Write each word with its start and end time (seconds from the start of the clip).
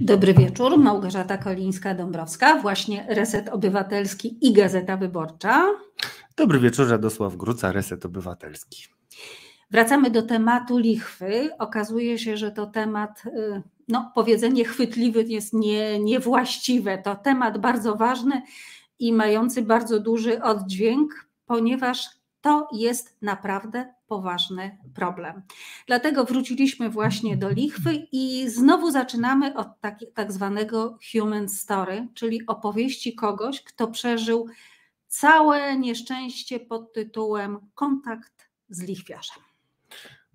Dobry 0.00 0.34
wieczór, 0.34 0.78
Małgorzata 0.78 1.36
Kolińska-Dąbrowska, 1.36 2.62
właśnie 2.62 3.06
Reset 3.08 3.48
Obywatelski 3.48 4.38
i 4.40 4.52
Gazeta 4.52 4.96
Wyborcza. 4.96 5.66
Dobry 6.36 6.58
wieczór, 6.58 6.88
Radosław 6.88 7.36
Gruca, 7.36 7.72
Reset 7.72 8.06
Obywatelski. 8.06 8.84
Wracamy 9.70 10.10
do 10.10 10.22
tematu 10.22 10.78
lichwy. 10.78 11.50
Okazuje 11.58 12.18
się, 12.18 12.36
że 12.36 12.50
to 12.50 12.66
temat, 12.66 13.22
y, 13.26 13.62
no 13.88 14.12
powiedzenie 14.14 14.64
chwytliwy 14.64 15.22
jest 15.22 15.52
nie, 15.52 16.00
niewłaściwe. 16.00 16.98
To 16.98 17.14
temat 17.14 17.58
bardzo 17.58 17.96
ważny 17.96 18.42
i 18.98 19.12
mający 19.12 19.62
bardzo 19.62 20.00
duży 20.00 20.42
oddźwięk, 20.42 21.28
ponieważ 21.46 22.08
to 22.40 22.68
jest 22.72 23.16
naprawdę 23.22 23.94
poważny 24.12 24.78
problem. 24.94 25.42
Dlatego 25.86 26.24
wróciliśmy 26.24 26.90
właśnie 26.90 27.36
do 27.36 27.50
lichwy 27.50 28.06
i 28.12 28.48
znowu 28.48 28.90
zaczynamy 28.90 29.54
od 29.56 29.80
tak, 29.80 29.98
tak 30.14 30.32
zwanego 30.32 30.98
human 31.12 31.48
story, 31.48 32.08
czyli 32.14 32.46
opowieści 32.46 33.14
kogoś, 33.14 33.62
kto 33.62 33.88
przeżył 33.88 34.46
całe 35.08 35.78
nieszczęście 35.78 36.60
pod 36.60 36.92
tytułem 36.92 37.58
kontakt 37.74 38.48
z 38.68 38.82
lichwiarzem. 38.82 39.51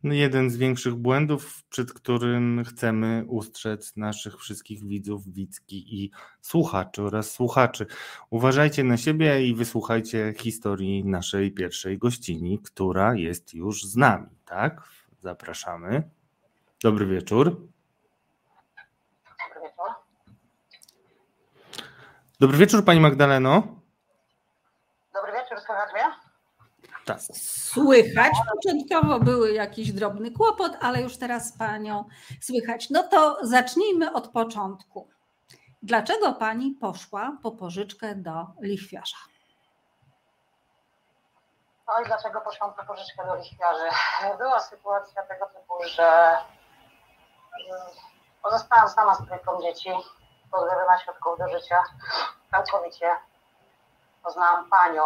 No, 0.04 0.14
jeden 0.14 0.50
z 0.50 0.58
większych 0.58 0.96
błędów, 0.96 1.64
przed 1.70 1.94
którym 1.94 2.64
chcemy 2.64 3.24
ustrzec 3.28 3.96
naszych 3.96 4.38
wszystkich 4.38 4.88
widzów, 4.88 5.34
widzki 5.34 6.04
i 6.04 6.12
słuchaczy 6.42 7.04
oraz 7.04 7.32
słuchaczy. 7.32 7.86
Uważajcie 8.30 8.84
na 8.84 8.98
siebie 8.98 9.48
i 9.48 9.56
wysłuchajcie 9.56 10.34
historii 10.38 11.06
naszej 11.06 11.52
pierwszej 11.52 11.98
gościni, 11.98 12.60
która 12.60 13.16
jest 13.16 13.54
już 13.54 13.84
z 13.84 13.96
nami, 13.96 14.30
tak? 14.46 14.82
Zapraszamy. 15.20 16.10
Dobry 16.84 17.06
wieczór. 17.06 17.68
Dobry 19.40 19.62
wieczór. 19.62 19.90
Dobry 22.40 22.58
wieczór, 22.58 22.86
Pani 22.86 23.00
Magdaleno. 23.00 23.82
Dobry 25.14 25.32
wieczór, 25.32 25.58
słychać 25.66 25.94
mnie? 25.94 26.28
Tak. 27.08 27.20
Słychać. 27.74 28.34
Początkowo 28.56 29.20
były 29.20 29.52
jakiś 29.52 29.92
drobny 29.92 30.32
kłopot, 30.32 30.72
ale 30.82 31.02
już 31.02 31.18
teraz 31.18 31.58
panią 31.58 32.06
słychać. 32.42 32.90
No 32.90 33.04
to 33.04 33.38
zacznijmy 33.42 34.14
od 34.14 34.28
początku. 34.28 35.10
Dlaczego 35.82 36.34
pani 36.34 36.72
poszła 36.72 37.38
po 37.44 37.52
pożyczkę 37.52 38.16
do 38.16 38.48
lichwiarza? 38.62 39.18
Oj, 41.88 42.06
dlaczego 42.06 42.42
poszłam 42.42 42.74
po 42.74 42.86
pożyczkę 42.86 43.26
do 43.26 43.36
lichwiarzy? 43.36 43.90
Była 44.38 44.60
sytuacja 44.60 45.24
tego 45.24 45.46
typu, 45.46 45.74
że 45.86 46.38
pozostałam 48.44 48.90
sama 48.90 49.16
z 49.16 49.26
trójką 49.26 49.62
dzieci, 49.62 49.90
pozbawiona 50.52 51.00
środków 51.00 51.40
do 51.40 51.50
życia, 51.50 51.84
całkowicie. 52.52 53.16
Poznałam 54.24 54.70
panią, 54.70 55.02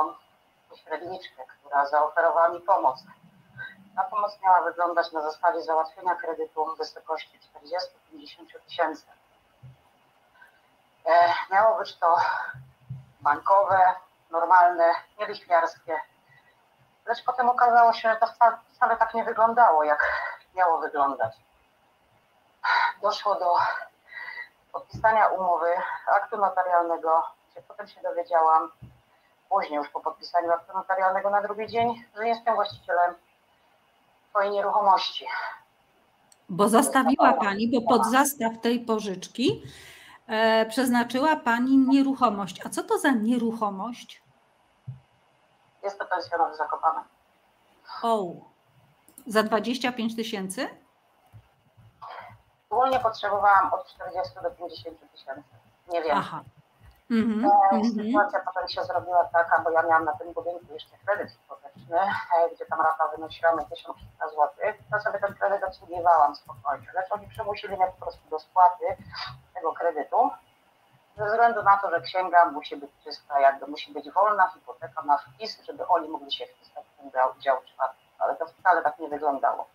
pośredniczkę, 0.71 1.43
która 1.45 1.85
zaoferowała 1.85 2.49
mi 2.49 2.61
pomoc. 2.61 3.03
Ta 3.95 4.03
pomoc 4.03 4.39
miała 4.43 4.61
wyglądać 4.61 5.11
na 5.11 5.21
zasadzie 5.21 5.61
załatwienia 5.61 6.15
kredytu 6.15 6.65
w 6.65 6.77
wysokości 6.77 7.39
40-50 8.13 8.59
tysięcy. 8.65 9.05
E, 11.05 11.33
miało 11.51 11.77
być 11.77 11.97
to 11.97 12.15
bankowe, 13.21 13.95
normalne, 14.29 14.93
nielichwiarskie. 15.19 15.99
Lecz 17.05 17.23
potem 17.23 17.49
okazało 17.49 17.93
się, 17.93 18.09
że 18.09 18.15
to 18.15 18.27
wcale, 18.73 18.97
tak 18.97 19.13
nie 19.13 19.23
wyglądało, 19.23 19.83
jak 19.83 20.31
miało 20.55 20.79
wyglądać. 20.79 21.35
Doszło 23.01 23.35
do 23.35 23.55
podpisania 24.71 25.27
umowy, 25.27 25.73
aktu 26.07 26.37
notarialnego, 26.37 27.23
gdzie 27.51 27.61
potem 27.61 27.87
się 27.87 28.01
dowiedziałam, 28.01 28.71
później 29.51 29.77
już 29.77 29.89
po 29.89 29.99
podpisaniu 29.99 30.51
aktu 30.51 30.73
notarialnego 30.73 31.29
na 31.29 31.41
drugi 31.41 31.67
dzień, 31.67 32.05
że 32.15 32.27
jestem 32.27 32.55
właścicielem 32.55 33.15
swojej 34.29 34.51
nieruchomości. 34.51 35.25
Bo 36.49 36.69
zostawiła 36.69 37.33
Pani, 37.33 37.71
bo 37.71 37.81
pod 37.81 38.05
zastaw 38.05 38.61
tej 38.61 38.79
pożyczki 38.79 39.63
e, 40.27 40.65
przeznaczyła 40.65 41.35
Pani 41.35 41.77
nieruchomość. 41.77 42.65
A 42.65 42.69
co 42.69 42.83
to 42.83 42.97
za 42.97 43.11
nieruchomość? 43.11 44.21
Jest 45.83 45.99
to 45.99 46.05
pensjonat 46.05 46.57
zakopany. 46.57 46.99
O, 48.03 48.33
za 49.27 49.43
25 49.43 50.15
tysięcy? 50.15 50.67
Ogólnie 52.69 52.99
potrzebowałam 52.99 53.73
od 53.73 53.87
40 53.87 54.33
do 54.43 54.51
50 54.51 55.11
tysięcy. 55.11 55.43
Nie 55.93 56.03
wiem. 56.03 56.17
Aha. 56.17 56.43
Mm 57.11 57.41
-hmm. 57.41 57.51
Sytuacja 57.95 58.39
potem 58.39 58.67
się 58.67 58.83
zrobiła 58.83 59.25
taka, 59.25 59.59
bo 59.59 59.71
ja 59.71 59.83
miałam 59.83 60.05
na 60.05 60.13
tym 60.13 60.33
budynku 60.33 60.73
jeszcze 60.73 60.97
kredyt 61.05 61.31
hipoteczny, 61.31 61.99
e, 62.37 62.49
gdzie 62.55 62.65
tam 62.65 62.81
rata 62.81 63.07
wynosiła 63.15 63.55
mi 63.55 63.65
1300 63.65 64.27
zł. 64.29 64.47
To 64.91 64.99
sobie 64.99 65.19
ten 65.19 65.33
kredyt 65.33 65.63
obsługiwałam 65.63 66.35
spokojnie, 66.35 66.87
lecz 66.93 67.11
oni 67.11 67.27
przymusili 67.27 67.75
mnie 67.75 67.87
po 67.87 68.05
prostu 68.05 68.29
do 68.29 68.39
spłaty 68.39 68.85
tego 69.53 69.73
kredytu, 69.73 70.29
ze 71.17 71.25
względu 71.25 71.63
na 71.63 71.77
to, 71.77 71.89
że 71.89 72.01
księga 72.01 72.45
musi 72.45 72.75
być 72.77 72.91
czysta, 73.03 73.39
jakby 73.39 73.67
musi 73.67 73.93
być 73.93 74.11
wolna 74.11 74.49
hipoteka 74.49 75.01
na 75.01 75.17
wpis, 75.17 75.63
żeby 75.63 75.87
oni 75.87 76.09
mogli 76.09 76.31
się 76.31 76.45
wpisać 76.45 76.85
w 76.87 76.97
ten 76.97 77.11
dział, 77.11 77.29
dział 77.39 77.57
czwarty. 77.63 78.01
Ale 78.19 78.35
to 78.35 78.45
wcale 78.45 78.81
tak 78.81 78.99
nie 78.99 79.09
wyglądało. 79.09 79.65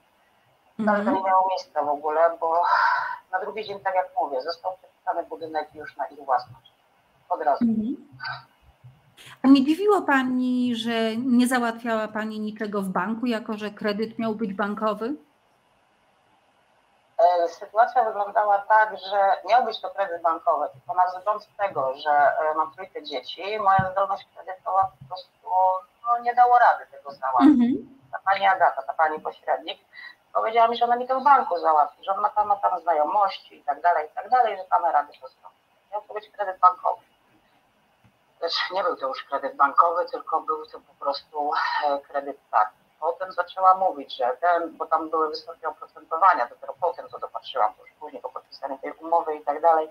Wcale 0.74 0.98
mm 0.98 1.02
-hmm. 1.02 1.04
to 1.04 1.18
nie 1.18 1.24
miało 1.24 1.48
miejsca 1.48 1.82
w 1.82 1.88
ogóle, 1.88 2.36
bo 2.40 2.62
na 3.32 3.40
drugi 3.40 3.64
dzień, 3.64 3.80
tak 3.80 3.94
jak 3.94 4.08
mówię, 4.20 4.42
został 4.42 4.76
przepisany 4.76 5.22
budynek 5.22 5.74
już 5.74 5.96
na 5.96 6.06
ich 6.06 6.24
własność 6.24 6.75
od 7.28 7.42
razu. 7.42 7.64
Mhm. 7.64 7.96
A 9.42 9.48
nie 9.48 9.64
dziwiło 9.64 10.02
Pani, 10.02 10.76
że 10.76 11.16
nie 11.16 11.46
załatwiała 11.46 12.08
Pani 12.08 12.40
niczego 12.40 12.82
w 12.82 12.88
banku, 12.88 13.26
jako 13.26 13.56
że 13.56 13.70
kredyt 13.70 14.18
miał 14.18 14.34
być 14.34 14.54
bankowy? 14.54 15.14
E, 17.18 17.48
sytuacja 17.48 18.04
wyglądała 18.04 18.58
tak, 18.58 18.98
że 18.98 19.36
miał 19.48 19.64
być 19.64 19.80
to 19.80 19.90
kredyt 19.90 20.22
bankowy, 20.22 20.66
tylko 20.72 20.94
na 20.94 21.06
wzgląd 21.06 21.48
tego, 21.56 21.94
że 21.94 22.10
e, 22.10 22.54
mam 22.56 22.72
trójkę 22.74 23.02
dzieci, 23.02 23.42
moja 23.58 23.90
zdolność 23.92 24.26
kredytowa 24.34 24.90
po 25.00 25.08
prostu 25.08 25.30
no, 26.06 26.18
nie 26.18 26.34
dało 26.34 26.58
rady 26.58 26.86
tego 26.90 27.12
załatwić. 27.12 27.48
Mhm. 27.48 27.98
Ta 28.12 28.18
pani 28.24 28.46
Agata, 28.46 28.82
ta 28.82 28.94
pani 28.94 29.20
pośrednik, 29.20 29.78
powiedziała 30.34 30.68
mi, 30.68 30.76
że 30.76 30.84
ona 30.84 30.96
mi 30.96 31.08
to 31.08 31.20
w 31.20 31.24
banku 31.24 31.58
załatwi, 31.58 32.04
że 32.04 32.14
ona 32.14 32.28
tam 32.28 32.48
ma 32.48 32.56
tam 32.56 32.80
znajomości 32.80 33.56
i 33.56 33.62
tak 33.64 33.80
dalej, 33.82 34.06
i 34.06 34.14
tak 34.14 34.30
dalej, 34.30 34.56
że 34.56 34.64
tam 34.64 34.84
rady 34.84 35.12
to 35.20 35.28
zrobi. 35.28 35.56
Miał 35.92 36.02
to 36.08 36.14
być 36.14 36.30
kredyt 36.30 36.58
bankowy 36.58 37.05
też 38.40 38.70
nie 38.70 38.82
był 38.82 38.96
to 38.96 39.08
już 39.08 39.24
kredyt 39.24 39.56
bankowy, 39.56 40.06
tylko 40.06 40.40
był 40.40 40.66
to 40.66 40.78
po 40.80 41.04
prostu 41.04 41.50
e, 41.86 42.00
kredyt 42.00 42.36
tak. 42.50 42.70
Potem 43.00 43.32
zaczęła 43.32 43.74
mówić, 43.74 44.16
że 44.16 44.36
ten, 44.40 44.76
bo 44.76 44.86
tam 44.86 45.10
były 45.10 45.28
wysokie 45.28 45.68
oprocentowania, 45.68 46.46
dopiero 46.46 46.74
potem 46.80 47.08
to 47.08 47.18
dopatrzyłam, 47.18 47.74
to 47.74 47.82
już 47.82 47.92
później 48.00 48.22
po 48.22 48.28
podpisaniu 48.28 48.78
tej 48.78 48.92
umowy 48.92 49.34
i 49.34 49.44
tak 49.44 49.60
dalej. 49.60 49.90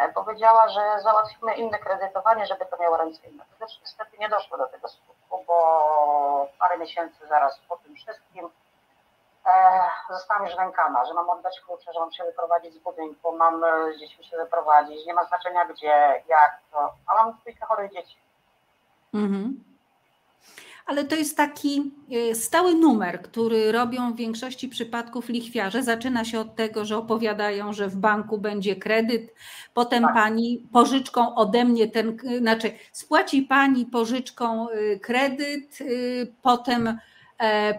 E, 0.00 0.12
powiedziała, 0.12 0.68
że 0.68 1.00
załatwimy 1.02 1.54
inne 1.54 1.78
kredytowanie, 1.78 2.46
żeby 2.46 2.66
to 2.66 2.76
miało 2.76 2.96
ręce 2.96 3.28
inne. 3.28 3.44
Też 3.58 3.80
niestety 3.80 4.18
nie 4.18 4.28
doszło 4.28 4.58
do 4.58 4.66
tego 4.66 4.88
skutku, 4.88 5.44
bo 5.46 6.48
parę 6.58 6.78
miesięcy 6.78 7.26
zaraz 7.28 7.58
po 7.68 7.76
tym 7.76 7.94
wszystkim 7.94 8.50
zostałam 10.10 10.46
już 10.46 10.56
nękana, 10.56 11.06
że 11.06 11.14
mam 11.14 11.30
oddać 11.30 11.60
klucze, 11.60 11.92
że 11.92 12.00
mam 12.00 12.12
się 12.12 12.24
wyprowadzić 12.24 12.74
z 12.74 12.78
budynku, 12.78 13.36
mam 13.36 13.64
e, 13.64 13.68
z 13.96 14.00
dziećmi 14.00 14.24
się 14.24 14.36
wyprowadzić, 14.36 15.06
nie 15.06 15.14
ma 15.14 15.24
znaczenia 15.24 15.64
gdzie, 15.64 16.22
jak 16.28 16.60
to, 16.72 16.94
a 17.06 17.14
mam 17.14 17.36
dwójkę 17.40 17.66
chorych 17.66 17.92
dzieci. 17.92 18.16
Mhm. 19.14 19.64
Ale 20.86 21.04
to 21.04 21.14
jest 21.14 21.36
taki 21.36 21.92
e, 22.30 22.34
stały 22.34 22.74
numer, 22.74 23.22
który 23.22 23.72
robią 23.72 24.12
w 24.12 24.16
większości 24.16 24.68
przypadków 24.68 25.28
lichwiarze. 25.28 25.82
Zaczyna 25.82 26.24
się 26.24 26.40
od 26.40 26.54
tego, 26.54 26.84
że 26.84 26.96
opowiadają, 26.96 27.72
że 27.72 27.88
w 27.88 27.96
banku 27.96 28.38
będzie 28.38 28.76
kredyt, 28.76 29.34
potem 29.74 30.02
tak. 30.02 30.14
pani 30.14 30.68
pożyczką 30.72 31.34
ode 31.34 31.64
mnie 31.64 31.88
ten, 31.88 32.18
znaczy 32.38 32.72
spłaci 32.92 33.42
pani 33.42 33.86
pożyczką 33.86 34.68
e, 34.70 34.98
kredyt, 34.98 35.78
potem 36.42 36.98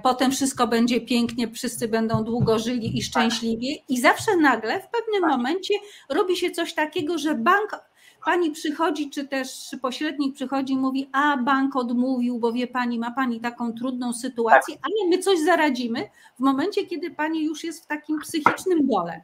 potem 0.04 0.32
wszystko 0.32 0.68
będzie 0.68 1.02
pięknie, 1.02 1.52
wszyscy 1.52 1.88
będą 1.88 2.24
długo 2.24 2.60
żyli 2.60 2.98
i 2.98 3.04
szczęśliwi. 3.04 3.84
I 3.90 4.02
zawsze 4.02 4.38
nagle 4.38 4.80
w 4.80 4.88
pewnym 4.88 5.30
momencie 5.30 5.74
robi 6.10 6.38
się 6.38 6.52
coś 6.52 6.74
takiego, 6.74 7.18
że 7.18 7.36
bank 7.36 7.80
pani 8.26 8.52
przychodzi, 8.52 9.10
czy 9.10 9.28
też 9.28 9.76
pośrednik 9.82 10.36
przychodzi 10.36 10.74
i 10.74 10.78
mówi, 10.78 11.10
a 11.12 11.38
bank 11.38 11.76
odmówił, 11.76 12.40
bo 12.40 12.52
wie 12.52 12.68
pani, 12.68 13.00
ma 13.00 13.12
pani 13.12 13.40
taką 13.40 13.74
trudną 13.74 14.14
sytuację, 14.14 14.76
tak. 14.76 14.86
ale 14.86 15.10
my 15.10 15.24
coś 15.24 15.40
zaradzimy 15.40 16.10
w 16.36 16.40
momencie, 16.40 16.86
kiedy 16.86 17.12
pani 17.12 17.46
już 17.46 17.64
jest 17.64 17.84
w 17.84 17.88
takim 17.88 18.20
psychicznym 18.20 18.88
dole. 18.88 19.22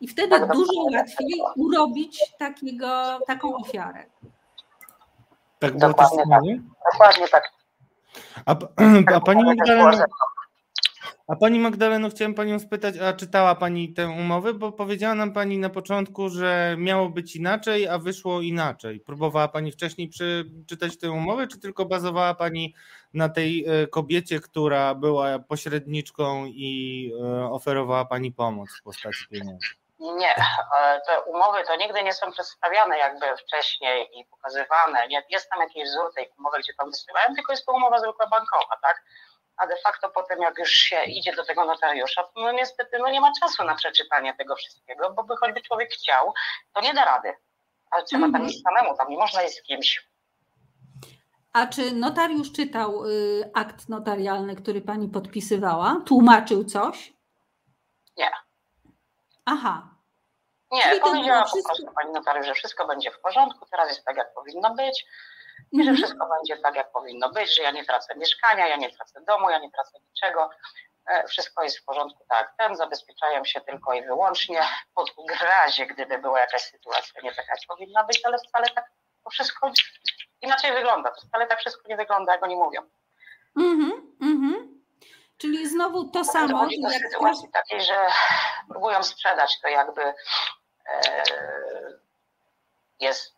I 0.00 0.08
wtedy 0.08 0.36
dużo 0.52 0.82
łatwiej 0.92 1.40
urobić 1.56 2.20
takiego, 2.38 3.18
taką 3.26 3.56
ofiarę. 3.56 4.04
Tak 5.58 5.78
było 5.78 5.88
Dokładnie 5.88 6.24
tak. 6.30 6.42
Dokładnie 6.92 7.28
tak. 7.28 7.61
A, 8.46 8.56
a 9.14 9.20
pani 9.20 9.44
Magdalena, 9.44 10.04
A 11.28 11.36
pani 11.36 11.58
Magdaleno, 11.58 12.10
chciałem 12.10 12.34
panią 12.34 12.58
spytać, 12.58 12.98
a 12.98 13.12
czytała 13.12 13.54
pani 13.54 13.92
tę 13.92 14.08
umowę? 14.08 14.54
Bo 14.54 14.72
powiedziała 14.72 15.14
nam 15.14 15.32
pani 15.32 15.58
na 15.58 15.70
początku, 15.70 16.28
że 16.28 16.76
miało 16.78 17.08
być 17.08 17.36
inaczej, 17.36 17.88
a 17.88 17.98
wyszło 17.98 18.40
inaczej. 18.40 19.00
Próbowała 19.00 19.48
pani 19.48 19.72
wcześniej 19.72 20.08
przeczytać 20.08 20.98
tę 20.98 21.10
umowę, 21.10 21.46
czy 21.46 21.58
tylko 21.58 21.86
bazowała 21.86 22.34
pani 22.34 22.74
na 23.14 23.28
tej 23.28 23.64
e, 23.66 23.86
kobiecie, 23.86 24.40
która 24.40 24.94
była 24.94 25.38
pośredniczką 25.38 26.46
i 26.46 27.12
e, 27.22 27.50
oferowała 27.50 28.04
pani 28.04 28.32
pomoc 28.32 28.70
w 28.80 28.82
postaci 28.82 29.24
pieniędzy? 29.30 29.81
Nie, 30.02 30.34
e, 30.78 31.00
te 31.06 31.20
umowy 31.20 31.64
to 31.66 31.76
nigdy 31.76 32.02
nie 32.02 32.12
są 32.12 32.32
przedstawiane 32.32 32.98
jakby 32.98 33.36
wcześniej 33.36 34.18
i 34.18 34.24
pokazywane. 34.24 35.08
Nie, 35.08 35.22
jest 35.30 35.50
tam 35.50 35.60
jakiś 35.60 35.84
wzór 35.84 36.14
tej 36.14 36.30
umowy, 36.38 36.58
gdzie 36.58 36.74
tam 36.74 36.90
wysyłają, 36.90 37.34
tylko 37.34 37.52
jest 37.52 37.66
to 37.66 37.72
umowa 37.72 37.98
zwykła 37.98 38.26
bankowa, 38.26 38.76
tak? 38.82 39.02
A 39.56 39.66
de 39.66 39.76
facto 39.84 40.10
potem, 40.10 40.40
jak 40.40 40.58
już 40.58 40.70
się 40.70 41.04
idzie 41.04 41.36
do 41.36 41.44
tego 41.44 41.64
notariusza, 41.64 42.28
no 42.36 42.52
niestety 42.52 42.98
no 42.98 43.10
nie 43.10 43.20
ma 43.20 43.32
czasu 43.40 43.64
na 43.64 43.74
przeczytanie 43.74 44.34
tego 44.34 44.56
wszystkiego, 44.56 45.10
bo 45.10 45.24
by 45.24 45.36
choćby 45.36 45.62
człowiek 45.62 45.90
chciał, 45.90 46.34
to 46.74 46.80
nie 46.80 46.94
da 46.94 47.04
rady. 47.04 47.32
Ale 47.90 48.04
trzeba 48.04 48.26
mm 48.26 48.30
-hmm. 48.30 48.38
tam 48.38 48.48
iść 48.48 48.62
samemu, 48.62 48.96
tam 48.96 49.08
nie 49.08 49.16
można 49.16 49.42
iść 49.42 49.58
z 49.58 49.62
kimś. 49.62 50.08
A 51.52 51.66
czy 51.66 51.92
notariusz 51.92 52.52
czytał 52.52 53.04
y, 53.06 53.50
akt 53.54 53.88
notarialny, 53.88 54.56
który 54.56 54.80
pani 54.80 55.08
podpisywała? 55.08 55.96
Tłumaczył 56.06 56.64
coś? 56.64 57.12
Nie. 58.16 58.30
Aha. 59.44 59.91
Nie, 60.72 61.00
powiedziała 61.00 61.44
po 61.44 61.62
prostu 61.66 61.92
pani 61.94 62.12
notariusz, 62.12 62.46
że 62.46 62.54
wszystko 62.54 62.86
będzie 62.86 63.10
w 63.10 63.20
porządku, 63.20 63.66
teraz 63.70 63.88
jest 63.88 64.04
tak, 64.04 64.16
jak 64.16 64.34
powinno 64.34 64.74
być 64.74 65.06
i 65.72 65.84
że 65.84 65.90
mhm. 65.90 65.96
wszystko 65.96 66.28
będzie 66.28 66.62
tak, 66.62 66.74
jak 66.74 66.92
powinno 66.92 67.30
być, 67.30 67.56
że 67.56 67.62
ja 67.62 67.70
nie 67.70 67.84
tracę 67.84 68.14
mieszkania, 68.16 68.68
ja 68.68 68.76
nie 68.76 68.90
tracę 68.90 69.20
domu, 69.26 69.50
ja 69.50 69.58
nie 69.58 69.70
tracę 69.70 69.98
niczego. 70.08 70.50
E, 71.06 71.28
wszystko 71.28 71.62
jest 71.62 71.78
w 71.78 71.84
porządku 71.84 72.24
tak 72.28 72.54
ten, 72.58 72.76
zabezpieczają 72.76 73.44
się 73.44 73.60
tylko 73.60 73.92
i 73.92 74.02
wyłącznie 74.02 74.60
pod 74.94 75.12
razie, 75.40 75.86
gdyby 75.86 76.18
była 76.18 76.40
jakaś 76.40 76.62
sytuacja 76.62 77.22
nie 77.22 77.30
taka, 77.30 77.52
jak 77.52 77.60
powinna 77.68 78.04
być, 78.04 78.20
ale 78.24 78.38
wcale 78.38 78.66
tak 78.74 78.84
to 79.24 79.30
wszystko 79.30 79.72
inaczej 80.40 80.72
wygląda. 80.72 81.10
To 81.10 81.26
wcale 81.26 81.46
tak 81.46 81.58
wszystko 81.58 81.88
nie 81.88 81.96
wygląda, 81.96 82.32
jak 82.32 82.42
oni 82.42 82.56
mówią. 82.56 82.80
Mhm, 83.56 84.16
mhm. 84.22 84.82
Czyli 85.38 85.68
znowu 85.68 86.10
to 86.10 86.24
samo. 86.24 86.66
Do 86.82 86.90
jak 86.90 87.02
sytuacji 87.02 87.50
takiej, 87.52 87.82
że 87.82 88.06
próbują 88.68 89.02
sprzedać 89.02 89.60
to 89.60 89.68
jakby 89.68 90.14
jest 93.00 93.34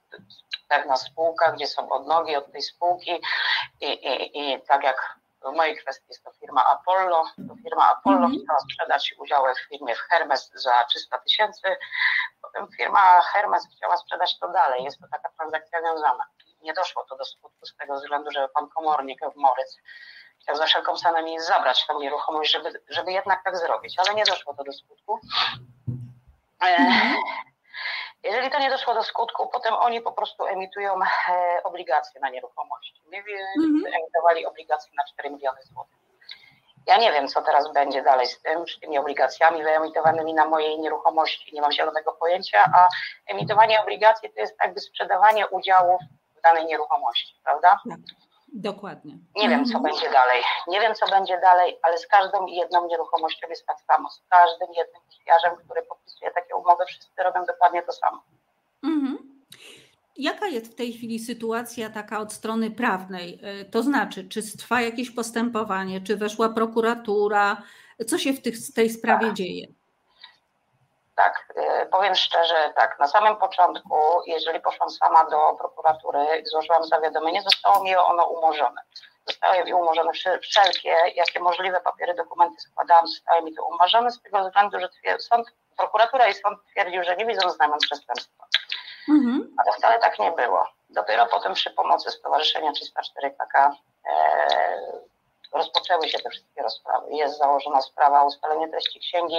pewna 0.68 0.96
spółka, 0.96 1.52
gdzie 1.52 1.66
są 1.66 1.90
odnogi 1.90 2.36
od 2.36 2.52
tej 2.52 2.62
spółki 2.62 3.20
i, 3.80 3.86
i, 3.86 4.40
i 4.40 4.62
tak 4.62 4.82
jak 4.82 5.18
w 5.44 5.56
mojej 5.56 5.76
kwestii 5.76 6.06
jest 6.08 6.24
to 6.24 6.32
firma 6.32 6.64
Apollo, 6.66 7.24
to 7.48 7.54
firma 7.62 7.90
Apollo 7.90 8.16
mm 8.26 8.32
-hmm. 8.32 8.42
chciała 8.44 8.58
sprzedać 8.58 9.14
udziały 9.18 9.54
w 9.54 9.68
firmie 9.68 9.94
w 9.94 9.98
Hermes 9.98 10.50
za 10.54 10.84
300 10.84 11.18
tysięcy, 11.18 11.76
potem 12.42 12.68
firma 12.76 13.20
Hermes 13.20 13.68
chciała 13.76 13.96
sprzedać 13.96 14.38
to 14.38 14.48
dalej, 14.48 14.84
jest 14.84 15.00
to 15.00 15.06
taka 15.12 15.28
transakcja 15.36 15.82
wiązana. 15.82 16.26
Nie 16.62 16.74
doszło 16.74 17.04
to 17.04 17.16
do 17.16 17.24
skutku 17.24 17.66
z 17.66 17.76
tego 17.76 17.94
względu, 17.94 18.30
że 18.30 18.48
pan 18.48 18.68
komornik 18.68 19.20
w 19.34 19.36
Moryc 19.36 19.76
chciał 20.42 20.56
za 20.56 20.66
wszelką 20.66 20.96
cenę 20.96 21.22
mi 21.22 21.40
zabrać 21.40 21.86
tą 21.86 22.00
nieruchomość, 22.00 22.52
żeby, 22.52 22.82
żeby 22.88 23.12
jednak 23.12 23.44
tak 23.44 23.56
zrobić, 23.56 23.98
ale 23.98 24.14
nie 24.14 24.24
doszło 24.24 24.54
to 24.54 24.64
do 24.64 24.72
skutku. 24.72 25.20
Mm 26.66 26.92
-hmm. 26.92 27.14
Jeżeli 28.24 28.50
to 28.50 28.58
nie 28.58 28.70
doszło 28.70 28.94
do 28.94 29.02
skutku, 29.02 29.48
potem 29.48 29.74
oni 29.74 30.00
po 30.00 30.12
prostu 30.12 30.46
emitują 30.46 30.94
e, 31.28 31.62
obligacje 31.64 32.20
na 32.20 32.30
nieruchomości. 32.30 33.02
Mhm. 33.58 33.94
emitowali 33.94 34.46
obligacje 34.46 34.92
na 34.96 35.04
4 35.12 35.30
miliony 35.30 35.62
złotych. 35.62 35.96
Ja 36.86 36.96
nie 36.96 37.12
wiem, 37.12 37.28
co 37.28 37.42
teraz 37.42 37.72
będzie 37.72 38.02
dalej 38.02 38.26
z 38.26 38.42
tym, 38.42 38.68
z 38.68 38.80
tymi 38.80 38.98
obligacjami 38.98 39.62
wyemitowanymi 39.62 40.34
na 40.34 40.48
mojej 40.48 40.78
nieruchomości. 40.80 41.54
Nie 41.54 41.60
mam 41.60 41.72
zielonego 41.72 42.12
pojęcia, 42.12 42.64
a 42.74 42.88
emitowanie 43.26 43.82
obligacji 43.82 44.32
to 44.32 44.40
jest 44.40 44.56
jakby 44.62 44.80
sprzedawanie 44.80 45.48
udziałów 45.48 46.00
w 46.38 46.40
danej 46.40 46.66
nieruchomości, 46.66 47.40
prawda? 47.44 47.80
Dokładnie. 48.54 49.18
Nie 49.36 49.48
wiem, 49.48 49.64
co 49.64 49.78
mhm. 49.78 49.82
będzie 49.82 50.10
dalej. 50.10 50.42
Nie 50.68 50.80
wiem, 50.80 50.94
co 50.94 51.06
będzie 51.06 51.40
dalej, 51.40 51.78
ale 51.82 51.98
z 51.98 52.06
każdą 52.06 52.46
jedną 52.46 52.88
nieruchomością 52.88 53.46
jest 53.48 53.66
tak 53.66 53.80
samo. 53.80 54.10
Z 54.10 54.22
każdym 54.28 54.68
jednym 54.76 55.02
lichwiarzem, 55.12 55.56
który 55.64 55.82
podpisuje 55.82 56.30
takie 56.30 56.54
umowy, 56.54 56.84
wszyscy 56.86 57.22
robią 57.22 57.44
dokładnie 57.44 57.82
to 57.82 57.92
samo. 57.92 58.22
Mhm. 58.82 59.18
Jaka 60.16 60.46
jest 60.46 60.72
w 60.72 60.74
tej 60.74 60.92
chwili 60.92 61.18
sytuacja 61.18 61.90
taka 61.90 62.20
od 62.20 62.32
strony 62.32 62.70
prawnej? 62.70 63.40
E, 63.42 63.64
to 63.64 63.82
znaczy, 63.82 64.28
czy 64.28 64.58
trwa 64.58 64.80
jakieś 64.80 65.10
postępowanie, 65.10 66.00
czy 66.00 66.16
weszła 66.16 66.48
prokuratura? 66.48 67.62
Co 68.06 68.18
się 68.18 68.32
w 68.32 68.42
tych, 68.42 68.54
tej 68.74 68.90
sprawie 68.90 69.26
tak. 69.26 69.36
dzieje? 69.36 69.66
Tak, 71.14 71.52
y, 71.82 71.86
powiem 71.86 72.14
szczerze, 72.14 72.72
tak, 72.76 72.98
na 72.98 73.08
samym 73.08 73.36
początku, 73.36 74.22
jeżeli 74.26 74.60
poszłam 74.60 74.90
sama 74.90 75.24
do 75.24 75.54
prokuratury 75.58 76.42
i 76.42 76.46
złożyłam 76.46 76.84
zawiadomienie, 76.84 77.42
zostało 77.42 77.84
mi 77.84 77.96
ono 77.96 78.24
umorzone. 78.24 78.82
Zostały 79.26 79.64
mi 79.64 79.74
umorzone 79.74 80.12
wszelkie, 80.42 80.96
jakie 81.14 81.40
możliwe 81.40 81.80
papiery, 81.80 82.14
dokumenty 82.14 82.60
składałam, 82.60 83.06
zostały 83.06 83.42
mi 83.42 83.54
to 83.54 83.64
umorzone 83.64 84.10
z 84.10 84.22
tego 84.22 84.44
względu, 84.44 84.78
że 84.80 84.88
sąd, 85.18 85.48
prokuratura 85.76 86.28
i 86.28 86.34
sąd 86.34 86.58
twierdził, 86.70 87.04
że 87.04 87.16
nie 87.16 87.26
widzą 87.26 87.50
znamion 87.50 87.78
przestępstwa. 87.78 88.44
Mhm. 89.08 89.54
Ale 89.58 89.72
wcale 89.72 89.98
tak 89.98 90.18
nie 90.18 90.32
było. 90.32 90.68
Dopiero 90.90 91.26
potem 91.26 91.54
przy 91.54 91.70
pomocy 91.70 92.10
Stowarzyszenia 92.10 92.72
304 92.72 93.30
KK 93.30 93.72
e, 94.10 95.04
rozpoczęły 95.54 96.08
się 96.08 96.18
te 96.18 96.30
wszystkie 96.30 96.62
rozprawy. 96.62 97.06
Jest 97.10 97.38
założona 97.38 97.82
sprawa 97.82 98.22
o 98.22 98.26
ustalenie 98.26 98.68
treści 98.68 99.00
księgi, 99.00 99.36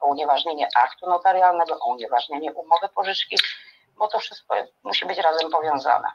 o 0.00 0.06
unieważnienie 0.06 0.68
aktu 0.76 1.06
notarialnego, 1.10 1.78
o 1.80 1.90
unieważnienie 1.90 2.52
umowy 2.52 2.88
pożyczki, 2.94 3.38
bo 3.98 4.08
to 4.08 4.18
wszystko 4.18 4.54
musi 4.84 5.06
być 5.06 5.18
razem 5.18 5.50
powiązane. 5.50 6.08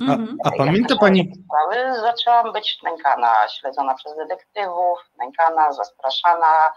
A, 0.00 0.12
mhm. 0.12 0.38
a 0.44 0.50
pamięta 0.50 0.96
Pani... 0.96 1.32
Sprawy 1.44 2.00
zaczęłam 2.00 2.52
być 2.52 2.82
nękana, 2.82 3.48
śledzona 3.48 3.94
przez 3.94 4.16
detektywów, 4.16 4.98
nękana, 5.18 5.72
zastraszana. 5.72 6.72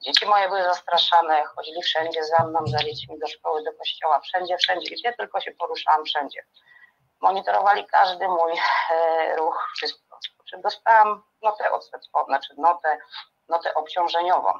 Dzieci 0.00 0.26
moje 0.26 0.48
były 0.48 0.62
zastraszane, 0.62 1.44
chodzili 1.44 1.82
wszędzie 1.82 2.24
za 2.24 2.44
mną, 2.44 2.66
za 2.66 2.78
dziećmi 2.78 3.18
do 3.18 3.26
szkoły, 3.26 3.62
do 3.64 3.72
kościoła, 3.72 4.20
wszędzie, 4.20 4.56
wszędzie, 4.56 4.90
gdzie 4.90 5.12
tylko 5.12 5.40
się 5.40 5.52
poruszałam, 5.52 6.04
wszędzie. 6.04 6.44
Monitorowali 7.20 7.86
każdy 7.86 8.28
mój 8.28 8.52
e, 8.90 9.36
ruch, 9.36 9.68
wszystko. 9.76 10.05
Czy 10.50 10.58
dostałam 10.58 11.22
notę 11.42 11.70
odsetową, 11.70 12.24
znaczy 12.24 12.54
notę, 12.58 12.98
notę 13.48 13.74
obciążeniową 13.74 14.52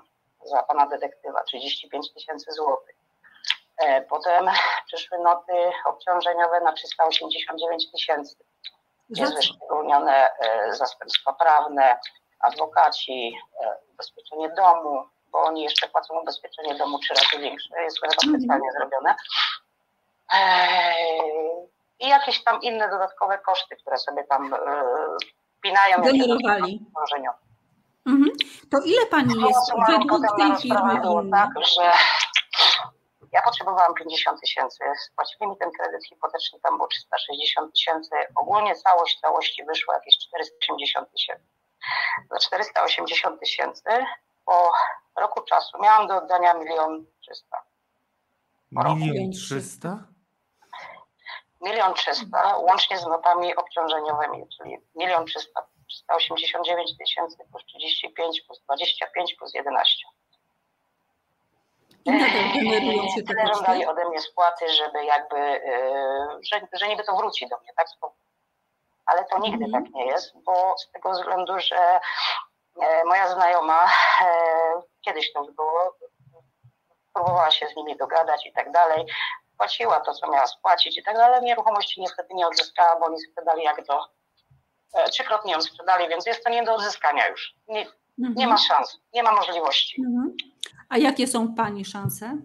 za 0.44 0.62
pana 0.62 0.86
detektywa, 0.86 1.42
35 1.42 2.12
tysięcy 2.14 2.52
złotych. 2.52 2.96
E, 3.76 4.02
potem 4.02 4.50
przyszły 4.86 5.18
noty 5.18 5.52
obciążeniowe 5.84 6.60
na 6.60 6.72
389 6.72 7.92
tysięcy. 7.92 8.36
Jest 9.08 9.34
wyszczególnione 9.34 10.28
e, 10.38 10.74
zastępstwa 10.74 11.32
prawne, 11.32 11.98
adwokaci, 12.40 13.38
e, 13.64 13.76
ubezpieczenie 13.92 14.48
domu, 14.48 15.04
bo 15.32 15.42
oni 15.42 15.62
jeszcze 15.62 15.88
płacą 15.88 16.20
ubezpieczenie 16.20 16.74
domu 16.74 16.98
trzy 16.98 17.14
razy 17.14 17.42
większe. 17.42 17.82
Jest 17.82 18.00
chyba 18.00 18.12
mhm. 18.12 18.32
specjalnie 18.32 18.72
zrobione. 18.72 19.14
I 21.98 22.08
jakieś 22.08 22.44
tam 22.44 22.62
inne 22.62 22.88
dodatkowe 22.88 23.38
koszty, 23.38 23.76
które 23.76 23.98
sobie 23.98 24.24
tam 24.24 24.54
wpinają. 25.66 26.02
Generowali. 26.02 26.86
Mhm. 28.06 28.30
To 28.70 28.78
ile 28.84 29.06
pani 29.06 29.34
no, 29.36 29.48
jest 29.48 29.72
według 29.88 30.36
tej 30.38 30.56
firmy? 30.62 31.00
Było 31.00 31.22
tak, 31.32 31.50
że 31.74 31.92
ja 33.32 33.42
potrzebowałam 33.42 33.94
50 33.94 34.40
tysięcy. 34.40 34.84
Spłacili 35.12 35.50
mi 35.50 35.56
ten 35.58 35.70
kredyt 35.70 36.06
hipoteczny, 36.08 36.60
tam 36.62 36.76
było 36.76 36.88
360 36.88 37.72
tysięcy. 37.72 38.14
Ogólnie 38.34 38.74
całość 38.74 39.20
całości 39.20 39.64
wyszło 39.64 39.94
jakieś 39.94 40.18
480 40.18 41.12
tysięcy. 41.12 41.44
Za 42.30 42.38
480 42.38 43.40
tysięcy 43.40 43.90
po 44.44 44.72
roku 45.20 45.40
czasu 45.42 45.78
miałam 45.82 46.08
do 46.08 46.16
oddania 46.16 46.54
milion 46.54 47.06
trzysta. 47.20 47.62
Milion 48.72 49.30
trzysta? 49.32 50.15
Milion 51.60 51.94
trzysta, 51.94 52.56
łącznie 52.56 52.98
z 52.98 53.06
notami 53.06 53.56
obciążeniowymi, 53.56 54.48
czyli 54.56 54.78
milion 54.94 55.26
trzysta, 55.26 55.66
389 55.86 56.98
tysięcy 56.98 57.36
plus 57.50 57.64
35 57.66 58.40
plus 58.40 58.60
25 58.60 59.34
plus 59.34 59.54
11. 59.54 60.04
I 62.06 63.24
Tyle 63.26 63.46
żądali 63.54 63.86
ode 63.86 64.08
mnie 64.08 64.20
spłaty, 64.20 64.68
żeby 64.68 65.04
jakby, 65.04 65.38
yy, 65.38 66.38
że, 66.52 66.60
że 66.72 66.88
niby 66.88 67.04
to 67.04 67.16
wróci 67.16 67.48
do 67.48 67.58
mnie, 67.60 67.70
tak? 67.76 67.86
Ale 69.06 69.24
to 69.24 69.38
nigdy 69.38 69.64
mm. 69.64 69.82
tak 69.82 69.92
nie 69.94 70.06
jest, 70.06 70.32
bo 70.44 70.74
z 70.78 70.92
tego 70.92 71.10
względu, 71.10 71.52
że 71.58 72.00
e, 72.82 73.04
moja 73.04 73.28
znajoma 73.28 73.84
e, 73.84 74.28
kiedyś 75.00 75.32
to 75.32 75.44
już 75.44 75.54
było, 75.54 75.96
próbowała 77.14 77.50
się 77.50 77.68
z 77.68 77.76
nimi 77.76 77.96
dogadać 77.96 78.46
i 78.46 78.52
tak 78.52 78.72
dalej, 78.72 79.06
płaciła 79.58 80.00
to, 80.00 80.14
co 80.14 80.30
miała 80.30 80.46
spłacić 80.46 80.98
i 80.98 81.02
tak 81.02 81.16
dalej, 81.16 81.42
nieruchomości 81.42 82.00
niestety 82.00 82.34
nie 82.34 82.46
odzyskała, 82.46 83.00
bo 83.00 83.06
oni 83.06 83.20
sprzedali 83.20 83.62
jak 83.62 83.86
do, 83.86 84.00
e, 84.94 85.08
trzykrotnie 85.08 85.52
ją 85.52 85.60
sprzedali, 85.60 86.08
więc 86.08 86.26
jest 86.26 86.44
to 86.44 86.50
nie 86.50 86.62
do 86.64 86.74
odzyskania 86.74 87.28
już. 87.28 87.54
Nie, 87.68 87.86
Mhm. 88.18 88.34
Nie 88.34 88.46
ma 88.46 88.56
szans, 88.56 88.98
nie 89.14 89.22
ma 89.22 89.32
możliwości. 89.32 90.02
Mhm. 90.06 90.36
A 90.88 90.98
jakie 90.98 91.26
są 91.26 91.54
Pani 91.54 91.84
szanse? 91.84 92.36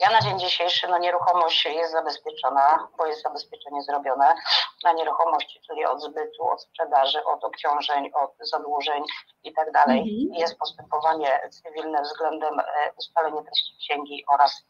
Ja 0.00 0.10
na 0.10 0.20
dzień 0.20 0.38
dzisiejszy 0.38 0.88
no, 0.88 0.98
nieruchomość 0.98 1.64
jest 1.64 1.92
zabezpieczona, 1.92 2.88
bo 2.98 3.06
jest 3.06 3.22
zabezpieczenie 3.22 3.82
zrobione 3.82 4.34
na 4.84 4.92
nieruchomości, 4.92 5.60
czyli 5.66 5.84
od 5.84 6.02
zbytu, 6.02 6.50
od 6.50 6.62
sprzedaży, 6.62 7.24
od 7.24 7.44
obciążeń, 7.44 8.10
od 8.14 8.48
zadłużeń 8.48 9.02
i 9.44 9.52
tak 9.52 9.72
dalej. 9.72 9.98
Mhm. 9.98 10.40
Jest 10.40 10.58
postępowanie 10.58 11.40
cywilne 11.50 12.02
względem 12.02 12.60
e, 12.60 12.64
ustalenia 12.98 13.42
treści 13.42 13.76
księgi 13.78 14.24
oraz 14.28 14.64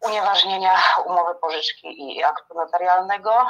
unieważnienia 0.00 0.74
umowy 1.06 1.34
pożyczki 1.40 2.16
i 2.16 2.24
aktu 2.24 2.54
notarialnego. 2.54 3.46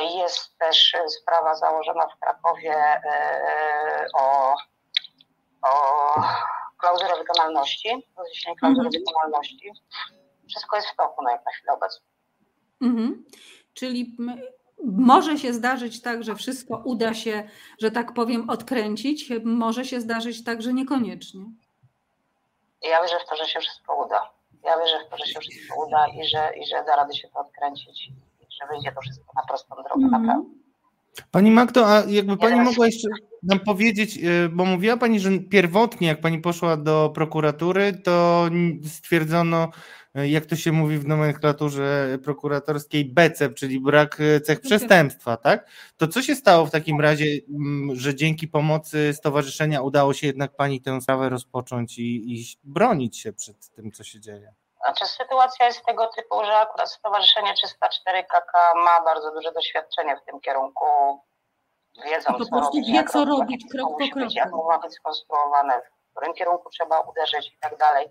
Jest 0.00 0.58
też 0.58 0.96
sprawa 1.08 1.54
założona 1.54 2.06
w 2.06 2.18
Krakowie 2.20 2.74
e, 2.74 4.06
o, 4.14 4.54
o 5.62 6.14
klauzulę 6.78 7.16
wykonalności, 7.18 8.06
rozliczenie 8.16 8.56
klauzury 8.56 8.86
mhm. 8.86 9.04
wykonalności. 9.06 9.72
Wszystko 10.48 10.76
jest 10.76 10.88
w 10.88 10.96
toku 10.96 11.22
na, 11.22 11.30
na 11.30 11.52
chwilę 11.52 11.72
obecną. 11.72 12.06
Mhm. 12.82 13.24
Czyli 13.74 14.16
może 14.84 15.38
się 15.38 15.52
zdarzyć 15.52 16.02
tak, 16.02 16.24
że 16.24 16.34
wszystko 16.34 16.82
uda 16.84 17.14
się, 17.14 17.48
że 17.80 17.90
tak 17.90 18.14
powiem, 18.14 18.50
odkręcić. 18.50 19.32
Może 19.44 19.84
się 19.84 20.00
zdarzyć 20.00 20.44
tak, 20.44 20.62
że 20.62 20.72
niekoniecznie. 20.72 21.44
Ja 22.82 23.02
wierzę 23.02 23.20
w 23.20 23.28
to, 23.28 23.36
że 23.36 23.46
się 23.46 23.60
wszystko 23.60 24.04
uda. 24.04 24.35
Ja 24.66 24.78
wierzę 24.78 24.98
w 25.06 25.10
to, 25.10 25.16
że 25.16 25.26
się 25.26 25.40
wszystko 25.40 25.86
uda 25.86 26.06
i 26.06 26.28
że, 26.28 26.52
i 26.56 26.66
że 26.66 26.84
da 26.86 26.96
rady 26.96 27.14
się 27.14 27.28
to 27.28 27.40
odkręcić 27.40 28.08
i 28.08 28.12
że 28.60 28.66
wyjdzie 28.70 28.92
to 28.92 29.00
wszystko 29.00 29.32
na 29.36 29.42
prostą 29.48 29.74
drogę, 29.74 30.06
mm. 30.06 30.10
naprawdę. 30.10 30.50
Pani 31.30 31.50
Magdo, 31.50 31.86
a 31.86 32.02
jakby 32.08 32.36
Pani 32.36 32.60
mogła 32.60 32.86
jeszcze 32.86 33.08
nam 33.42 33.60
powiedzieć, 33.60 34.18
y, 34.18 34.48
bo 34.48 34.64
mówiła 34.64 34.96
Pani, 34.96 35.20
że 35.20 35.38
pierwotnie 35.38 36.08
jak 36.08 36.20
Pani 36.20 36.38
poszła 36.38 36.76
do 36.76 37.10
prokuratury, 37.14 37.92
to 37.92 38.46
stwierdzono, 38.86 39.70
jak 40.24 40.46
to 40.46 40.56
się 40.56 40.72
mówi 40.72 40.98
w 40.98 41.06
nomenklaturze 41.06 42.18
prokuratorskiej, 42.24 43.04
BECEP, 43.04 43.54
czyli 43.54 43.80
brak 43.80 44.20
y, 44.20 44.40
cech 44.40 44.60
przestępstwa, 44.60 45.36
tak? 45.36 45.70
To 45.96 46.08
co 46.08 46.22
się 46.22 46.34
stało 46.34 46.66
w 46.66 46.70
takim 46.70 47.00
razie, 47.00 47.24
mm, 47.48 47.96
że 47.96 48.14
dzięki 48.14 48.48
pomocy 48.48 49.14
stowarzyszenia 49.14 49.82
udało 49.82 50.14
się 50.14 50.26
jednak 50.26 50.56
Pani 50.56 50.80
tę 50.80 51.00
sprawę 51.00 51.28
rozpocząć 51.28 51.98
i, 51.98 52.34
i 52.34 52.44
bronić 52.64 53.18
się 53.18 53.32
przed 53.32 53.68
tym, 53.68 53.92
co 53.92 54.04
się 54.04 54.20
dzieje? 54.20 54.54
Znaczy 54.84 55.06
sytuacja 55.06 55.66
jest 55.66 55.84
tego 55.84 56.06
typu, 56.06 56.44
że 56.44 56.58
akurat 56.58 56.92
Stowarzyszenie 56.92 57.54
304 57.54 58.24
KK 58.24 58.52
ma 58.84 59.04
bardzo 59.04 59.30
duże 59.30 59.52
doświadczenie 59.52 60.16
w 60.16 60.24
tym 60.24 60.40
kierunku. 60.40 60.84
Wiedzą, 62.04 62.34
po 62.34 62.44
co 62.44 62.60
robić, 62.60 62.92
wie, 62.92 63.04
co 63.04 63.24
robić 63.24 63.64
krok 63.72 63.90
po 63.90 63.96
kroku. 63.96 64.34
Jak 64.34 64.52
ma 64.52 64.78
być 64.78 64.94
skonstruowane, 64.94 65.80
w 65.80 66.10
którym 66.10 66.34
kierunku 66.34 66.70
trzeba 66.70 67.00
uderzyć 67.00 67.52
i 67.54 67.58
tak 67.58 67.78
dalej. 67.78 68.08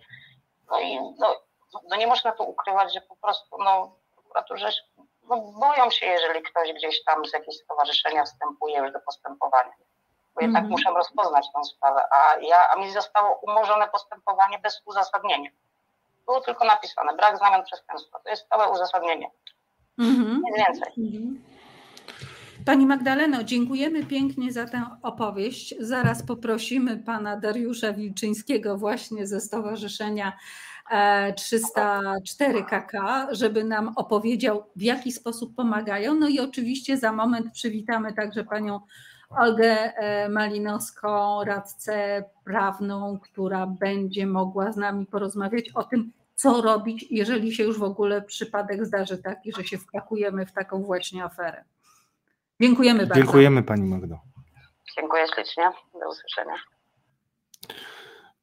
No 0.72 0.80
i 0.80 1.00
no, 1.20 1.42
no 1.90 1.96
nie 1.96 2.08
można 2.08 2.32
tu 2.32 2.44
ukrywać, 2.44 2.94
że 2.94 3.02
po 3.02 3.16
prostu 3.16 3.58
no, 3.64 3.96
prokuraturze 4.16 4.70
no, 5.30 5.38
boją 5.38 5.90
się, 5.90 6.06
jeżeli 6.06 6.42
ktoś 6.42 6.74
gdzieś 6.74 7.04
tam 7.04 7.26
z 7.26 7.34
jakiegoś 7.34 7.56
stowarzyszenia 7.56 8.24
wstępuje 8.24 8.80
już 8.80 8.92
do 8.92 9.00
postępowania. 9.00 9.74
Bo 10.36 10.42
jednak 10.42 10.60
mm 10.64 10.70
-hmm. 10.70 10.72
muszę 10.72 10.90
rozpoznać 10.92 11.46
tę 11.54 11.64
sprawę, 11.64 12.02
a, 12.12 12.38
ja, 12.42 12.70
a 12.70 12.76
mi 12.76 12.92
zostało 12.92 13.40
umorzone 13.42 13.88
postępowanie 13.88 14.60
bez 14.60 14.82
uzasadnienia. 14.86 15.50
Było 16.26 16.42
tylko 16.42 16.66
napisane, 16.66 17.16
brak 17.16 17.38
znamion 17.38 17.64
przestępstwa. 17.64 18.20
To 18.20 18.30
jest 18.30 18.48
całe 18.50 18.70
uzasadnienie. 18.70 19.32
Mhm. 20.00 20.42
Nic 20.46 20.58
więcej. 20.58 20.94
Mhm. 20.98 21.44
Pani 22.66 22.86
Magdaleno, 22.86 23.44
dziękujemy 23.44 24.06
pięknie 24.06 24.52
za 24.52 24.66
tę 24.66 24.86
opowieść. 25.04 25.76
Zaraz 25.80 26.26
poprosimy 26.26 26.98
pana 26.98 27.38
Dariusza 27.38 27.94
Wilczyńskiego 27.94 28.78
właśnie 28.78 29.28
ze 29.28 29.42
Stowarzyszenia 29.42 30.38
304 31.36 32.60
e, 32.60 32.64
KK, 32.64 32.92
żeby 33.32 33.64
nam 33.64 33.94
opowiedział, 33.96 34.64
w 34.76 34.82
jaki 34.82 35.12
sposób 35.12 35.56
pomagają. 35.56 36.14
No 36.14 36.28
i 36.28 36.40
oczywiście 36.40 36.98
za 36.98 37.12
moment 37.12 37.54
przywitamy 37.54 38.14
także 38.14 38.44
panią 38.44 38.80
Olgę 39.30 39.94
e, 39.96 40.30
Malinowską, 40.30 41.44
radcę 41.44 42.24
prawną, 42.44 43.20
która 43.24 43.68
będzie 43.68 44.28
mogła 44.28 44.72
z 44.72 44.78
nami 44.78 45.06
porozmawiać 45.06 45.70
o 45.76 45.84
tym, 45.84 46.12
co 46.36 46.62
robić, 46.62 47.06
jeżeli 47.10 47.56
się 47.56 47.64
już 47.64 47.80
w 47.80 47.84
ogóle 47.84 48.22
przypadek 48.22 48.86
zdarzy 48.86 49.18
taki, 49.18 49.52
że 49.52 49.64
się 49.64 49.78
wpakujemy 49.78 50.46
w 50.46 50.52
taką 50.52 50.84
właśnie 50.84 51.24
aferę. 51.24 51.64
Dziękujemy 52.62 53.00
bardzo. 53.00 53.16
Dziękujemy 53.16 53.64
Pani 53.64 53.84
Magdo. 53.84 54.20
Dziękuję 54.96 55.26
ślicznie. 55.36 55.72
Do 55.94 56.10
usłyszenia. 56.10 56.75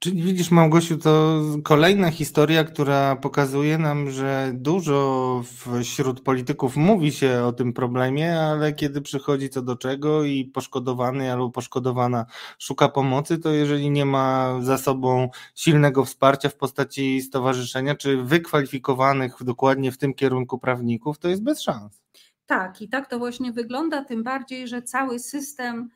Czyli 0.02 0.22
widzisz, 0.22 0.50
Małgosiu, 0.50 0.98
to 0.98 1.42
kolejna 1.64 2.10
historia, 2.10 2.64
która 2.64 3.16
pokazuje 3.16 3.78
nam, 3.78 4.10
że 4.10 4.50
dużo 4.54 5.42
wśród 5.82 6.20
polityków 6.20 6.76
mówi 6.76 7.12
się 7.12 7.42
o 7.42 7.52
tym 7.52 7.72
problemie, 7.72 8.40
ale 8.40 8.72
kiedy 8.72 9.02
przychodzi 9.02 9.48
co 9.48 9.62
do 9.62 9.76
czego 9.76 10.24
i 10.24 10.44
poszkodowany 10.44 11.32
albo 11.32 11.50
poszkodowana 11.50 12.26
szuka 12.58 12.88
pomocy, 12.88 13.38
to 13.38 13.50
jeżeli 13.50 13.90
nie 13.90 14.04
ma 14.04 14.58
za 14.60 14.78
sobą 14.78 15.28
silnego 15.54 16.04
wsparcia 16.04 16.48
w 16.48 16.56
postaci 16.56 17.20
stowarzyszenia 17.20 17.94
czy 17.94 18.22
wykwalifikowanych 18.22 19.36
dokładnie 19.40 19.92
w 19.92 19.98
tym 19.98 20.14
kierunku 20.14 20.58
prawników, 20.58 21.18
to 21.18 21.28
jest 21.28 21.42
bez 21.42 21.62
szans. 21.62 22.02
Tak, 22.46 22.82
i 22.82 22.88
tak 22.88 23.10
to 23.10 23.18
właśnie 23.18 23.52
wygląda, 23.52 24.04
tym 24.04 24.22
bardziej, 24.22 24.68
że 24.68 24.82
cały 24.82 25.18
system 25.18 25.90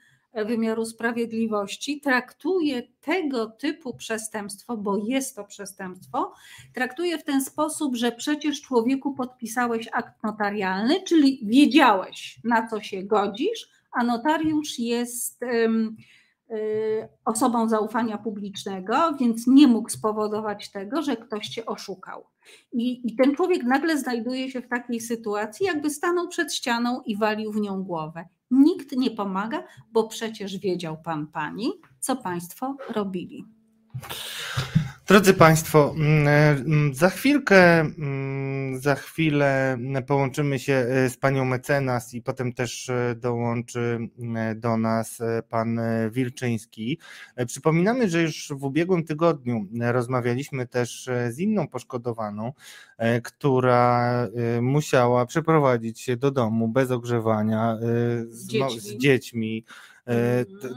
wymiaru 0.44 0.84
sprawiedliwości 0.84 2.00
traktuje 2.00 2.82
tego 3.00 3.46
typu 3.46 3.94
przestępstwo, 3.94 4.76
bo 4.76 4.96
jest 4.96 5.36
to 5.36 5.44
przestępstwo, 5.44 6.32
traktuje 6.74 7.18
w 7.18 7.24
ten 7.24 7.44
sposób, 7.44 7.96
że 7.96 8.12
przecież 8.12 8.62
człowieku 8.62 9.14
podpisałeś 9.14 9.88
akt 9.92 10.22
notarialny, 10.22 11.02
czyli 11.02 11.40
wiedziałeś, 11.42 12.40
na 12.44 12.68
co 12.68 12.80
się 12.80 13.02
godzisz, 13.02 13.68
a 13.92 14.04
notariusz 14.04 14.78
jest 14.78 15.42
y, 15.42 17.08
osobą 17.24 17.68
zaufania 17.68 18.18
publicznego, 18.18 19.14
więc 19.20 19.46
nie 19.46 19.66
mógł 19.66 19.88
spowodować 19.88 20.70
tego, 20.70 21.02
że 21.02 21.16
ktoś 21.16 21.48
cię 21.48 21.66
oszukał. 21.66 22.24
I, 22.72 23.08
I, 23.08 23.16
ten 23.16 23.36
człowiek 23.36 23.64
nagle 23.64 23.98
znajduje 23.98 24.50
się 24.50 24.60
w 24.60 24.68
takiej 24.68 25.00
sytuacji, 25.00 25.66
jakby 25.66 25.90
stanął 25.90 26.28
przed 26.28 26.54
ścianą 26.54 27.00
i 27.00 27.16
walił 27.16 27.52
w 27.52 27.60
nią 27.60 27.82
głowę. 27.82 28.24
Nikt 28.50 28.92
nie 28.92 29.10
pomaga, 29.10 29.64
bo 29.92 30.08
przecież 30.08 30.58
wiedział 30.58 31.02
pan 31.02 31.26
pani, 31.26 31.72
co 32.00 32.16
państwo 32.16 32.76
robili. 32.94 33.44
Drodzy 35.06 35.34
Państwo, 35.34 35.94
mm, 35.96 36.28
mm, 36.28 36.94
za 36.94 37.10
chwilkę, 37.10 37.80
mm, 37.80 38.80
za 38.80 38.94
chwilę 38.94 39.78
połączymy 40.06 40.58
się 40.58 40.72
e, 40.72 41.10
z 41.10 41.16
panią 41.16 41.44
mecenas 41.44 42.14
i 42.14 42.22
potem 42.22 42.52
też 42.52 42.88
e, 42.88 43.14
dołączy 43.18 43.98
do 44.56 44.76
nas 44.76 45.20
e, 45.20 45.42
pan 45.48 45.80
Wilczyński. 46.10 46.98
Przypominamy, 47.46 48.08
że 48.08 48.22
już 48.22 48.52
w 48.56 48.64
ubiegłym 48.64 49.04
tygodniu 49.04 49.66
rozmawialiśmy 49.80 50.66
też 50.66 51.10
z 51.30 51.38
inną 51.38 51.68
poszkodowaną, 51.68 52.52
która 53.22 54.12
musiała 54.60 55.26
przeprowadzić 55.26 56.00
się 56.00 56.16
do 56.16 56.30
domu 56.30 56.68
bez 56.68 56.90
ogrzewania 56.90 57.78
z 58.28 58.46
dziećmi. 58.46 58.80
Z 58.80 58.96
dziećmi 58.96 59.64
E. 59.66 59.95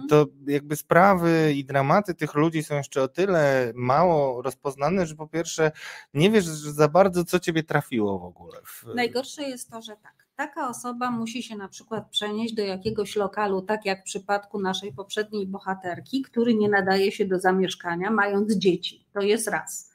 to 0.10 0.26
jakby 0.48 0.76
sprawy 0.76 1.54
i 1.56 1.66
dramaty 1.66 2.16
tych 2.16 2.36
ludzi 2.36 2.64
są 2.64 2.76
jeszcze 2.76 3.04
o 3.04 3.08
tyle 3.08 3.72
mało 3.76 4.42
rozpoznane, 4.42 5.06
że 5.06 5.16
po 5.16 5.28
pierwsze 5.28 5.72
nie 6.14 6.32
wiesz 6.32 6.46
za 6.46 6.88
bardzo, 6.88 7.24
co 7.24 7.40
ciebie 7.40 7.64
trafiło 7.64 8.20
w 8.20 8.24
ogóle. 8.24 8.60
Najgorsze 8.96 9.44
jest 9.44 9.70
to, 9.70 9.82
że 9.82 9.96
tak. 10.04 10.30
Taka 10.36 10.70
osoba 10.70 11.12
musi 11.12 11.44
się 11.44 11.56
na 11.56 11.68
przykład 11.68 12.10
przenieść 12.10 12.54
do 12.54 12.62
jakiegoś 12.62 13.16
lokalu, 13.16 13.62
tak 13.62 13.86
jak 13.86 14.02
w 14.02 14.04
przypadku 14.04 14.62
naszej 14.62 14.94
poprzedniej 14.94 15.48
bohaterki, 15.48 16.22
który 16.22 16.56
nie 16.56 16.70
nadaje 16.70 17.12
się 17.12 17.26
do 17.26 17.40
zamieszkania, 17.40 18.12
mając 18.12 18.54
dzieci. 18.54 19.06
To 19.14 19.22
jest 19.22 19.48
raz. 19.48 19.92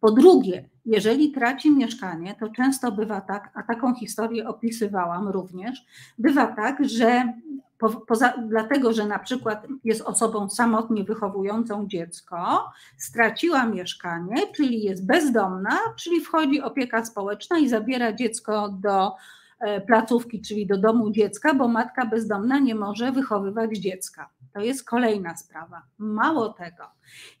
Po 0.00 0.10
drugie, 0.10 0.68
jeżeli 0.84 1.32
traci 1.32 1.70
mieszkanie, 1.70 2.34
to 2.40 2.48
często 2.48 2.92
bywa 2.92 3.20
tak, 3.20 3.50
a 3.54 3.62
taką 3.62 3.94
historię 3.94 4.48
opisywałam 4.48 5.28
również, 5.28 5.86
bywa 6.18 6.46
tak, 6.46 6.84
że 6.88 7.32
po, 7.78 7.88
poza, 7.88 8.34
dlatego, 8.48 8.92
że 8.92 9.06
na 9.06 9.18
przykład 9.18 9.66
jest 9.84 10.00
osobą 10.00 10.48
samotnie 10.48 11.04
wychowującą 11.04 11.86
dziecko, 11.88 12.70
straciła 12.96 13.66
mieszkanie, 13.66 14.36
czyli 14.56 14.82
jest 14.82 15.06
bezdomna, 15.06 15.78
czyli 15.98 16.20
wchodzi 16.20 16.60
opieka 16.60 17.04
społeczna 17.04 17.58
i 17.58 17.68
zabiera 17.68 18.12
dziecko 18.12 18.68
do 18.68 19.12
e, 19.60 19.80
placówki, 19.80 20.40
czyli 20.40 20.66
do 20.66 20.78
domu 20.78 21.10
dziecka, 21.10 21.54
bo 21.54 21.68
matka 21.68 22.06
bezdomna 22.06 22.58
nie 22.58 22.74
może 22.74 23.12
wychowywać 23.12 23.78
dziecka. 23.78 24.30
To 24.52 24.60
jest 24.60 24.84
kolejna 24.84 25.36
sprawa. 25.36 25.82
Mało 25.98 26.48
tego, 26.48 26.84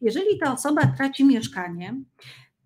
jeżeli 0.00 0.38
ta 0.38 0.52
osoba 0.52 0.82
traci 0.96 1.24
mieszkanie, 1.24 1.94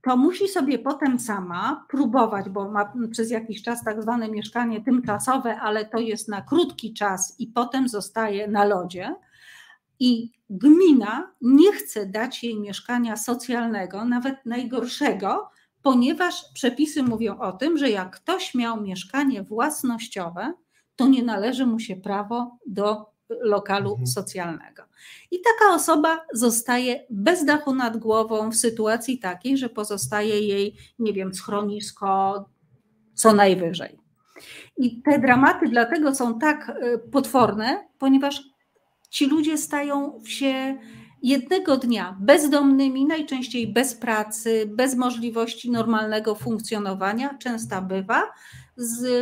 to 0.03 0.17
musi 0.17 0.49
sobie 0.49 0.79
potem 0.79 1.19
sama 1.19 1.87
próbować, 1.89 2.49
bo 2.49 2.71
ma 2.71 2.93
przez 3.11 3.31
jakiś 3.31 3.63
czas 3.63 3.85
tak 3.85 4.03
zwane 4.03 4.29
mieszkanie 4.29 4.85
tymczasowe, 4.85 5.61
ale 5.61 5.85
to 5.85 5.99
jest 5.99 6.29
na 6.29 6.43
krótki 6.43 6.95
czas 6.95 7.37
i 7.39 7.47
potem 7.47 7.89
zostaje 7.89 8.49
na 8.49 8.65
lodzie. 8.65 9.15
i 10.01 10.33
gmina 10.51 11.33
nie 11.41 11.73
chce 11.73 12.07
dać 12.07 12.45
jej 12.45 12.61
mieszkania 12.61 13.17
socjalnego, 13.17 14.05
nawet 14.05 14.47
najgorszego, 14.47 15.51
ponieważ 15.83 16.45
przepisy 16.55 17.03
mówią 17.03 17.39
o 17.39 17.53
tym, 17.53 17.79
że 17.79 17.91
jak 17.91 18.17
ktoś 18.17 18.55
miał 18.55 18.81
mieszkanie 18.81 19.43
własnościowe, 19.43 20.53
to 20.97 21.09
nie 21.09 21.23
należy 21.23 21.67
mu 21.67 21.79
się 21.79 21.97
prawo 21.97 22.59
do 22.67 23.07
lokalu 23.41 23.91
mhm. 23.91 24.07
socjalnego. 24.07 24.83
I 25.31 25.37
taka 25.41 25.75
osoba 25.75 26.21
zostaje 26.33 27.07
bez 27.11 27.45
dachu 27.45 27.75
nad 27.75 27.97
głową 27.97 28.51
w 28.51 28.57
sytuacji 28.57 29.19
takiej, 29.19 29.59
że 29.59 29.69
pozostaje 29.69 30.41
jej, 30.41 30.77
nie 30.99 31.13
wiem, 31.13 31.35
schronisko 31.35 32.45
co 33.15 33.33
najwyżej. 33.33 33.99
I 34.77 35.03
te 35.03 35.19
dramaty 35.19 35.69
dlatego 35.69 36.15
są 36.15 36.39
tak 36.39 36.69
e, 36.71 36.99
potworne, 36.99 37.89
ponieważ 37.99 38.43
ci 39.11 39.27
ludzie 39.27 39.59
stają 39.59 40.21
się 40.25 40.79
jednego 41.23 41.77
dnia 41.77 42.17
bezdomnymi, 42.21 43.07
najczęściej 43.07 43.73
bez 43.73 43.95
pracy, 43.95 44.65
bez 44.67 44.95
możliwości 44.95 45.71
normalnego 45.71 46.35
funkcjonowania. 46.35 47.39
Często 47.39 47.83
bywa, 47.83 48.33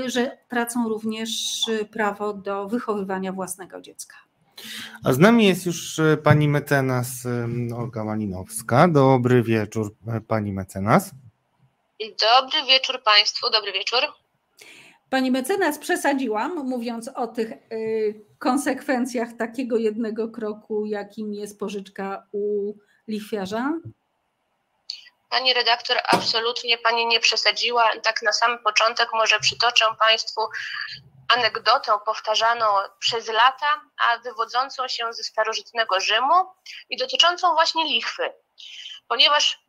że 0.07 0.39
tracą 0.49 0.89
również 0.89 1.31
prawo 1.93 2.33
do 2.33 2.69
wychowywania 2.69 3.33
własnego 3.33 3.81
dziecka. 3.81 4.17
A 5.05 5.13
z 5.13 5.19
nami 5.19 5.47
jest 5.47 5.67
już 5.67 5.99
e, 5.99 6.17
pani 6.17 6.49
mecenas 6.49 7.09
Olga 7.77 8.05
Malinowska. 8.05 8.89
Dobry 8.89 9.43
wieczór, 9.43 9.95
e, 10.09 10.21
pani 10.21 10.53
mecenas. 10.53 11.11
Dobry 12.01 12.67
wieczór 12.69 13.03
Państwu, 13.03 13.51
dobry 13.51 13.73
wieczór. 13.73 14.01
Pani 15.11 15.31
mecenas, 15.31 15.79
przesadziłam, 15.79 16.55
mówiąc 16.55 17.11
o 17.15 17.27
tych 17.27 17.51
y, 17.73 18.27
konsekwencjach 18.39 19.29
takiego 19.39 19.77
jednego 19.77 20.29
kroku, 20.29 20.87
jakim 20.87 21.35
jest 21.35 21.59
pożyczka 21.59 22.27
u 22.33 22.75
lichwiarza? 23.09 23.73
Pani 25.31 25.55
redaktor, 25.55 25.97
absolutnie 26.05 26.79
Pani 26.79 27.07
nie 27.07 27.21
przesadziła. 27.21 27.91
Tak 28.03 28.23
na 28.23 28.33
sam 28.33 28.59
początek 28.59 29.09
może 29.13 29.41
przytoczę 29.41 29.85
Państwu 29.99 30.41
anegdotę 31.37 31.93
powtarzaną 32.07 32.67
przez 32.99 33.29
lata, 33.29 33.81
a 33.99 34.19
wywodzącą 34.19 34.89
się 34.89 35.13
ze 35.13 35.23
starożytnego 35.23 36.01
Rzymu 36.01 36.35
i 36.91 36.97
dotyczącą 36.97 37.55
właśnie 37.55 37.85
lichwy. 37.85 38.33
Ponieważ 39.09 39.68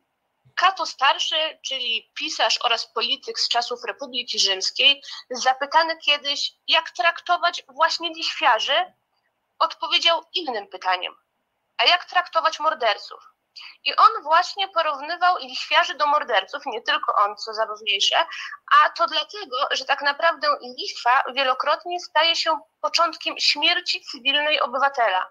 Kato 0.60 0.86
Starszy, 0.86 1.58
czyli 1.62 2.10
pisarz 2.14 2.58
oraz 2.62 2.86
polityk 2.86 3.40
z 3.40 3.48
czasów 3.48 3.84
Republiki 3.84 4.38
Rzymskiej, 4.38 5.02
zapytany 5.30 5.98
kiedyś, 5.98 6.52
jak 6.68 6.90
traktować 6.90 7.62
właśnie 7.68 8.10
lichwiarzy, 8.10 8.92
odpowiedział 9.58 10.24
innym 10.34 10.68
pytaniem: 10.68 11.14
A 11.78 11.84
jak 11.84 12.04
traktować 12.04 12.60
morderców? 12.60 13.20
I 13.84 13.96
on 13.96 14.22
właśnie 14.22 14.68
porównywał 14.68 15.36
lichwiarzy 15.38 15.94
do 15.94 16.06
morderców, 16.06 16.62
nie 16.66 16.82
tylko 16.82 17.14
on, 17.14 17.36
co 17.36 17.54
zabawniejsze, 17.54 18.26
a 18.72 18.90
to 18.90 19.06
dlatego, 19.06 19.56
że 19.70 19.84
tak 19.84 20.02
naprawdę 20.02 20.48
lichwa 20.78 21.22
wielokrotnie 21.34 22.00
staje 22.00 22.36
się 22.36 22.58
początkiem 22.80 23.34
śmierci 23.38 24.00
cywilnej 24.00 24.60
obywatela. 24.60 25.30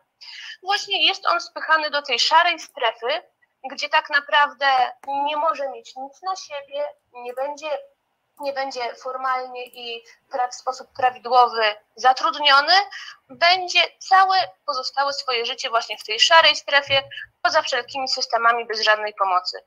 Właśnie 0.64 1.08
jest 1.08 1.26
on 1.26 1.42
spychany 1.42 1.90
do 1.90 2.02
tej 2.02 2.20
szarej 2.20 2.60
strefy, 2.60 3.22
gdzie 3.72 3.90
tak 3.90 4.10
naprawdę 4.10 4.66
nie 5.08 5.38
może 5.38 5.70
mieć 5.70 5.96
nic 5.96 6.22
na 6.22 6.36
siebie, 6.36 6.84
nie 7.14 7.34
będzie, 7.34 7.78
nie 8.40 8.54
będzie 8.54 8.96
formalnie 8.96 9.66
i 9.66 10.04
w 10.52 10.56
sposób 10.56 10.88
prawidłowy 10.98 11.76
zatrudniony, 11.96 12.74
będzie 13.30 13.80
całe 14.00 14.38
pozostałe 14.66 15.14
swoje 15.14 15.46
życie 15.46 15.70
właśnie 15.70 15.98
w 15.98 16.04
tej 16.04 16.20
szarej 16.20 16.56
strefie, 16.56 17.10
poza 17.42 17.62
wszelkimi 17.62 18.08
systemami 18.08 18.66
bez 18.66 18.82
żadnej 18.82 19.14
pomocy. 19.14 19.58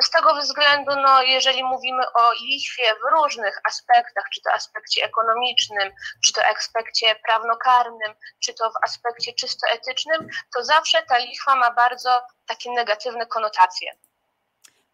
Z 0.00 0.10
tego 0.10 0.34
względu, 0.34 0.90
no, 1.02 1.22
jeżeli 1.22 1.64
mówimy 1.64 2.02
o 2.14 2.32
lichwie 2.32 2.82
w 2.82 3.12
różnych 3.16 3.60
aspektach, 3.64 4.24
czy 4.34 4.40
to 4.42 4.52
aspekcie 4.52 5.04
ekonomicznym, 5.04 5.92
czy 6.24 6.32
to 6.32 6.40
aspekcie 6.56 7.16
prawnokarnym, 7.26 8.14
czy 8.40 8.54
to 8.54 8.70
w 8.70 8.84
aspekcie 8.84 9.32
czysto 9.32 9.66
etycznym, 9.68 10.28
to 10.54 10.64
zawsze 10.64 11.02
ta 11.02 11.18
lichwa 11.18 11.56
ma 11.56 11.74
bardzo 11.74 12.22
takie 12.46 12.70
negatywne 12.70 13.26
konotacje. 13.26 13.90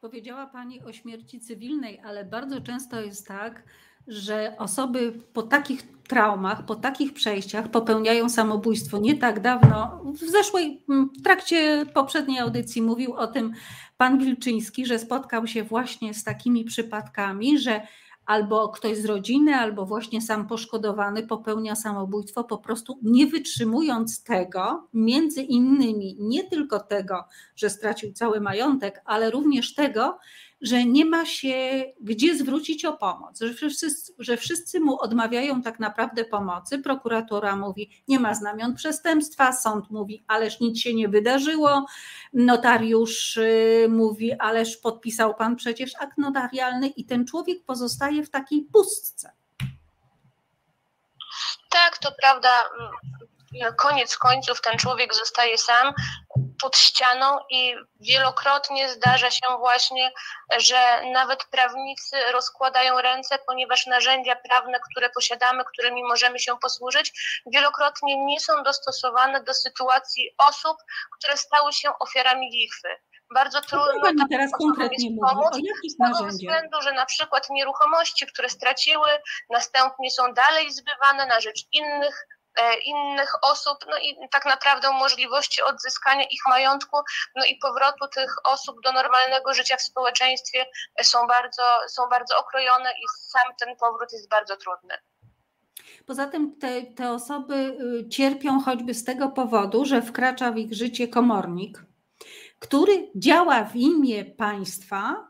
Powiedziała 0.00 0.46
Pani 0.46 0.82
o 0.82 0.92
śmierci 0.92 1.40
cywilnej, 1.40 2.00
ale 2.04 2.24
bardzo 2.24 2.60
często 2.60 3.00
jest 3.00 3.28
tak, 3.28 3.62
że 4.08 4.54
osoby 4.58 5.12
po 5.32 5.42
takich 5.42 6.02
traumach, 6.08 6.64
po 6.66 6.74
takich 6.74 7.14
przejściach 7.14 7.68
popełniają 7.68 8.28
samobójstwo. 8.28 8.98
Nie 8.98 9.18
tak 9.18 9.40
dawno, 9.40 10.00
w 10.04 10.18
zeszłej, 10.18 10.84
w 11.18 11.22
trakcie 11.22 11.86
poprzedniej 11.94 12.38
audycji 12.38 12.82
mówił 12.82 13.14
o 13.14 13.26
tym 13.26 13.54
pan 14.00 14.18
Wilczyński, 14.18 14.86
że 14.86 14.98
spotkał 14.98 15.46
się 15.46 15.62
właśnie 15.64 16.14
z 16.14 16.24
takimi 16.24 16.64
przypadkami, 16.64 17.58
że 17.58 17.80
albo 18.26 18.68
ktoś 18.68 18.98
z 18.98 19.04
rodziny, 19.04 19.54
albo 19.54 19.86
właśnie 19.86 20.22
sam 20.22 20.46
poszkodowany 20.46 21.26
popełnia 21.26 21.76
samobójstwo, 21.76 22.44
po 22.44 22.58
prostu 22.58 22.98
nie 23.02 23.26
wytrzymując 23.26 24.24
tego, 24.24 24.88
między 24.94 25.42
innymi 25.42 26.16
nie 26.20 26.44
tylko 26.44 26.80
tego, 26.80 27.24
że 27.56 27.70
stracił 27.70 28.12
cały 28.12 28.40
majątek, 28.40 29.02
ale 29.04 29.30
również 29.30 29.74
tego, 29.74 30.18
że 30.60 30.84
nie 30.84 31.04
ma 31.04 31.26
się 31.26 31.84
gdzie 32.00 32.36
zwrócić 32.36 32.84
o 32.84 32.92
pomoc, 32.92 33.40
że 33.40 33.54
wszyscy, 33.54 34.12
że 34.18 34.36
wszyscy 34.36 34.80
mu 34.80 35.00
odmawiają 35.00 35.62
tak 35.62 35.80
naprawdę 35.80 36.24
pomocy. 36.24 36.78
Prokuratura 36.78 37.56
mówi, 37.56 37.90
nie 38.08 38.20
ma 38.20 38.34
znamion 38.34 38.74
przestępstwa, 38.74 39.52
sąd 39.52 39.90
mówi, 39.90 40.24
ależ 40.26 40.60
nic 40.60 40.78
się 40.78 40.94
nie 40.94 41.08
wydarzyło, 41.08 41.86
notariusz 42.32 43.36
y, 43.36 43.86
mówi, 43.90 44.32
ależ 44.32 44.76
podpisał 44.76 45.34
pan 45.34 45.56
przecież 45.56 45.92
akt 46.00 46.18
notarialny 46.18 46.88
i 46.88 47.04
ten 47.04 47.26
człowiek 47.26 47.64
pozostaje 47.64 48.24
w 48.24 48.30
takiej 48.30 48.62
pustce. 48.72 49.32
Tak, 51.70 51.98
to 51.98 52.12
prawda. 52.20 52.50
Koniec 53.76 54.16
końców 54.16 54.60
ten 54.60 54.78
człowiek 54.78 55.14
zostaje 55.14 55.58
sam 55.58 55.94
pod 56.60 56.76
ścianą 56.76 57.38
i 57.50 57.74
wielokrotnie 58.00 58.88
zdarza 58.88 59.30
się 59.30 59.46
właśnie, 59.58 60.12
że 60.58 61.02
nawet 61.12 61.44
prawnicy 61.44 62.16
rozkładają 62.32 63.00
ręce, 63.00 63.38
ponieważ 63.46 63.86
narzędzia 63.86 64.36
prawne, 64.36 64.78
które 64.90 65.10
posiadamy, 65.10 65.64
którymi 65.64 66.02
możemy 66.02 66.38
się 66.38 66.58
posłużyć, 66.62 67.12
wielokrotnie 67.46 68.24
nie 68.24 68.40
są 68.40 68.62
dostosowane 68.62 69.42
do 69.42 69.54
sytuacji 69.54 70.30
osób, 70.38 70.76
które 71.18 71.36
stały 71.36 71.72
się 71.72 71.90
ofiarami 71.98 72.50
lichwy. 72.50 72.88
Bardzo 73.34 73.60
trudno 73.60 74.00
Pani 74.02 74.28
teraz 74.30 74.50
konkretnie 74.50 75.10
pomóc, 75.20 75.54
z 75.88 75.96
tego 75.96 76.28
względu, 76.28 76.82
że 76.82 76.92
na 76.92 77.06
przykład 77.06 77.50
nieruchomości, 77.50 78.26
które 78.26 78.48
straciły, 78.48 79.08
następnie 79.50 80.10
są 80.10 80.34
dalej 80.34 80.72
zbywane 80.72 81.26
na 81.26 81.40
rzecz 81.40 81.64
innych 81.72 82.26
innych 82.84 83.32
osób, 83.42 83.78
no 83.90 83.98
i 83.98 84.28
tak 84.30 84.44
naprawdę 84.44 84.92
możliwości 84.92 85.62
odzyskania 85.62 86.24
ich 86.24 86.40
majątku, 86.48 86.96
no 87.36 87.44
i 87.44 87.56
powrotu 87.56 88.08
tych 88.08 88.34
osób 88.44 88.80
do 88.84 88.92
normalnego 88.92 89.54
życia 89.54 89.76
w 89.76 89.82
społeczeństwie 89.82 90.66
są 91.02 91.26
bardzo, 91.26 91.62
są 91.88 92.08
bardzo 92.08 92.38
okrojone 92.38 92.90
i 92.90 93.02
sam 93.30 93.54
ten 93.60 93.76
powrót 93.76 94.12
jest 94.12 94.28
bardzo 94.28 94.56
trudny. 94.56 94.94
Poza 96.06 96.26
tym 96.26 96.58
te, 96.58 96.82
te 96.82 97.10
osoby 97.10 97.54
y, 97.54 98.08
cierpią 98.08 98.60
choćby 98.60 98.94
z 98.94 99.04
tego 99.04 99.28
powodu, 99.28 99.84
że 99.84 100.02
wkracza 100.02 100.50
w 100.50 100.56
ich 100.56 100.74
życie 100.74 101.08
komornik, 101.08 101.82
który 102.58 103.10
działa 103.14 103.64
w 103.64 103.76
imię 103.76 104.24
państwa, 104.24 105.29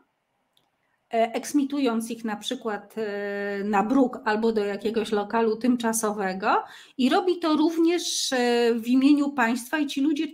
eksmitując 1.11 2.11
ich 2.11 2.25
na 2.25 2.35
przykład 2.35 2.95
e, 2.97 3.63
na 3.63 3.83
bruk 3.83 4.19
albo 4.25 4.51
do 4.51 4.65
jakiegoś 4.65 5.11
lokalu 5.11 5.55
tymczasowego 5.55 6.63
i 6.97 7.09
robi 7.09 7.39
to 7.39 7.55
również 7.55 8.33
e, 8.33 8.73
w 8.75 8.87
imieniu 8.87 9.31
państwa 9.31 9.79
i 9.79 9.87
ci 9.87 10.01
ludzie 10.01 10.27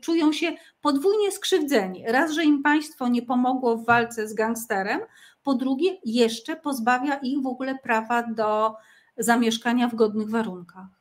czują 0.00 0.32
się 0.32 0.52
podwójnie 0.82 1.32
skrzywdzeni. 1.32 2.04
Raz, 2.06 2.32
że 2.32 2.44
im 2.44 2.62
państwo 2.62 3.08
nie 3.08 3.22
pomogło 3.22 3.76
w 3.76 3.84
walce 3.84 4.28
z 4.28 4.34
gangsterem, 4.34 5.00
po 5.42 5.54
drugie 5.54 5.98
jeszcze 6.04 6.56
pozbawia 6.56 7.14
ich 7.14 7.42
w 7.42 7.46
ogóle 7.46 7.78
prawa 7.82 8.22
do 8.22 8.74
zamieszkania 9.18 9.88
w 9.88 9.94
godnych 9.94 10.30
warunkach. 10.30 10.97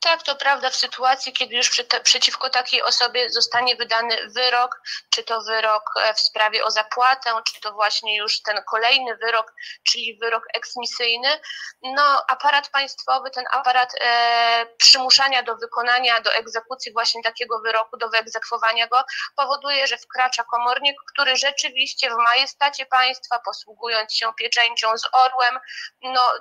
Tak, 0.00 0.22
to 0.22 0.36
prawda, 0.36 0.70
w 0.70 0.76
sytuacji, 0.76 1.32
kiedy 1.32 1.56
już 1.56 1.82
przeciwko 2.02 2.50
takiej 2.50 2.82
osobie 2.82 3.30
zostanie 3.30 3.76
wydany 3.76 4.28
wyrok, 4.28 4.80
czy 5.10 5.24
to 5.24 5.42
wyrok 5.42 5.82
e, 5.96 6.14
w 6.14 6.20
sprawie 6.20 6.64
o 6.64 6.70
zapłatę, 6.70 7.30
czy 7.44 7.60
to 7.60 7.72
właśnie 7.72 8.16
już 8.16 8.42
ten 8.42 8.62
kolejny 8.70 9.16
wyrok, 9.16 9.54
czyli 9.82 10.18
wyrok 10.18 10.44
eksmisyjny, 10.54 11.28
no 11.82 12.24
aparat 12.28 12.68
państwowy, 12.68 13.30
ten 13.30 13.44
aparat 13.50 13.92
e, 14.00 14.66
przymuszania 14.78 15.42
do 15.42 15.56
wykonania, 15.56 16.20
do 16.20 16.34
egzekucji 16.34 16.92
właśnie 16.92 17.22
takiego 17.22 17.60
wyroku, 17.60 17.96
do 17.96 18.08
wyegzekwowania 18.08 18.86
go, 18.86 19.04
powoduje, 19.36 19.86
że 19.86 19.98
wkracza 19.98 20.44
komornik, 20.44 20.96
który 21.12 21.36
rzeczywiście 21.36 22.10
w 22.10 22.16
majestacie 22.16 22.86
państwa, 22.86 23.38
posługując 23.38 24.14
się 24.14 24.32
pieczęcią 24.38 24.98
z 24.98 25.08
orłem, 25.12 25.58
no 26.02 26.32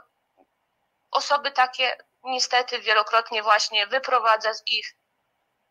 osoby 1.12 1.52
takie 1.52 1.98
niestety 2.24 2.80
wielokrotnie 2.80 3.44
właśnie 3.44 3.88
wyprowadza 3.88 4.54
z 4.54 4.64
ich 4.68 4.96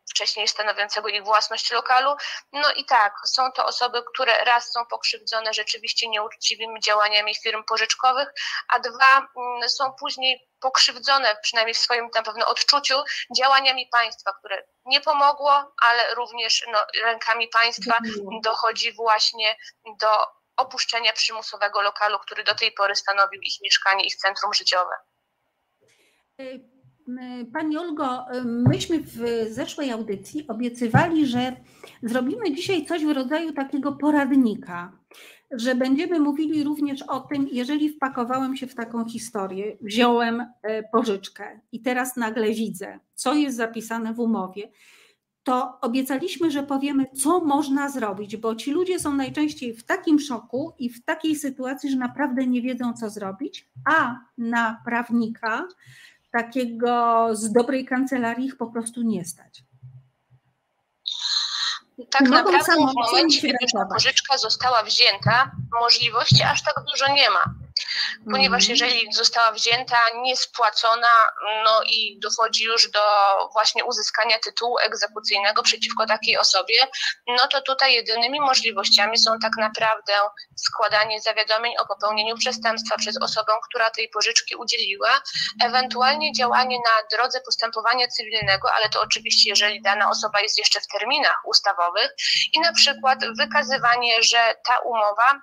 wcześniej 0.09 0.47
stanowiącego 0.47 1.07
ich 1.07 1.23
własność 1.23 1.71
lokalu. 1.71 2.15
No 2.51 2.71
i 2.71 2.85
tak, 2.85 3.13
są 3.25 3.51
to 3.51 3.65
osoby, 3.65 4.03
które 4.13 4.43
raz 4.43 4.71
są 4.71 4.85
pokrzywdzone 4.85 5.53
rzeczywiście 5.53 6.09
nieuczciwymi 6.09 6.79
działaniami 6.79 7.35
firm 7.35 7.63
pożyczkowych, 7.63 8.27
a 8.67 8.79
dwa 8.79 9.17
mm, 9.17 9.69
są 9.69 9.93
później 9.99 10.49
pokrzywdzone, 10.59 11.37
przynajmniej 11.41 11.73
w 11.73 11.77
swoim 11.77 12.09
na 12.15 12.23
pewno 12.23 12.47
odczuciu, 12.47 13.03
działaniami 13.37 13.87
państwa, 13.91 14.33
które 14.33 14.63
nie 14.85 15.01
pomogło, 15.01 15.73
ale 15.81 16.15
również 16.15 16.65
no, 16.71 16.85
rękami 17.03 17.47
państwa 17.47 17.97
dochodzi 18.43 18.93
właśnie 18.93 19.55
do 19.99 20.07
opuszczenia 20.57 21.13
przymusowego 21.13 21.81
lokalu, 21.81 22.19
który 22.19 22.43
do 22.43 22.55
tej 22.55 22.71
pory 22.71 22.95
stanowił 22.95 23.41
ich 23.41 23.61
mieszkanie, 23.61 24.05
ich 24.05 24.15
centrum 24.15 24.53
życiowe. 24.53 24.95
Y, 26.39 27.45
Pani 27.53 27.77
Olgo, 27.77 28.25
myśmy 28.45 28.99
w 28.99 29.19
zeszłej 29.49 29.91
audycji 29.91 30.47
obiecywali, 30.47 31.25
że 31.25 31.55
zrobimy 32.03 32.55
dzisiaj 32.55 32.85
coś 32.85 33.05
w 33.05 33.11
rodzaju 33.11 33.53
takiego 33.53 33.91
poradnika, 33.91 34.91
że 35.51 35.75
będziemy 35.75 36.19
mówili 36.19 36.63
również 36.63 37.01
o 37.01 37.19
tym, 37.19 37.47
jeżeli 37.51 37.89
wpakowałem 37.89 38.57
się 38.57 38.67
w 38.67 38.75
taką 38.75 39.09
historię, 39.09 39.77
wziąłem 39.81 40.45
pożyczkę 40.91 41.59
i 41.71 41.81
teraz 41.81 42.15
nagle 42.15 42.49
widzę, 42.49 42.99
co 43.13 43.33
jest 43.33 43.57
zapisane 43.57 44.13
w 44.13 44.19
umowie, 44.19 44.71
to 45.43 45.77
obiecaliśmy, 45.81 46.51
że 46.51 46.63
powiemy, 46.63 47.05
co 47.15 47.39
można 47.39 47.89
zrobić, 47.89 48.37
bo 48.37 48.55
ci 48.55 48.71
ludzie 48.71 48.99
są 48.99 49.13
najczęściej 49.13 49.73
w 49.73 49.83
takim 49.83 50.19
szoku 50.19 50.73
i 50.79 50.89
w 50.89 51.05
takiej 51.05 51.35
sytuacji, 51.35 51.89
że 51.91 51.97
naprawdę 51.97 52.47
nie 52.47 52.61
wiedzą, 52.61 52.93
co 52.93 53.09
zrobić, 53.09 53.69
a 53.85 54.19
na 54.37 54.81
prawnika 54.85 55.67
takiego 56.31 57.29
z 57.35 57.51
dobrej 57.51 57.85
kancelarii 57.85 58.45
ich 58.45 58.57
po 58.57 58.67
prostu 58.67 59.01
nie 59.01 59.25
stać. 59.25 59.63
Tak 62.11 62.21
naprawdę 62.21 62.73
w 62.73 63.11
momencie, 63.11 63.41
kiedy 63.41 63.65
ta 63.73 63.85
pożyczka 63.85 64.37
została 64.37 64.83
wzięta, 64.83 65.51
możliwości 65.81 66.43
aż 66.43 66.63
tak 66.63 66.75
dużo 66.91 67.13
nie 67.13 67.29
ma 67.29 67.66
ponieważ 68.31 68.69
mhm. 68.69 68.69
jeżeli 68.69 69.13
została 69.13 69.51
wzięta, 69.51 69.97
niespłacona, 70.15 71.07
no 71.63 71.81
i 71.83 72.19
dochodzi 72.19 72.63
już 72.63 72.91
do 72.91 73.01
właśnie 73.53 73.85
uzyskania 73.85 74.39
tytułu 74.39 74.79
egzekucyjnego 74.79 75.63
przeciwko 75.63 76.05
takiej 76.05 76.37
osobie, 76.37 76.77
no 77.27 77.47
to 77.47 77.61
tutaj 77.61 77.93
jedynymi 77.93 78.39
możliwościami 78.39 79.17
są 79.17 79.39
tak 79.41 79.51
naprawdę 79.57 80.13
składanie 80.55 81.21
zawiadomień 81.21 81.73
o 81.77 81.87
popełnieniu 81.87 82.37
przestępstwa 82.37 82.97
przez 82.97 83.21
osobę, 83.21 83.53
która 83.69 83.89
tej 83.89 84.09
pożyczki 84.09 84.55
udzieliła, 84.55 85.21
ewentualnie 85.63 86.33
działanie 86.33 86.77
na 86.77 87.17
drodze 87.17 87.41
postępowania 87.41 88.07
cywilnego, 88.07 88.73
ale 88.73 88.89
to 88.89 89.01
oczywiście 89.01 89.49
jeżeli 89.49 89.81
dana 89.81 90.09
osoba 90.09 90.39
jest 90.41 90.57
jeszcze 90.57 90.81
w 90.81 90.87
terminach 90.87 91.41
ustawowych 91.45 92.11
i 92.53 92.59
na 92.59 92.73
przykład 92.73 93.19
wykazywanie, 93.37 94.23
że 94.23 94.55
ta 94.65 94.79
umowa 94.79 95.41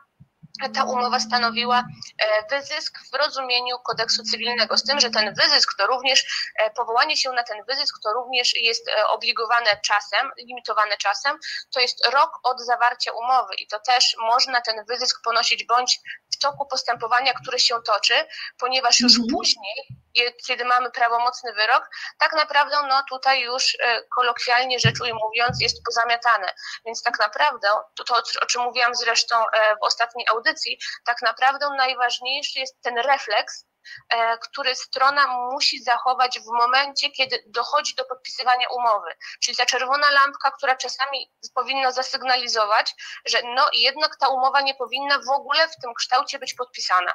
ta 0.74 0.84
umowa 0.84 1.20
stanowiła 1.20 1.84
e, 2.18 2.46
wyzysk 2.50 2.98
w 3.12 3.14
rozumieniu 3.14 3.78
kodeksu 3.78 4.22
cywilnego, 4.22 4.78
z 4.78 4.84
tym, 4.84 5.00
że 5.00 5.10
ten 5.10 5.34
wyzysk 5.34 5.76
to 5.78 5.86
również, 5.86 6.50
e, 6.58 6.70
powołanie 6.70 7.16
się 7.16 7.30
na 7.30 7.42
ten 7.42 7.64
wyzysk 7.68 7.96
to 8.02 8.12
również 8.12 8.56
jest 8.62 8.88
e, 8.88 9.08
obligowane 9.08 9.80
czasem, 9.84 10.30
limitowane 10.38 10.96
czasem, 10.96 11.38
to 11.70 11.80
jest 11.80 12.06
rok 12.06 12.40
od 12.42 12.60
zawarcia 12.60 13.12
umowy 13.12 13.54
i 13.54 13.66
to 13.66 13.80
też 13.80 14.16
można 14.18 14.60
ten 14.60 14.84
wyzysk 14.88 15.22
ponosić 15.24 15.64
bądź 15.66 16.00
w 16.32 16.38
toku 16.38 16.66
postępowania, 16.66 17.32
które 17.32 17.58
się 17.58 17.74
toczy, 17.86 18.14
ponieważ 18.58 19.00
już 19.00 19.12
mhm. 19.12 19.28
później 19.30 20.03
kiedy 20.46 20.64
mamy 20.64 20.90
prawomocny 20.90 21.52
wyrok, 21.52 21.90
tak 22.18 22.32
naprawdę 22.32 22.76
no 22.88 23.02
tutaj 23.08 23.40
już 23.40 23.76
e, 23.80 24.02
kolokwialnie 24.02 24.78
rzecz 24.78 25.00
ujmując 25.00 25.60
jest 25.60 25.82
pozamiatane. 25.84 26.54
Więc 26.86 27.02
tak 27.02 27.18
naprawdę, 27.18 27.68
to, 27.96 28.04
to 28.04 28.14
o 28.42 28.46
czym 28.46 28.62
mówiłam 28.62 28.94
zresztą 28.94 29.36
e, 29.36 29.76
w 29.76 29.82
ostatniej 29.82 30.26
audycji, 30.28 30.78
tak 31.04 31.22
naprawdę 31.22 31.66
najważniejszy 31.76 32.58
jest 32.58 32.82
ten 32.82 32.98
refleks, 32.98 33.66
e, 34.10 34.38
który 34.38 34.74
strona 34.74 35.26
musi 35.52 35.82
zachować 35.82 36.40
w 36.40 36.46
momencie, 36.46 37.10
kiedy 37.10 37.44
dochodzi 37.46 37.94
do 37.94 38.04
podpisywania 38.04 38.66
umowy. 38.68 39.10
Czyli 39.42 39.56
ta 39.56 39.66
czerwona 39.66 40.10
lampka, 40.10 40.50
która 40.50 40.76
czasami 40.76 41.32
powinna 41.54 41.92
zasygnalizować, 41.92 42.94
że 43.26 43.42
no 43.54 43.66
jednak 43.72 44.16
ta 44.20 44.28
umowa 44.28 44.60
nie 44.60 44.74
powinna 44.74 45.18
w 45.18 45.30
ogóle 45.30 45.68
w 45.68 45.76
tym 45.82 45.94
kształcie 45.94 46.38
być 46.38 46.54
podpisana. 46.54 47.14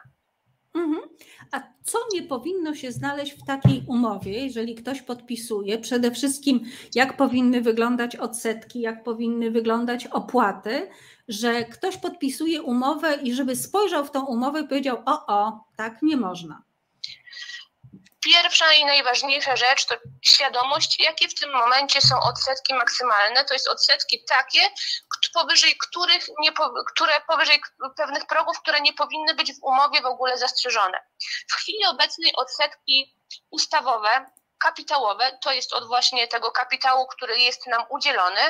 Mhm. 0.74 1.02
A 1.52 1.62
co 1.84 1.98
nie 2.14 2.24
powinno 2.24 2.76
się 2.76 2.92
znaleźć 2.92 3.32
w 3.32 3.46
takiej 3.46 3.84
umowie, 3.88 4.46
jeżeli 4.46 4.76
ktoś 4.76 5.02
podpisuje? 5.02 5.80
Przede 5.80 6.12
wszystkim, 6.12 6.62
jak 6.96 7.18
powinny 7.18 7.62
wyglądać 7.62 8.16
odsetki, 8.16 8.82
jak 8.82 9.04
powinny 9.04 9.52
wyglądać 9.52 10.08
opłaty, 10.08 10.90
że 11.28 11.64
ktoś 11.64 11.98
podpisuje 11.98 12.62
umowę 12.62 13.16
i 13.24 13.34
żeby 13.34 13.56
spojrzał 13.56 14.06
w 14.06 14.12
tą 14.12 14.26
umowę 14.26 14.62
i 14.62 14.68
powiedział: 14.68 14.98
O, 15.06 15.26
o, 15.28 15.66
tak 15.76 16.02
nie 16.02 16.18
można. 16.18 16.69
Pierwsza 18.20 18.74
i 18.74 18.86
najważniejsza 18.86 19.56
rzecz 19.56 19.86
to 19.86 19.96
świadomość, 20.22 21.00
jakie 21.00 21.28
w 21.28 21.36
tym 21.36 21.52
momencie 21.52 22.02
są 22.02 22.20
odsetki 22.20 22.74
maksymalne. 22.74 23.46
To 23.46 23.54
jest 23.54 23.68
odsetki 23.68 24.24
takie, 24.28 24.60
powyżej 25.34 25.78
których 25.78 26.28
nie, 26.40 26.52
które 26.94 27.22
powyżej 27.28 27.62
pewnych 27.98 28.26
progów, 28.26 28.60
które 28.62 28.82
nie 28.82 28.94
powinny 28.94 29.34
być 29.34 29.54
w 29.54 29.64
umowie 29.64 30.02
w 30.02 30.06
ogóle 30.06 30.38
zastrzeżone. 30.38 31.00
W 31.50 31.54
chwili 31.54 31.86
obecnej 31.86 32.36
odsetki 32.36 33.16
ustawowe 33.50 34.26
kapitałowe, 34.60 35.38
to 35.42 35.52
jest 35.52 35.74
od 35.74 35.88
właśnie 35.88 36.28
tego 36.28 36.52
kapitału, 36.52 37.08
który 37.08 37.40
jest 37.40 37.68
nam 37.68 37.84
udzielony, 37.90 38.42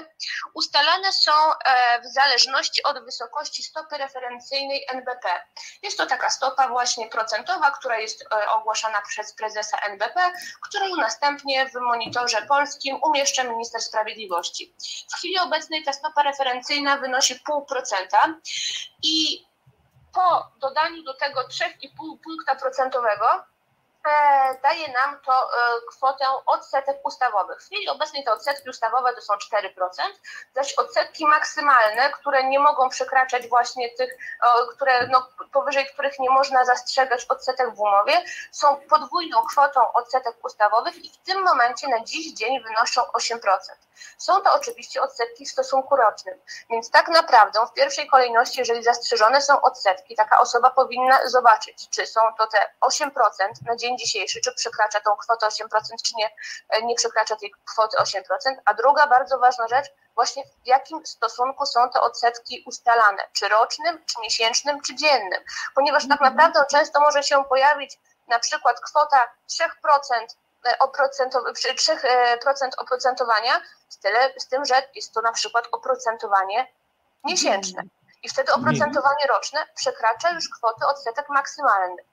ustalane 0.53 1.13
są 1.13 1.31
e, 1.31 2.01
w 2.01 2.13
zależności 2.13 2.83
od 2.83 3.05
wysokości 3.05 3.63
stopy 3.63 3.97
referencyjnej 3.97 4.85
NBP. 4.89 5.41
Jest 5.81 5.97
to 5.97 6.05
taka 6.05 6.29
stopa 6.29 6.67
właśnie 6.67 7.09
procentowa, 7.09 7.71
która 7.71 7.97
jest 7.97 8.21
e, 8.21 8.49
ogłaszana 8.49 9.01
przez 9.01 9.33
prezesa 9.33 9.77
NBP, 9.77 10.31
którą 10.61 10.95
następnie 10.95 11.69
w 11.69 11.73
monitorze 11.73 12.41
polskim 12.41 12.99
umieszcza 13.03 13.43
minister 13.43 13.81
sprawiedliwości. 13.81 14.75
W 15.11 15.15
chwili 15.15 15.39
obecnej 15.39 15.83
ta 15.83 15.93
stopa 15.93 16.23
referencyjna 16.23 16.97
wynosi 16.97 17.35
0,5% 17.35 18.33
i 19.03 19.45
po 20.13 20.51
dodaniu 20.59 21.03
do 21.03 21.13
tego 21.13 21.41
3,5 21.41 22.17
punkta 22.23 22.55
procentowego 22.55 23.25
daje 24.63 24.91
nam 24.91 25.19
to 25.25 25.33
e, 25.33 25.81
kwotę 25.89 26.25
odsetek 26.45 26.97
ustawowych. 27.03 27.61
W 27.61 27.65
chwili 27.65 27.89
obecnej 27.89 28.23
te 28.23 28.31
odsetki 28.31 28.69
ustawowe 28.69 29.13
to 29.13 29.21
są 29.21 29.33
4%, 29.33 29.69
zaś 30.55 30.73
odsetki 30.73 31.25
maksymalne, 31.25 32.11
które 32.11 32.43
nie 32.43 32.59
mogą 32.59 32.89
przekraczać 32.89 33.47
właśnie 33.47 33.89
tych, 33.89 34.17
które, 34.71 35.07
no, 35.07 35.27
powyżej 35.51 35.85
których 35.85 36.19
nie 36.19 36.29
można 36.29 36.65
zastrzegać 36.65 37.25
odsetek 37.25 37.75
w 37.75 37.79
umowie, 37.79 38.23
są 38.51 38.75
podwójną 38.89 39.41
kwotą 39.41 39.93
odsetek 39.93 40.45
ustawowych 40.45 41.05
i 41.05 41.09
w 41.09 41.17
tym 41.17 41.43
momencie 41.43 41.87
na 41.87 42.03
dziś 42.03 42.33
dzień 42.33 42.63
wynoszą 42.63 43.01
8%. 43.01 43.39
Są 44.17 44.41
to 44.41 44.53
oczywiście 44.53 45.01
odsetki 45.01 45.45
w 45.45 45.49
stosunku 45.49 45.95
rocznym, 45.95 46.39
więc 46.69 46.91
tak 46.91 47.07
naprawdę 47.07 47.65
w 47.67 47.73
pierwszej 47.73 48.07
kolejności, 48.07 48.59
jeżeli 48.59 48.83
zastrzeżone 48.83 49.41
są 49.41 49.61
odsetki, 49.61 50.15
taka 50.15 50.39
osoba 50.39 50.69
powinna 50.69 51.27
zobaczyć, 51.27 51.89
czy 51.89 52.07
są 52.07 52.21
to 52.37 52.47
te 52.47 52.73
8% 52.81 53.11
na 53.65 53.75
dzień 53.75 53.97
dzisiejszy, 53.99 54.41
czy 54.41 54.55
przekracza 54.55 54.99
tą 54.99 55.15
kwotę 55.15 55.47
8%, 55.47 56.01
czy 56.05 56.13
nie, 56.15 56.29
e, 56.69 56.81
nie 56.81 56.95
przekracza 56.95 57.35
tej 57.35 57.53
kwoty 57.65 57.97
8%. 57.97 58.55
A 58.65 58.73
druga 58.73 59.07
bardzo 59.07 59.39
ważna 59.39 59.67
rzecz, 59.67 59.85
właśnie 60.15 60.43
w 60.63 60.67
jakim 60.67 61.05
stosunku 61.05 61.65
są 61.65 61.89
te 61.89 62.01
odsetki 62.01 62.63
ustalane, 62.67 63.23
czy 63.33 63.47
rocznym, 63.47 64.05
czy 64.05 64.21
miesięcznym, 64.21 64.81
czy 64.81 64.95
dziennym, 64.95 65.43
ponieważ 65.75 66.03
tak 66.03 66.21
mhm. 66.21 66.35
naprawdę 66.35 66.65
często 66.71 66.99
może 66.99 67.23
się 67.23 67.43
pojawić 67.43 67.99
na 68.27 68.39
przykład 68.39 68.81
kwota 68.81 69.27
3% 69.49 70.35
oprocentow- 70.79 71.53
3% 71.53 72.69
oprocentowania, 72.77 73.61
z, 73.89 73.97
tyle, 73.97 74.33
z 74.37 74.47
tym, 74.47 74.65
że 74.65 74.83
jest 74.95 75.13
to 75.13 75.21
na 75.21 75.31
przykład 75.31 75.67
oprocentowanie 75.71 76.67
miesięczne. 77.23 77.83
I 78.23 78.29
wtedy 78.29 78.53
oprocentowanie 78.53 79.25
roczne 79.29 79.67
przekracza 79.75 80.29
już 80.29 80.49
kwotę 80.49 80.87
odsetek 80.87 81.29
maksymalny. 81.29 82.03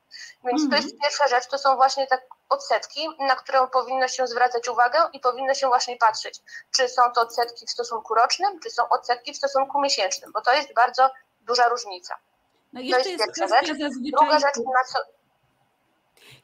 Więc 0.45 0.71
to 0.71 0.77
jest 0.77 0.89
mhm. 0.93 1.01
pierwsza 1.03 1.29
rzecz, 1.29 1.47
to 1.47 1.59
są 1.59 1.77
właśnie 1.77 2.07
te 2.07 2.19
odsetki, 2.49 3.09
na 3.19 3.37
które 3.37 3.69
powinno 3.69 4.09
się 4.09 4.27
zwracać 4.27 4.69
uwagę 4.69 4.99
i 5.13 5.21
powinno 5.21 5.55
się 5.55 5.67
właśnie 5.67 5.97
patrzeć, 5.97 6.41
czy 6.77 6.89
są 6.89 7.03
to 7.15 7.21
odsetki 7.21 7.67
w 7.67 7.71
stosunku 7.71 8.15
rocznym, 8.15 8.61
czy 8.61 8.71
są 8.71 8.89
odsetki 8.89 9.33
w 9.33 9.37
stosunku 9.37 9.81
miesięcznym, 9.81 10.33
bo 10.33 10.41
to 10.41 10.53
jest 10.53 10.75
bardzo 10.75 11.11
duża 11.41 11.69
różnica. 11.69 12.17
No 12.73 12.81
to 12.81 12.87
jest, 12.87 13.07
jest 13.07 13.25
pierwsza 13.25 13.49
rzecz. 13.49 13.69
Zazwyczaj... 13.69 14.13
Druga 14.19 14.39
rzecz, 14.39 14.57
na 14.57 14.85
co, 14.93 14.99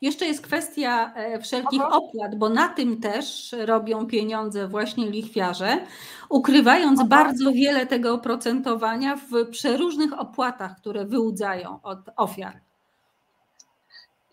jeszcze 0.01 0.27
jest 0.27 0.47
kwestia 0.47 1.13
e, 1.15 1.41
wszelkich 1.41 1.83
opłat, 1.83 2.35
bo 2.37 2.49
na 2.49 2.69
tym 2.69 3.01
też 3.01 3.55
robią 3.59 4.07
pieniądze 4.07 4.69
właśnie 4.69 5.11
lichwiarze, 5.11 5.87
ukrywając 6.29 7.09
bardzo 7.09 7.53
wiele 7.53 7.87
tego 7.87 8.15
oprocentowania 8.15 9.17
w 9.17 9.51
przeróżnych 9.51 10.19
opłatach, 10.19 10.71
które 10.81 11.05
wyłudzają 11.05 11.81
od 11.83 11.99
ofiar. 12.17 12.61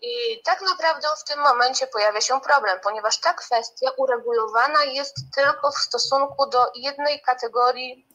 I 0.02 0.42
tak 0.44 0.60
naprawdę 0.62 1.08
w 1.20 1.24
tym 1.24 1.40
momencie 1.40 1.86
pojawia 1.86 2.20
się 2.20 2.40
problem, 2.40 2.78
ponieważ 2.82 3.20
ta 3.20 3.34
kwestia 3.34 3.90
uregulowana 3.96 4.84
jest 4.84 5.16
tylko 5.34 5.70
w 5.70 5.78
stosunku 5.78 6.50
do 6.50 6.58
jednej 6.74 7.20
kategorii 7.20 8.06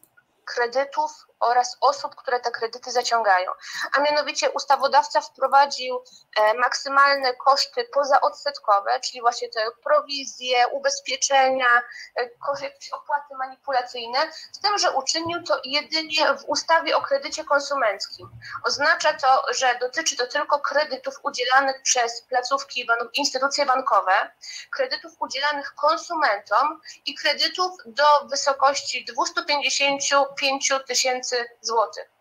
kredytów 0.46 1.12
oraz 1.46 1.78
osób, 1.82 2.16
które 2.16 2.40
te 2.40 2.52
kredyty 2.52 2.92
zaciągają. 2.92 3.52
A 3.98 4.00
mianowicie 4.00 4.52
ustawodawca 4.52 5.22
wprowadził 5.22 6.04
e, 6.38 6.54
maksymalne 6.54 7.34
koszty 7.34 7.84
pozaodsetkowe, 7.94 9.00
czyli 9.00 9.22
właśnie 9.22 9.50
te 9.50 9.68
prowizje, 9.84 10.68
ubezpieczenia, 10.68 11.82
e, 12.16 12.30
jakieś 12.62 12.90
opłaty 12.90 13.36
manipulacyjne, 13.36 14.20
z 14.52 14.60
tym, 14.60 14.78
że 14.78 14.92
uczynił 14.92 15.44
to 15.44 15.62
jedynie 15.64 16.34
w 16.34 16.44
ustawie 16.48 16.98
o 16.98 17.02
kredycie 17.02 17.44
konsumenckim. 17.44 18.30
Oznacza 18.64 19.14
to, 19.14 19.54
że 19.54 19.78
dotyczy 19.80 20.18
to 20.18 20.28
tylko 20.28 20.60
kredytów 20.60 21.20
udzielanych 21.24 21.82
przez 21.82 22.22
placówki, 22.22 22.88
instytucje 23.14 23.66
bankowe, 23.66 24.32
kredytów 24.72 25.12
udzielanych 25.20 25.76
konsumentom 25.76 26.82
i 27.06 27.16
kredytów 27.16 27.72
do 27.86 28.04
wysokości 28.26 29.06
255 29.06 30.72
tysięcy 30.88 31.35
tysięcy 31.36 31.58
złotych. 31.62 32.12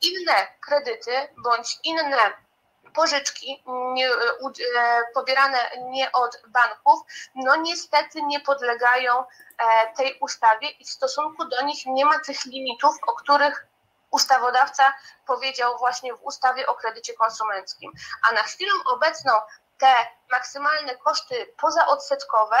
Inne 0.00 0.46
kredyty 0.60 1.28
bądź 1.44 1.78
inne 1.82 2.32
pożyczki 2.94 3.64
nie, 3.66 4.08
e, 4.08 5.04
pobierane 5.14 5.58
nie 5.90 6.12
od 6.12 6.42
banków, 6.46 7.00
no 7.34 7.56
niestety 7.56 8.22
nie 8.22 8.40
podlegają 8.40 9.24
e, 9.24 9.26
tej 9.96 10.18
ustawie 10.20 10.68
i 10.68 10.84
w 10.84 10.90
stosunku 10.90 11.44
do 11.44 11.62
nich 11.62 11.86
nie 11.86 12.04
ma 12.04 12.18
tych 12.18 12.44
limitów, 12.44 12.96
o 13.06 13.12
których 13.12 13.66
ustawodawca 14.10 14.94
powiedział 15.26 15.78
właśnie 15.78 16.14
w 16.14 16.22
ustawie 16.22 16.66
o 16.66 16.74
kredycie 16.74 17.14
konsumenckim. 17.14 17.92
A 18.30 18.34
na 18.34 18.42
chwilę 18.42 18.72
obecną 18.84 19.32
te 19.78 19.94
maksymalne 20.30 20.96
koszty 20.96 21.54
pozaodsetkowe 21.60 22.56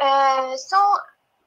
e, 0.00 0.58
są 0.58 0.76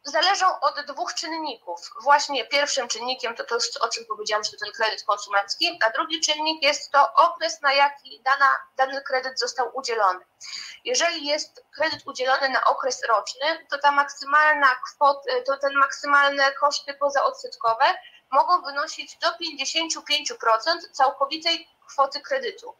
zależą 0.08 0.60
od 0.60 0.86
dwóch 0.86 1.14
czynników. 1.14 1.80
Właśnie 2.02 2.46
pierwszym 2.46 2.88
czynnikiem 2.88 3.36
to 3.36 3.44
to 3.44 3.58
o 3.82 3.90
czym 3.90 4.06
powiedziałam, 4.06 4.44
że 4.44 4.52
to 4.52 4.58
ten 4.58 4.74
kredyt 4.74 5.04
konsumencki, 5.04 5.80
a 5.86 5.90
drugi 5.90 6.22
czynnik 6.22 6.64
jest 6.64 6.92
to 6.92 7.14
okres, 7.14 7.62
na 7.62 7.74
jaki 7.74 8.22
dana, 8.22 8.58
dany 8.78 9.02
kredyt 9.02 9.40
został 9.40 9.78
udzielony. 9.78 10.20
Jeżeli 10.84 11.26
jest 11.26 11.66
kredyt 11.76 12.08
udzielony 12.08 12.50
na 12.50 12.66
okres 12.66 13.04
roczny, 13.08 13.68
to 13.70 13.78
ta 13.78 13.92
maksymalna 13.92 14.68
to 15.46 15.58
ten 15.58 15.74
maksymalne 15.74 16.52
koszty 16.52 16.94
pozaodsetkowe 16.94 17.86
mogą 18.32 18.62
wynosić 18.62 19.18
do 19.18 19.28
55% 19.28 20.92
całkowitej 20.92 21.68
kwoty 21.88 22.22
kredytu. 22.22 22.76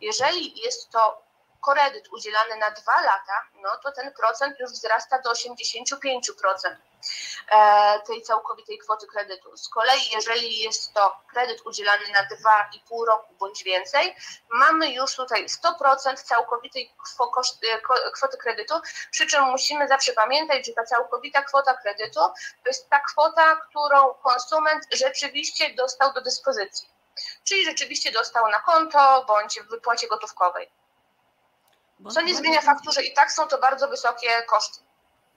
Jeżeli 0.00 0.62
jest 0.62 0.90
to 0.90 1.25
kredyt 1.66 2.08
udzielany 2.12 2.56
na 2.56 2.70
dwa 2.70 3.00
lata, 3.00 3.46
no 3.62 3.76
to 3.82 3.92
ten 3.92 4.12
procent 4.12 4.60
już 4.60 4.70
wzrasta 4.70 5.18
do 5.18 5.30
85% 5.32 6.76
e, 7.48 8.00
tej 8.06 8.22
całkowitej 8.22 8.78
kwoty 8.78 9.06
kredytu. 9.06 9.56
Z 9.56 9.68
kolei, 9.68 10.00
jeżeli 10.12 10.58
jest 10.58 10.92
to 10.92 11.16
kredyt 11.32 11.66
udzielany 11.66 12.04
na 12.12 12.36
2,5 12.36 13.06
roku 13.06 13.34
bądź 13.38 13.64
więcej, 13.64 14.16
mamy 14.50 14.92
już 14.92 15.14
tutaj 15.14 15.46
100% 15.46 16.16
całkowitej 16.16 16.94
e, 17.70 18.10
kwoty 18.10 18.36
kredytu, 18.36 18.74
przy 19.10 19.26
czym 19.26 19.44
musimy 19.44 19.88
zawsze 19.88 20.12
pamiętać, 20.12 20.66
że 20.66 20.72
ta 20.72 20.84
całkowita 20.84 21.42
kwota 21.42 21.74
kredytu 21.74 22.20
to 22.62 22.66
jest 22.66 22.90
ta 22.90 23.00
kwota, 23.00 23.56
którą 23.56 24.14
konsument 24.14 24.84
rzeczywiście 24.92 25.74
dostał 25.74 26.12
do 26.12 26.20
dyspozycji. 26.20 26.88
Czyli 27.44 27.64
rzeczywiście 27.64 28.12
dostał 28.12 28.48
na 28.48 28.60
konto 28.60 29.24
bądź 29.28 29.60
w 29.60 29.68
wypłacie 29.68 30.08
gotówkowej. 30.08 30.70
Co 32.10 32.20
nie 32.20 32.34
zmienia 32.34 32.60
faktu, 32.60 32.92
że 32.92 33.02
i 33.02 33.14
tak 33.14 33.32
są 33.32 33.46
to 33.46 33.58
bardzo 33.58 33.88
wysokie 33.88 34.28
koszty. 34.48 34.80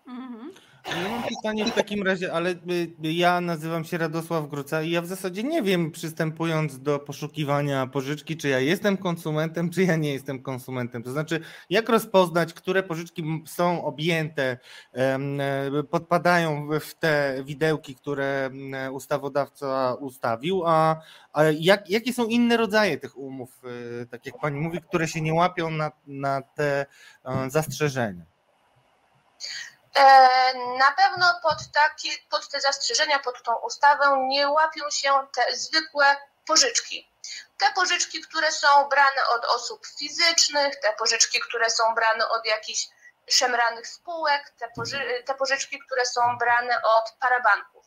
Mhm. 0.08 0.54
Mam 0.96 1.24
pytanie 1.24 1.66
w 1.66 1.72
takim 1.72 2.04
razie, 2.04 2.34
ale 2.34 2.50
y, 2.50 2.56
y, 3.06 3.14
ja 3.14 3.42
nazywam 3.42 3.86
się 3.86 3.98
Radosław 3.98 4.50
Gruca 4.50 4.82
i 4.82 4.92
ja 4.92 5.02
w 5.02 5.08
zasadzie 5.08 5.44
nie 5.44 5.62
wiem, 5.62 5.92
przystępując 5.92 6.80
do 6.80 7.00
poszukiwania 7.00 7.88
pożyczki, 7.88 8.38
czy 8.38 8.50
ja 8.50 8.60
jestem 8.60 8.98
konsumentem, 8.98 9.70
czy 9.70 9.84
ja 9.84 9.96
nie 9.96 10.14
jestem 10.14 10.44
konsumentem. 10.44 11.04
To 11.04 11.12
znaczy, 11.12 11.40
jak 11.70 11.90
rozpoznać, 11.90 12.54
które 12.54 12.84
pożyczki 12.84 13.44
są 13.48 13.86
objęte, 13.86 14.58
e, 14.94 15.20
podpadają 15.90 16.70
w 16.80 16.96
te 16.96 17.44
widełki, 17.46 17.96
które 17.96 18.50
ustawodawca 18.92 19.94
ustawił, 19.94 20.64
a, 20.66 21.02
a 21.34 21.44
jak, 21.44 21.90
jakie 21.90 22.14
są 22.14 22.26
inne 22.26 22.58
rodzaje 22.58 22.98
tych 22.98 23.18
umów, 23.18 23.62
e, 24.02 24.06
tak 24.06 24.26
jak 24.26 24.40
pani 24.40 24.60
mówi, 24.60 24.82
które 24.82 25.08
się 25.08 25.22
nie 25.22 25.34
łapią 25.34 25.70
na, 25.70 25.92
na 26.08 26.42
te 26.42 26.86
e, 27.26 27.50
zastrzeżenia? 27.50 28.39
E, 29.96 30.54
na 30.78 30.92
pewno 30.92 31.40
pod, 31.44 31.58
takie, 31.74 32.10
pod 32.30 32.50
te 32.50 32.62
zastrzeżenia, 32.62 33.20
pod 33.20 33.44
tą 33.44 33.56
ustawę 33.56 34.06
nie 34.28 34.48
łapią 34.48 34.90
się 34.92 35.28
te 35.34 35.56
zwykłe 35.56 36.18
pożyczki. 36.48 37.10
Te 37.58 37.72
pożyczki, 37.72 38.22
które 38.22 38.52
są 38.52 38.90
brane 38.90 39.28
od 39.36 39.46
osób 39.46 39.88
fizycznych, 40.00 40.80
te 40.80 40.94
pożyczki, 40.94 41.40
które 41.40 41.70
są 41.70 41.96
brane 41.96 42.30
od 42.30 42.46
jakichś 42.46 42.88
szemranych 43.30 43.88
spółek, 43.88 44.54
te, 44.60 44.70
poży 44.76 45.24
te 45.26 45.36
pożyczki, 45.36 45.80
które 45.80 46.06
są 46.06 46.38
brane 46.38 46.82
od 46.84 47.12
parabanków 47.20 47.79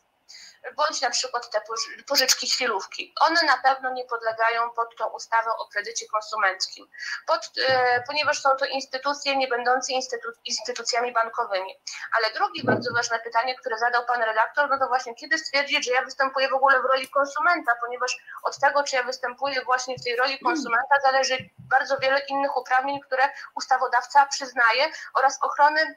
bądź 0.76 1.00
na 1.00 1.10
przykład 1.10 1.50
te 1.50 1.62
pożyczki 2.06 2.46
chwilówki. 2.50 3.14
One 3.20 3.42
na 3.42 3.58
pewno 3.58 3.92
nie 3.92 4.04
podlegają 4.04 4.70
pod 4.70 4.96
tą 4.96 5.08
ustawę 5.08 5.50
o 5.58 5.68
kredycie 5.68 6.06
konsumenckim, 6.06 6.88
pod, 7.26 7.50
e, 7.68 8.02
ponieważ 8.06 8.40
są 8.40 8.50
to 8.56 8.66
instytucje 8.66 9.36
nie 9.36 9.48
będące 9.48 9.92
instytu, 9.92 10.28
instytucjami 10.44 11.12
bankowymi. 11.12 11.80
Ale 12.16 12.30
drugie 12.30 12.62
bardzo 12.64 12.92
ważne 12.94 13.20
pytanie, 13.20 13.54
które 13.54 13.78
zadał 13.78 14.06
pan 14.06 14.22
redaktor, 14.22 14.70
no 14.70 14.78
to 14.78 14.88
właśnie 14.88 15.14
kiedy 15.14 15.38
stwierdzić, 15.38 15.84
że 15.84 15.92
ja 15.92 16.02
występuję 16.02 16.48
w 16.48 16.54
ogóle 16.54 16.80
w 16.80 16.84
roli 16.84 17.08
konsumenta, 17.08 17.72
ponieważ 17.80 18.16
od 18.42 18.58
tego, 18.58 18.82
czy 18.82 18.96
ja 18.96 19.02
występuję 19.02 19.64
właśnie 19.64 19.98
w 19.98 20.04
tej 20.04 20.16
roli 20.16 20.38
konsumenta, 20.38 21.00
zależy 21.02 21.50
bardzo 21.58 21.98
wiele 21.98 22.20
innych 22.20 22.56
uprawnień, 22.56 23.00
które 23.00 23.30
ustawodawca 23.54 24.26
przyznaje 24.26 24.90
oraz 25.14 25.38
ochrony 25.42 25.96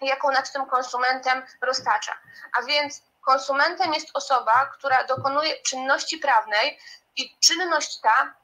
jaką 0.00 0.30
nad 0.30 0.52
tym 0.52 0.66
konsumentem 0.66 1.42
roztacza. 1.60 2.12
A 2.58 2.62
więc 2.62 3.02
Konsumentem 3.22 3.94
jest 3.94 4.08
osoba, 4.14 4.66
która 4.66 5.04
dokonuje 5.04 5.62
czynności 5.62 6.18
prawnej 6.18 6.78
i 7.16 7.36
czynność 7.40 8.00
ta, 8.00 8.34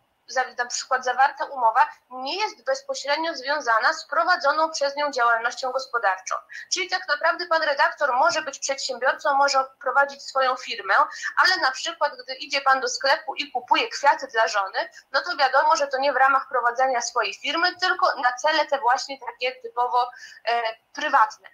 na 0.59 0.67
przykład 0.67 1.05
zawarta 1.05 1.45
umowa, 1.45 1.89
nie 2.11 2.37
jest 2.37 2.65
bezpośrednio 2.65 3.35
związana 3.35 3.93
z 3.93 4.07
prowadzoną 4.07 4.71
przez 4.71 4.97
nią 4.97 5.11
działalnością 5.11 5.73
gospodarczą. 5.73 6.35
Czyli 6.73 6.91
tak 6.91 7.09
naprawdę 7.09 7.47
pan 7.47 7.63
redaktor 7.63 8.15
może 8.15 8.43
być 8.43 8.59
przedsiębiorcą, 8.59 9.35
może 9.35 9.65
prowadzić 9.81 10.23
swoją 10.23 10.57
firmę, 10.57 10.95
ale 11.37 11.57
na 11.57 11.71
przykład 11.71 12.13
gdy 12.23 12.35
idzie 12.35 12.61
pan 12.61 12.81
do 12.81 12.89
sklepu 12.89 13.35
i 13.35 13.51
kupuje 13.51 13.89
kwiaty 13.89 14.27
dla 14.27 14.49
żony, 14.49 14.89
no 15.13 15.23
to 15.23 15.37
wiadomo, 15.37 15.77
że 15.77 15.87
to 15.87 15.99
nie 15.99 16.13
w 16.13 16.17
ramach 16.17 16.49
prowadzenia 16.49 17.01
swojej 17.01 17.35
firmy, 17.35 17.77
tylko 17.77 18.21
na 18.23 18.33
cele 18.33 18.67
te 18.67 18.79
właśnie 18.79 19.19
takie 19.27 19.61
typowo 19.63 20.11
e, 20.45 20.63
prywatne. 20.93 21.49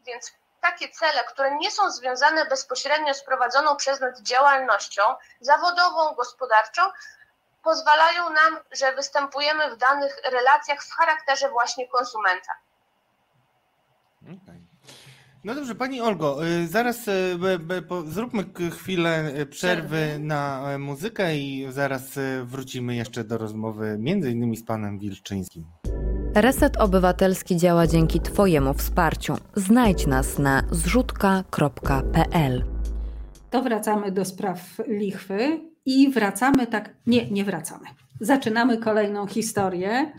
Więc 0.00 0.32
takie 0.62 0.88
cele, 0.88 1.24
które 1.32 1.56
nie 1.56 1.70
są 1.70 1.90
związane 1.90 2.46
bezpośrednio 2.46 3.14
z 3.14 3.24
prowadzoną 3.24 3.76
przez 3.76 4.00
nas 4.00 4.22
działalnością 4.22 5.02
zawodową, 5.40 6.14
gospodarczą, 6.14 6.82
pozwalają 7.62 8.30
nam, 8.30 8.58
że 8.72 8.94
występujemy 8.94 9.74
w 9.74 9.76
danych 9.76 10.20
relacjach 10.32 10.84
w 10.84 10.92
charakterze 10.92 11.48
właśnie 11.50 11.88
konsumenta. 11.88 12.52
Okay. 14.22 14.60
No 15.44 15.54
dobrze, 15.54 15.74
Pani 15.74 16.00
Olgo, 16.00 16.46
y, 16.46 16.68
zaraz 16.68 17.08
y, 17.08 17.38
zróbmy 18.06 18.44
chwilę 18.70 19.32
y, 19.38 19.46
przerwy 19.46 20.18
na 20.18 20.62
muzykę 20.78 21.36
i 21.36 21.66
zaraz 21.70 22.02
wrócimy 22.44 22.96
jeszcze 22.96 23.24
do 23.24 23.38
rozmowy 23.38 23.96
między 23.98 24.30
innymi 24.30 24.56
z 24.56 24.64
Panem 24.64 24.98
Wilczyńskim. 24.98 25.64
Reset 26.34 26.76
Obywatelski 26.76 27.56
działa 27.56 27.86
dzięki 27.86 28.20
Twojemu 28.20 28.74
wsparciu. 28.74 29.36
Znajdź 29.54 30.06
nas 30.06 30.38
na 30.38 30.62
zrzutka.pl. 30.70 32.64
To 33.50 33.62
wracamy 33.62 34.12
do 34.12 34.24
spraw 34.24 34.60
lichwy 34.88 35.60
i 35.86 36.10
wracamy 36.10 36.66
tak. 36.66 36.94
Nie, 37.06 37.30
nie 37.30 37.44
wracamy. 37.44 37.84
Zaczynamy 38.20 38.78
kolejną 38.78 39.26
historię. 39.26 40.12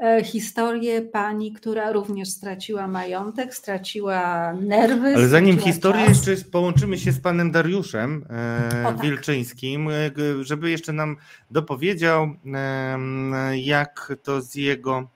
E, 0.00 0.24
historię 0.24 1.02
pani, 1.02 1.52
która 1.52 1.92
również 1.92 2.28
straciła 2.28 2.86
majątek, 2.86 3.54
straciła 3.54 4.52
nerwy. 4.52 5.14
Ale 5.14 5.28
zanim 5.28 5.58
historię, 5.58 6.06
czas. 6.06 6.26
jeszcze 6.26 6.50
połączymy 6.50 6.98
się 6.98 7.12
z 7.12 7.20
panem 7.20 7.50
Dariuszem 7.50 8.24
e, 8.30 8.82
tak. 8.82 9.00
Wilczyńskim, 9.00 9.88
e, 9.90 9.92
żeby 10.40 10.70
jeszcze 10.70 10.92
nam 10.92 11.16
dopowiedział, 11.50 12.22
e, 12.54 13.58
jak 13.58 14.12
to 14.22 14.40
z 14.40 14.54
jego 14.54 15.08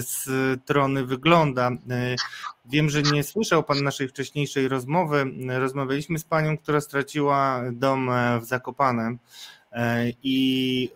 strony 0.00 1.06
wygląda. 1.06 1.70
Wiem, 2.64 2.90
że 2.90 3.02
nie 3.02 3.22
słyszał 3.22 3.62
Pan 3.62 3.82
naszej 3.82 4.08
wcześniejszej 4.08 4.68
rozmowy. 4.68 5.24
Rozmawialiśmy 5.48 6.18
z 6.18 6.24
Panią, 6.24 6.58
która 6.58 6.80
straciła 6.80 7.62
dom 7.72 8.10
w 8.40 8.44
Zakopanem 8.44 9.18
I 10.22 10.90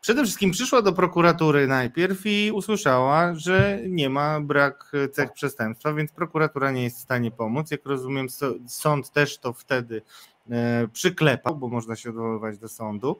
przede 0.00 0.22
wszystkim 0.22 0.50
przyszła 0.50 0.82
do 0.82 0.92
prokuratury 0.92 1.66
najpierw 1.66 2.20
i 2.24 2.50
usłyszała, 2.54 3.34
że 3.34 3.80
nie 3.88 4.10
ma 4.10 4.40
brak 4.40 4.92
cech 5.12 5.32
przestępstwa, 5.32 5.92
więc 5.92 6.12
prokuratura 6.12 6.70
nie 6.70 6.84
jest 6.84 6.98
w 6.98 7.02
stanie 7.02 7.30
pomóc. 7.30 7.70
Jak 7.70 7.86
rozumiem, 7.86 8.26
sąd 8.66 9.10
też 9.10 9.38
to 9.38 9.52
wtedy 9.52 10.02
przyklepał, 10.92 11.56
bo 11.56 11.68
można 11.68 11.96
się 11.96 12.10
odwoływać 12.10 12.58
do 12.58 12.68
sądu. 12.68 13.18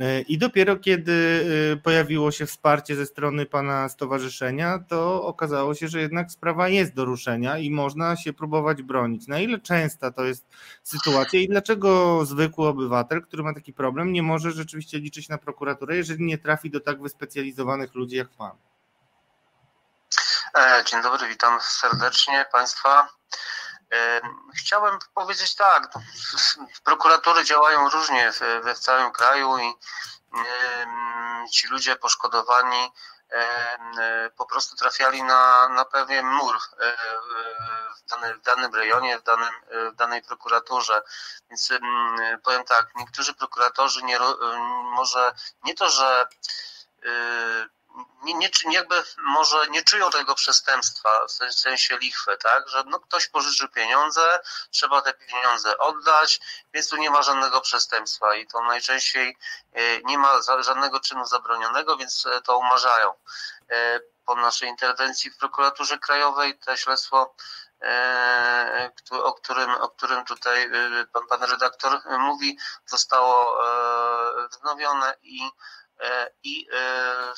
E, 0.00 0.20
I 0.20 0.38
dopiero 0.38 0.76
kiedy 0.76 1.46
e, 1.72 1.76
pojawiło 1.76 2.30
się 2.30 2.46
wsparcie 2.46 2.96
ze 2.96 3.06
strony 3.06 3.46
pana 3.46 3.88
stowarzyszenia, 3.88 4.78
to 4.88 5.22
okazało 5.22 5.74
się, 5.74 5.88
że 5.88 6.00
jednak 6.00 6.30
sprawa 6.30 6.68
jest 6.68 6.94
do 6.94 7.04
ruszenia 7.04 7.58
i 7.58 7.70
można 7.70 8.16
się 8.16 8.32
próbować 8.32 8.82
bronić. 8.82 9.26
Na 9.28 9.38
ile 9.38 9.58
częsta 9.58 10.10
to 10.10 10.24
jest 10.24 10.46
sytuacja 10.82 11.40
i 11.40 11.48
dlaczego 11.48 12.20
zwykły 12.24 12.68
obywatel, 12.68 13.22
który 13.22 13.42
ma 13.42 13.54
taki 13.54 13.72
problem, 13.72 14.12
nie 14.12 14.22
może 14.22 14.50
rzeczywiście 14.50 14.98
liczyć 14.98 15.28
na 15.28 15.38
prokuraturę, 15.38 15.96
jeżeli 15.96 16.24
nie 16.24 16.38
trafi 16.38 16.70
do 16.70 16.80
tak 16.80 17.02
wyspecjalizowanych 17.02 17.94
ludzi 17.94 18.16
jak 18.16 18.28
pan? 18.28 18.52
E, 20.54 20.84
dzień 20.84 21.02
dobry, 21.02 21.28
witam 21.28 21.58
serdecznie 21.60 22.44
Państwa. 22.52 23.15
Chciałem 24.58 24.98
powiedzieć 25.14 25.54
tak, 25.54 25.88
prokuratury 26.84 27.44
działają 27.44 27.90
różnie 27.90 28.32
we 28.62 28.74
w 28.74 28.78
całym 28.78 29.12
kraju 29.12 29.58
i 29.58 29.74
ci 31.50 31.68
ludzie 31.68 31.96
poszkodowani 31.96 32.92
po 34.36 34.46
prostu 34.46 34.76
trafiali 34.76 35.22
na, 35.22 35.68
na 35.68 35.84
pewien 35.84 36.26
mur 36.26 36.56
e, 36.56 36.96
w, 37.96 38.10
dany, 38.10 38.34
w 38.34 38.40
danym 38.40 38.74
rejonie, 38.74 39.18
w, 39.18 39.22
danym, 39.22 39.48
w 39.92 39.94
danej 39.94 40.22
prokuraturze. 40.22 41.02
Więc 41.50 41.72
powiem 42.42 42.64
tak, 42.64 42.86
niektórzy 42.96 43.34
prokuratorzy 43.34 44.02
nie, 44.02 44.18
może 44.92 45.32
nie 45.64 45.74
to, 45.74 45.88
że 45.88 46.26
e, 47.04 47.08
nie, 48.22 48.34
nie, 48.34 48.50
jakby 48.70 49.02
może 49.18 49.66
nie 49.70 49.82
czują 49.82 50.10
tego 50.10 50.34
przestępstwa, 50.34 51.26
w 51.26 51.54
sensie 51.54 51.98
lichwy, 51.98 52.36
tak, 52.36 52.68
że 52.68 52.84
no 52.86 53.00
ktoś 53.00 53.28
pożyczył 53.28 53.68
pieniądze, 53.68 54.40
trzeba 54.70 55.02
te 55.02 55.14
pieniądze 55.14 55.78
oddać, 55.78 56.40
więc 56.74 56.88
tu 56.88 56.96
nie 56.96 57.10
ma 57.10 57.22
żadnego 57.22 57.60
przestępstwa 57.60 58.34
i 58.34 58.46
to 58.46 58.62
najczęściej 58.62 59.36
e, 59.72 60.00
nie 60.00 60.18
ma 60.18 60.40
żadnego 60.60 61.00
czynu 61.00 61.26
zabronionego, 61.26 61.96
więc 61.96 62.26
e, 62.26 62.42
to 62.42 62.58
umarzają. 62.58 63.14
E, 63.70 64.00
po 64.26 64.34
naszej 64.34 64.68
interwencji 64.68 65.30
w 65.30 65.38
prokuraturze 65.38 65.98
krajowej 65.98 66.58
to 66.58 66.76
śledztwo 66.76 67.34
o 69.10 69.32
którym, 69.32 69.70
o 69.70 69.88
którym 69.88 70.24
tutaj 70.24 70.70
pan, 71.12 71.26
pan 71.26 71.42
redaktor 71.42 72.00
mówi, 72.18 72.58
zostało 72.86 73.58
wznowione 74.50 75.14
i 75.22 75.50
I, 76.42 76.68
e, 76.72 77.32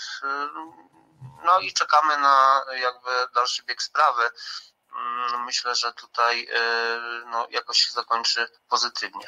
no 1.45 1.59
i 1.61 1.73
czekamy 1.73 2.17
na 2.17 2.63
jakby 2.83 3.11
dalszy 3.35 3.63
bieg 3.63 3.83
sprawy. 3.83 4.23
Mm, 4.97 5.45
myślę, 5.45 5.75
że 5.75 5.93
tutaj 5.93 6.49
e, 6.53 6.99
no, 7.31 7.47
jakoś 7.51 7.79
się 7.79 7.93
zakończy 7.93 8.49
pozytywnie. 8.69 9.27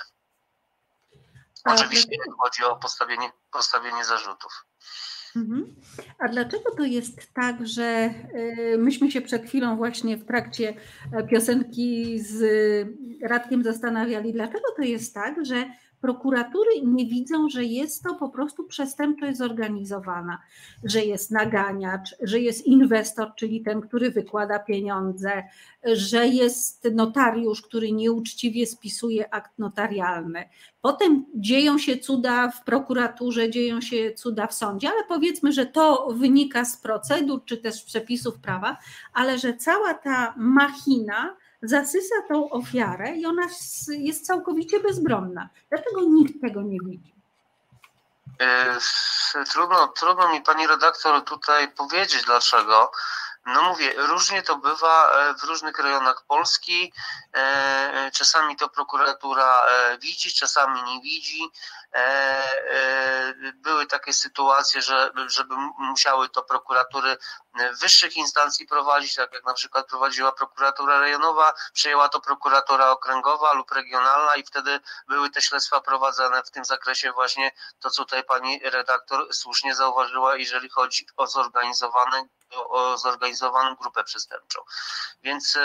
Oczywiście 1.65 2.17
chodzi 2.39 2.65
o 2.65 2.77
postawienie, 2.77 3.33
postawienie 3.53 4.05
zarzutów. 4.05 4.65
Mhm. 5.37 5.77
A 6.19 6.29
dlaczego 6.29 6.75
to 6.77 6.83
jest 6.83 7.35
tak, 7.35 7.67
że 7.67 8.15
myśmy 8.79 9.11
się 9.11 9.21
przed 9.21 9.47
chwilą 9.47 9.77
właśnie 9.77 10.17
w 10.17 10.27
trakcie 10.27 10.75
piosenki 11.31 12.21
z 12.21 12.43
Radkiem 13.23 13.63
zastanawiali, 13.63 14.33
dlaczego 14.33 14.73
to 14.77 14.83
jest 14.83 15.15
tak, 15.15 15.47
że 15.47 15.71
prokuratury 16.01 16.71
nie 16.85 17.07
widzą, 17.07 17.49
że 17.49 17.65
jest 17.65 18.03
to 18.03 18.15
po 18.15 18.29
prostu 18.29 18.65
przestępczość 18.65 19.39
zorganizowana, 19.39 20.39
że 20.85 21.05
jest 21.05 21.31
naganiacz, 21.31 22.17
że 22.23 22.41
jest 22.41 22.67
inwestor, 22.67 23.33
czyli 23.37 23.61
ten, 23.61 23.81
który 23.81 24.11
wykłada 24.11 24.59
pieniądze, 24.59 25.43
że 25.85 26.29
jest 26.29 26.89
notariusz, 26.93 27.63
który 27.63 27.93
nieuczciwie 27.93 28.67
spisuje 28.67 29.35
akt 29.35 29.59
notarialny. 29.59 30.45
Potem 30.81 31.25
dzieją 31.35 31.79
się 31.79 31.99
cuda 31.99 32.51
w 32.51 32.65
prokuraturze, 32.65 33.51
dzieją 33.51 33.81
się 33.81 34.13
cuda 34.15 34.47
w 34.47 34.55
sądzie, 34.55 34.89
ale 34.89 35.05
powiedzmy, 35.09 35.53
że 35.53 35.67
to 35.67 36.09
wynika 36.13 36.65
z 36.65 36.77
procedur 36.77 37.45
czy 37.45 37.57
też 37.57 37.83
przepisów 37.83 38.39
prawa, 38.39 38.77
ale 39.15 39.39
że 39.39 39.57
cała 39.57 39.95
ta 39.95 40.35
machina 40.37 41.37
zasysa 41.63 42.15
tą 42.29 42.51
ofiarę 42.51 43.17
i 43.17 43.27
ona 43.27 43.43
jest 43.89 44.27
całkowicie 44.27 44.81
bezbronna. 44.81 45.49
Dlaczego 45.71 46.01
nikt 46.01 46.41
tego 46.41 46.63
nie 46.63 46.79
widzi? 46.87 47.15
E, 48.41 48.79
trudno, 49.45 49.89
trudno 49.89 50.29
mi 50.29 50.41
pani 50.43 50.67
redaktor 50.67 51.25
tutaj 51.25 51.69
powiedzieć 51.69 52.25
dlaczego. 52.25 52.93
No 53.47 53.63
mówię, 53.63 53.93
różnie 53.97 54.43
to 54.43 54.57
bywa 54.57 55.13
e, 55.13 55.35
w 55.35 55.45
różnych 55.45 55.79
rejonach 55.79 56.25
Polski. 56.29 56.93
E, 57.35 58.11
czasami 58.15 58.57
to 58.57 58.69
prokuratura 58.69 59.63
widzi, 60.01 60.33
czasami 60.33 60.83
nie 60.83 61.01
widzi. 61.01 61.51
Były 63.55 63.87
takie 63.87 64.13
sytuacje, 64.13 64.83
że 64.83 65.11
żeby 65.27 65.55
musiały 65.79 66.29
to 66.29 66.43
prokuratury 66.43 67.17
wyższych 67.81 68.17
instancji 68.17 68.67
prowadzić, 68.67 69.15
tak 69.15 69.33
jak 69.33 69.45
na 69.45 69.55
przykład 69.55 69.87
prowadziła 69.87 70.33
prokuratura 70.33 71.01
rejonowa, 71.01 71.53
przejęła 71.73 72.09
to 72.09 72.21
prokuratura 72.21 72.91
okręgowa 72.91 73.53
lub 73.53 73.73
regionalna 73.73 74.37
i 74.37 74.43
wtedy 74.43 74.81
były 75.09 75.31
te 75.31 75.43
śledztwa 75.43 75.81
prowadzone 75.81 76.43
w 76.43 76.51
tym 76.51 76.65
zakresie 76.65 77.13
właśnie 77.13 77.51
to, 77.81 77.91
co 77.91 78.05
tutaj 78.05 78.25
pani 78.25 78.61
redaktor 78.65 79.35
słusznie 79.35 79.75
zauważyła, 79.75 80.37
jeżeli 80.37 80.69
chodzi 80.69 81.07
o 81.17 81.27
zorganizowane, 81.27 82.25
o 82.55 82.99
zorganizowaną 82.99 83.75
grupę 83.75 84.05
przestępczą. 84.05 84.61
Więc 85.23 85.59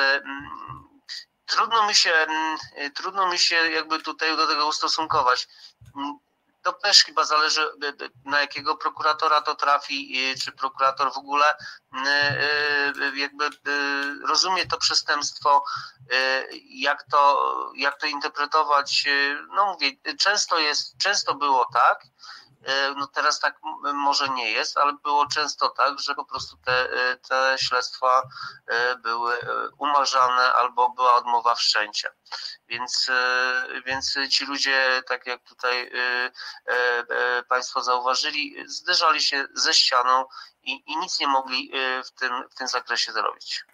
trudno 1.46 1.88
mi 1.88 1.96
się, 1.96 2.12
mm, 2.12 2.58
trudno 2.96 3.28
mi 3.28 3.40
się 3.40 3.56
jakby 3.56 4.02
tutaj 4.02 4.38
do 4.38 4.48
tego 4.48 4.68
ustosunkować 4.68 5.48
to 6.66 6.74
też 6.74 7.04
chyba 7.04 7.24
zależy 7.24 7.62
y, 7.62 7.88
y, 7.88 8.12
na 8.26 8.42
jakiego 8.42 8.78
prokuratora 8.78 9.42
to 9.42 9.56
trafi, 9.56 10.36
czy 10.44 10.52
prokurator 10.52 11.14
w 11.14 11.18
ogóle 11.18 11.46
y, 11.54 13.18
jakby 13.18 13.50
rozumie 14.28 14.66
to 14.68 14.78
przestępstwo, 14.78 15.64
jak 16.70 17.04
to, 17.12 17.52
jak 17.76 17.98
to 17.98 18.08
interpretować. 18.08 19.06
No 19.56 19.66
mówię, 19.66 19.92
często 20.20 20.60
jest, 20.60 20.98
często 20.98 21.36
było 21.36 21.68
tak, 21.74 22.04
no 22.96 23.08
teraz 23.08 23.40
tak 23.40 23.60
może 23.94 24.30
nie 24.30 24.52
jest, 24.52 24.78
ale 24.78 24.94
było 24.94 25.28
często 25.28 25.70
tak, 25.70 26.00
że 26.00 26.16
po 26.16 26.26
prostu 26.26 26.58
te, 26.58 26.92
e, 26.92 27.18
te 27.18 27.56
śledztwa 27.60 28.24
e, 28.68 28.96
były 28.96 29.38
umarzane 29.78 30.54
albo 30.54 30.90
była 30.90 31.16
odmowa 31.16 31.56
wszczęcia. 31.56 32.10
Więc, 32.68 33.12
więc 33.86 34.18
ci 34.30 34.46
ludzie, 34.46 35.04
tak 35.08 35.26
jak 35.26 35.44
tutaj 35.44 35.92
Państwo 37.50 37.84
zauważyli, 37.84 38.56
zderzali 38.68 39.22
się 39.22 39.48
ze 39.54 39.74
ścianą 39.74 40.26
i, 40.62 40.84
i 40.86 40.98
nic 40.98 41.20
nie 41.20 41.28
mogli 41.28 41.72
w 42.06 42.12
tym, 42.12 42.50
w 42.50 42.56
tym 42.56 42.68
zakresie 42.68 43.12
zrobić. 43.12 43.66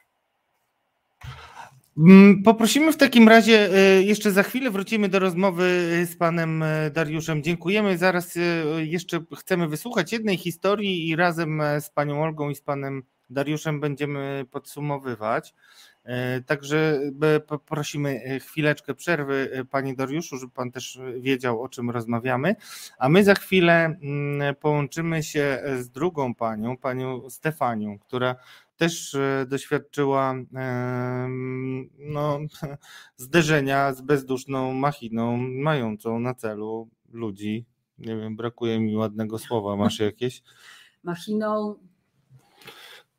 Mm, 1.98 2.44
poprosimy 2.44 2.94
w 2.94 2.98
takim 2.98 3.30
razie, 3.30 3.70
e, 3.74 4.04
jeszcze 4.04 4.32
za 4.32 4.44
chwilę 4.44 4.72
wrócimy 4.72 5.10
do 5.10 5.20
rozmowy 5.20 5.90
z 6.12 6.16
panem 6.16 6.64
e, 6.64 6.92
Dariuszem. 6.92 7.44
Dziękujemy. 7.44 7.98
Zaraz 7.98 8.38
e, 8.38 8.40
jeszcze 8.86 9.20
chcemy 9.38 9.68
wysłuchać 9.68 10.12
jednej 10.14 10.38
historii 10.38 11.10
i 11.10 11.16
razem 11.16 11.62
z 11.80 11.90
panią 11.90 12.24
Olgą 12.24 12.50
i 12.50 12.56
z 12.56 12.62
panem 12.62 13.04
Dariuszem 13.30 13.80
będziemy 13.80 14.46
podsumowywać. 14.52 15.54
Także 16.46 17.00
poprosimy 17.48 18.40
chwileczkę 18.40 18.96
przerwy, 18.96 19.66
panie 19.70 19.96
Dariuszu, 19.96 20.38
żeby 20.38 20.52
pan 20.52 20.72
też 20.72 21.00
wiedział, 21.20 21.62
o 21.62 21.70
czym 21.70 21.90
rozmawiamy. 21.90 22.56
A 22.98 23.10
my 23.10 23.24
za 23.24 23.36
chwilę 23.36 23.98
mm, 24.04 24.56
połączymy 24.56 25.24
się 25.24 25.64
z 25.80 25.90
drugą 25.90 26.36
panią, 26.36 26.78
panią 26.78 27.30
Stefanią, 27.30 28.00
która 28.00 28.36
też 28.82 29.16
e, 29.16 29.46
doświadczyła 29.50 30.36
no, 31.98 32.40
zderzenia 33.18 33.94
z 33.94 34.02
bezduszną 34.02 34.74
machiną 34.74 35.38
mającą 35.38 36.20
na 36.20 36.34
celu 36.34 36.90
ludzi. 37.10 37.66
Nie 37.98 38.18
wiem, 38.18 38.36
brakuje 38.36 38.80
mi 38.80 38.96
ładnego 38.96 39.38
słowa. 39.38 39.76
Masz 39.76 40.00
jakieś? 40.00 40.44
Machiną 41.04 41.76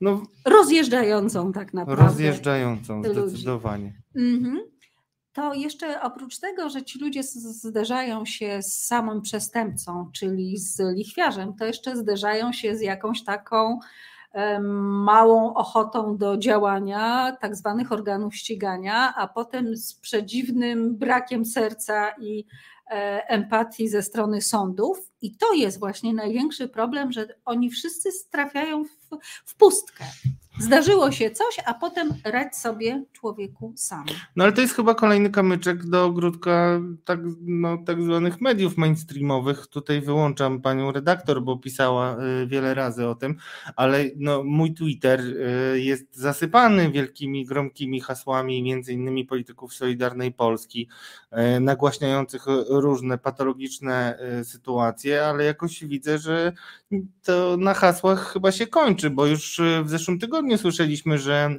no, 0.00 0.22
rozjeżdżającą 0.44 1.52
tak 1.52 1.74
naprawdę. 1.74 2.04
Rozjeżdżającą, 2.04 3.02
zdecydowanie. 3.02 4.02
Mhm. 4.16 4.60
To 5.32 5.54
jeszcze 5.54 6.02
oprócz 6.02 6.38
tego, 6.38 6.70
że 6.70 6.82
ci 6.82 6.98
ludzie 6.98 7.22
zderzają 7.22 8.24
się 8.24 8.62
z 8.62 8.86
samym 8.86 9.22
przestępcą, 9.22 10.10
czyli 10.12 10.58
z 10.58 10.80
lichwiarzem, 10.96 11.54
to 11.54 11.64
jeszcze 11.64 11.96
zderzają 11.96 12.52
się 12.52 12.76
z 12.76 12.80
jakąś 12.80 13.24
taką 13.24 13.78
małą 15.04 15.54
ochotą 15.54 16.16
do 16.16 16.36
działania 16.36 17.36
tak 17.40 17.56
zwanych 17.56 17.92
organów 17.92 18.36
ścigania, 18.36 19.14
a 19.16 19.28
potem 19.28 19.76
z 19.76 19.94
przedziwnym 19.94 20.96
brakiem 20.96 21.44
serca 21.44 22.10
i 22.20 22.46
e, 22.90 23.28
empatii 23.28 23.88
ze 23.88 24.02
strony 24.02 24.42
sądów. 24.42 24.98
I 25.22 25.36
to 25.36 25.52
jest 25.52 25.78
właśnie 25.78 26.14
największy 26.14 26.68
problem, 26.68 27.12
że 27.12 27.28
oni 27.44 27.70
wszyscy 27.70 28.08
trafiają 28.30 28.84
w, 28.84 28.88
w 29.44 29.54
pustkę. 29.54 30.04
Zdarzyło 30.58 31.12
się 31.12 31.30
coś, 31.30 31.56
a 31.64 31.74
potem 31.74 32.14
radź 32.24 32.56
sobie 32.56 33.04
człowieku 33.12 33.72
sam. 33.76 34.04
No 34.36 34.44
ale 34.44 34.52
to 34.52 34.60
jest 34.60 34.74
chyba 34.74 34.94
kolejny 34.94 35.30
kamyczek 35.30 35.86
do 35.86 36.04
ogródka 36.04 36.80
tak, 37.04 37.20
no, 37.40 37.78
tak 37.86 38.02
zwanych 38.02 38.40
mediów 38.40 38.76
mainstreamowych. 38.76 39.66
Tutaj 39.66 40.00
wyłączam 40.00 40.60
panią 40.60 40.92
redaktor, 40.92 41.42
bo 41.42 41.56
pisała 41.56 42.16
y, 42.42 42.46
wiele 42.46 42.74
razy 42.74 43.08
o 43.08 43.14
tym, 43.14 43.36
ale 43.76 44.04
no, 44.16 44.42
mój 44.44 44.74
Twitter 44.74 45.20
y, 45.20 45.80
jest 45.80 46.16
zasypany 46.16 46.90
wielkimi, 46.90 47.46
gromkimi 47.46 48.00
hasłami, 48.00 48.62
między 48.62 48.92
innymi 48.92 49.24
polityków 49.24 49.74
Solidarnej 49.74 50.32
Polski, 50.32 50.88
y, 51.56 51.60
nagłaśniających 51.60 52.44
różne 52.68 53.18
patologiczne 53.18 54.18
sytuacje, 54.44 55.26
ale 55.26 55.44
jakoś 55.44 55.84
widzę, 55.84 56.18
że 56.18 56.52
to 57.22 57.56
na 57.56 57.74
hasłach 57.74 58.32
chyba 58.32 58.52
się 58.52 58.66
kończy, 58.66 59.10
bo 59.10 59.26
już 59.26 59.60
w 59.84 59.88
zeszłym 59.90 60.18
tygodniu 60.18 60.41
słyszeliśmy, 60.58 61.18
że 61.18 61.50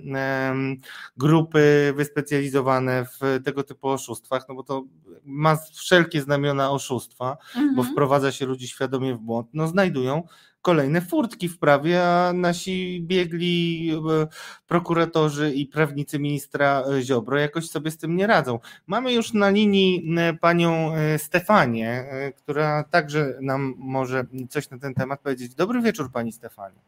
grupy 1.17 1.93
wyspecjalizowane 1.95 3.05
w 3.05 3.43
tego 3.43 3.63
typu 3.63 3.87
oszustwach, 3.87 4.45
no 4.49 4.55
bo 4.55 4.63
to 4.63 4.83
ma 5.25 5.57
wszelkie 5.73 6.21
znamiona 6.21 6.71
oszustwa, 6.71 7.37
mhm. 7.55 7.75
bo 7.75 7.83
wprowadza 7.83 8.31
się 8.31 8.45
ludzi 8.45 8.67
świadomie 8.67 9.15
w 9.15 9.19
błąd, 9.19 9.47
no 9.53 9.67
znajdują 9.67 10.23
kolejne 10.63 11.01
furtki 11.01 11.49
w 11.49 11.59
prawie, 11.59 12.03
a 12.03 12.33
nasi 12.33 13.01
biegli 13.01 13.91
e, 13.91 14.27
prokuratorzy 14.67 15.51
i 15.51 15.65
prawnicy 15.65 16.19
ministra 16.19 16.83
Ziobro 17.01 17.37
jakoś 17.37 17.69
sobie 17.69 17.91
z 17.91 17.97
tym 17.97 18.15
nie 18.15 18.27
radzą. 18.27 18.59
Mamy 18.87 19.13
już 19.13 19.33
na 19.33 19.49
linii 19.49 20.15
e, 20.17 20.33
panią 20.33 20.93
e, 20.93 21.19
Stefanię, 21.19 22.05
która 22.37 22.83
także 22.83 23.37
nam 23.41 23.73
może 23.77 24.25
coś 24.49 24.69
na 24.69 24.79
ten 24.79 24.93
temat 24.93 25.21
powiedzieć. 25.21 25.55
Dobry 25.55 25.81
wieczór 25.81 26.11
pani 26.11 26.31
Stefanie. 26.31 26.79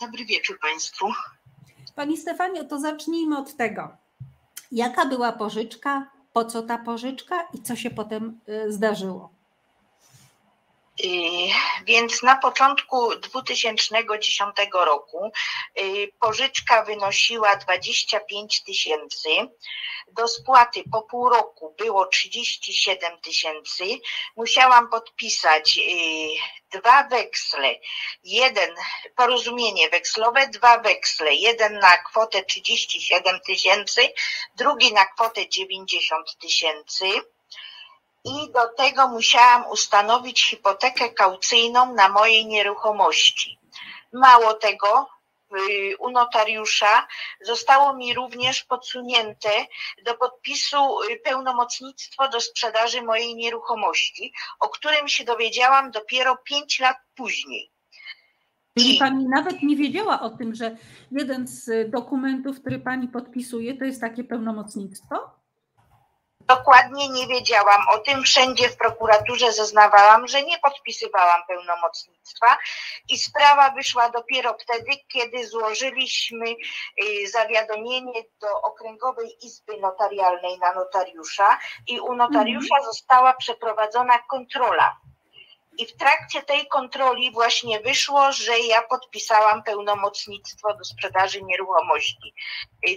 Dobry 0.00 0.24
wieczór 0.24 0.58
Państwu. 0.60 1.06
Pani 1.94 2.16
Stefanie, 2.16 2.64
to 2.64 2.80
zacznijmy 2.80 3.38
od 3.38 3.56
tego. 3.56 3.96
Jaka 4.72 5.06
była 5.06 5.32
pożyczka, 5.32 6.10
po 6.32 6.44
co 6.44 6.62
ta 6.62 6.78
pożyczka 6.78 7.48
i 7.54 7.62
co 7.62 7.76
się 7.76 7.90
potem 7.90 8.40
zdarzyło? 8.68 9.37
Więc 11.84 12.22
na 12.22 12.36
początku 12.36 13.16
2010 13.16 14.56
roku 14.72 15.32
y, 15.78 16.12
pożyczka 16.20 16.84
wynosiła 16.84 17.56
25 17.56 18.64
tysięcy. 18.64 19.28
Do 20.12 20.28
spłaty 20.28 20.82
po 20.92 21.02
pół 21.02 21.28
roku 21.28 21.74
było 21.78 22.06
37 22.06 23.20
tysięcy. 23.20 23.84
Musiałam 24.36 24.88
podpisać 24.88 25.78
y, 25.78 26.78
dwa 26.78 27.04
weksle. 27.04 27.74
Jeden 28.24 28.74
porozumienie 29.16 29.90
wekslowe, 29.90 30.48
dwa 30.48 30.78
weksle. 30.78 31.34
Jeden 31.34 31.78
na 31.78 31.98
kwotę 31.98 32.42
37 32.42 33.40
tysięcy, 33.40 34.12
drugi 34.56 34.92
na 34.92 35.06
kwotę 35.06 35.48
90 35.48 36.38
tysięcy 36.38 37.04
i 38.24 38.52
do 38.52 38.68
tego 38.76 39.08
musiałam 39.08 39.70
ustanowić 39.70 40.44
hipotekę 40.50 41.10
kaucyjną 41.10 41.94
na 41.94 42.08
mojej 42.08 42.46
nieruchomości. 42.46 43.58
Mało 44.12 44.54
tego, 44.54 45.08
u 45.98 46.10
notariusza 46.10 47.06
zostało 47.40 47.94
mi 47.94 48.14
również 48.14 48.64
podsunięte 48.64 49.48
do 50.04 50.14
podpisu 50.14 50.76
pełnomocnictwo 51.24 52.28
do 52.28 52.40
sprzedaży 52.40 53.02
mojej 53.02 53.34
nieruchomości, 53.34 54.32
o 54.60 54.68
którym 54.68 55.08
się 55.08 55.24
dowiedziałam 55.24 55.90
dopiero 55.90 56.36
pięć 56.36 56.80
lat 56.80 56.96
później. 57.14 57.70
Czyli 58.78 58.98
pani 58.98 59.28
nawet 59.28 59.62
nie 59.62 59.76
wiedziała 59.76 60.20
o 60.20 60.30
tym, 60.30 60.54
że 60.54 60.76
jeden 61.10 61.46
z 61.46 61.90
dokumentów, 61.90 62.60
który 62.60 62.78
pani 62.78 63.08
podpisuje, 63.08 63.78
to 63.78 63.84
jest 63.84 64.00
takie 64.00 64.24
pełnomocnictwo? 64.24 65.37
Dokładnie 66.48 67.08
nie 67.08 67.26
wiedziałam 67.26 67.88
o 67.88 67.98
tym. 67.98 68.22
Wszędzie 68.22 68.68
w 68.68 68.76
prokuraturze 68.76 69.52
zeznawałam, 69.52 70.28
że 70.28 70.42
nie 70.42 70.58
podpisywałam 70.58 71.42
pełnomocnictwa 71.48 72.58
i 73.08 73.18
sprawa 73.18 73.70
wyszła 73.70 74.10
dopiero 74.10 74.56
wtedy, 74.58 74.90
kiedy 75.12 75.46
złożyliśmy 75.46 76.46
y, 76.50 77.28
zawiadomienie 77.28 78.22
do 78.40 78.62
Okręgowej 78.62 79.46
Izby 79.46 79.76
Notarialnej 79.80 80.58
na 80.58 80.74
notariusza 80.74 81.58
i 81.86 82.00
u 82.00 82.14
notariusza 82.14 82.76
mhm. 82.76 82.84
została 82.84 83.34
przeprowadzona 83.34 84.18
kontrola 84.18 84.96
i 85.78 85.86
w 85.86 85.96
trakcie 85.96 86.42
tej 86.42 86.68
kontroli 86.68 87.32
właśnie 87.32 87.80
wyszło, 87.80 88.32
że 88.32 88.58
ja 88.58 88.82
podpisałam 88.82 89.62
pełnomocnictwo 89.62 90.74
do 90.74 90.84
sprzedaży 90.84 91.42
nieruchomości. 91.42 92.34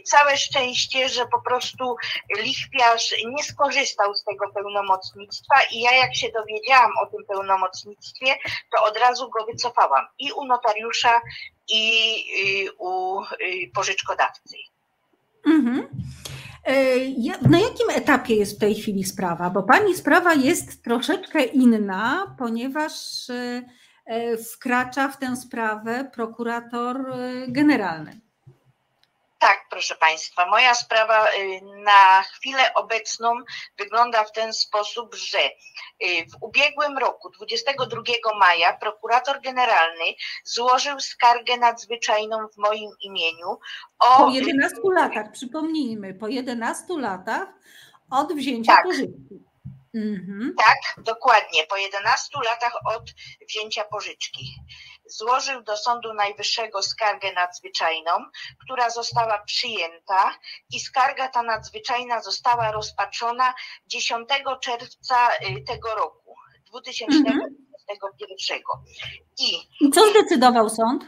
Całe 0.06 0.38
szczęście, 0.38 1.10
że 1.10 1.26
po 1.26 1.42
prostu 1.42 1.96
lichwiarz 2.38 3.16
nie 3.26 3.44
skorzystał 3.44 4.14
z 4.14 4.24
tego 4.24 4.52
pełnomocnictwa 4.54 5.56
i 5.72 5.80
ja 5.80 5.92
jak 5.92 6.16
się 6.16 6.32
dowiedziałam 6.32 6.92
o 7.04 7.06
tym 7.06 7.26
pełnomocnictwie, 7.26 8.36
to 8.76 8.86
od 8.86 8.98
razu 8.98 9.30
go 9.30 9.46
wycofałam 9.46 10.06
i 10.20 10.32
u 10.32 10.46
notariusza 10.46 11.22
i 11.70 12.70
u 12.78 13.22
y, 13.22 13.72
pożyczkodawcy. 13.74 14.58
Mhm. 15.46 15.88
E, 16.64 16.96
na 17.50 17.60
jakim 17.60 17.90
etapie 17.96 18.36
jest 18.36 18.56
w 18.56 18.60
tej 18.60 18.76
chwili 18.76 19.04
sprawa? 19.04 19.50
Bo 19.50 19.64
pani 19.64 19.96
sprawa 19.96 20.34
jest 20.34 20.84
troszeczkę 20.84 21.44
inna, 21.44 22.36
ponieważ 22.38 23.30
e, 23.30 23.64
e, 24.06 24.38
wkracza 24.38 25.08
w 25.08 25.18
tę 25.20 25.36
sprawę 25.36 26.12
prokurator 26.14 27.14
generalny. 27.48 28.22
Tak, 29.42 29.66
proszę 29.70 29.96
Państwa, 29.96 30.46
moja 30.46 30.76
sprawa 30.76 31.28
y, 31.28 31.62
na 31.84 32.24
chwilę 32.24 32.74
obecną 32.74 33.36
wygląda 33.78 34.24
w 34.24 34.32
ten 34.32 34.54
sposób, 34.54 35.16
że 35.16 35.40
y, 35.40 36.26
w 36.32 36.44
ubiegłym 36.44 36.98
roku, 36.98 37.30
22 37.30 38.02
maja, 38.40 38.78
prokurator 38.78 39.42
generalny 39.42 40.06
złożył 40.44 41.00
skargę 41.00 41.58
nadzwyczajną 41.58 42.48
w 42.48 42.58
moim 42.58 42.90
imieniu 43.02 43.60
o. 44.00 44.18
Po 44.18 44.30
11 44.30 44.78
latach, 44.96 45.32
przypomnijmy, 45.32 46.14
po 46.14 46.28
11 46.28 46.86
latach 46.98 47.48
od 48.12 48.34
wzięcia 48.34 48.76
tak. 48.76 48.84
pożyczki. 48.84 49.44
Mhm. 49.96 50.56
Tak, 50.58 51.06
dokładnie, 51.06 51.64
po 51.70 51.78
11 51.78 52.30
latach 52.46 52.74
od 52.96 53.04
wzięcia 53.48 53.84
pożyczki 53.84 54.56
złożył 55.12 55.64
do 55.64 55.78
Sądu 55.78 56.14
Najwyższego 56.14 56.82
skargę 56.82 57.34
nadzwyczajną, 57.34 58.12
która 58.64 58.90
została 58.90 59.38
przyjęta 59.46 60.38
i 60.72 60.80
skarga 60.80 61.28
ta 61.28 61.44
nadzwyczajna 61.44 62.22
została 62.22 62.72
rozpatrzona 62.72 63.54
10 63.88 64.28
czerwca 64.62 65.30
y, 65.36 65.64
tego 65.68 65.96
roku, 65.96 66.36
2021. 66.66 68.62
I, 69.40 69.68
co 69.92 70.10
zdecydował 70.10 70.70
sąd? 70.70 71.04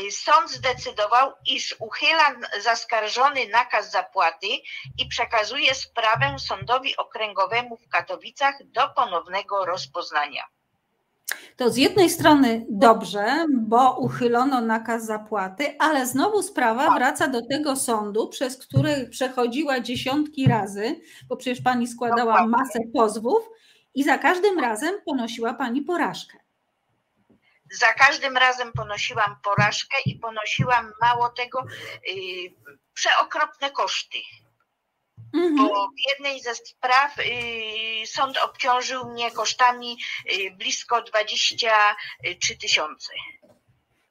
Y, 0.00 0.10
sąd 0.12 0.50
zdecydował, 0.50 1.32
iż 1.46 1.76
uchyla 1.78 2.36
zaskarżony 2.60 3.48
nakaz 3.48 3.90
zapłaty 3.90 4.46
i 4.98 5.08
przekazuje 5.08 5.74
sprawę 5.74 6.36
sądowi 6.38 6.96
okręgowemu 6.96 7.76
w 7.76 7.88
Katowicach 7.88 8.54
do 8.64 8.88
ponownego 8.88 9.64
rozpoznania. 9.64 10.44
To 11.56 11.70
z 11.70 11.76
jednej 11.76 12.10
strony 12.10 12.66
dobrze, 12.70 13.46
bo 13.52 13.96
uchylono 13.98 14.60
nakaz 14.60 15.06
zapłaty, 15.06 15.76
ale 15.78 16.06
znowu 16.06 16.42
sprawa 16.42 16.94
wraca 16.94 17.28
do 17.28 17.46
tego 17.46 17.76
sądu, 17.76 18.28
przez 18.28 18.58
który 18.58 19.08
przechodziła 19.10 19.80
dziesiątki 19.80 20.46
razy, 20.48 21.00
bo 21.28 21.36
przecież 21.36 21.60
pani 21.62 21.86
składała 21.86 22.46
masę 22.46 22.78
pozwów 22.94 23.48
i 23.94 24.04
za 24.04 24.18
każdym 24.18 24.58
razem 24.58 24.94
ponosiła 25.06 25.54
pani 25.54 25.82
porażkę. 25.82 26.38
Za 27.72 27.92
każdym 27.92 28.36
razem 28.36 28.72
ponosiłam 28.72 29.36
porażkę 29.42 29.96
i 30.06 30.16
ponosiłam 30.16 30.92
mało 31.00 31.28
tego, 31.28 31.64
yy, 32.06 32.74
przeokropne 32.94 33.70
koszty. 33.70 34.18
Mhm. 35.34 35.56
Bo 35.56 35.88
w 35.88 36.10
jednej 36.10 36.40
ze 36.40 36.54
spraw 36.54 37.18
y, 37.18 38.06
sąd 38.06 38.38
obciążył 38.38 39.04
mnie 39.10 39.30
kosztami 39.30 39.96
y, 40.32 40.50
blisko 40.50 41.02
23 41.02 42.56
tysiące. 42.56 43.12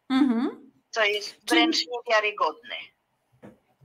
Mhm. 0.10 0.72
Co 0.90 1.04
jest 1.04 1.50
wręcz 1.50 1.76
Czyli... 1.76 1.88
niewiarygodne. 1.92 2.76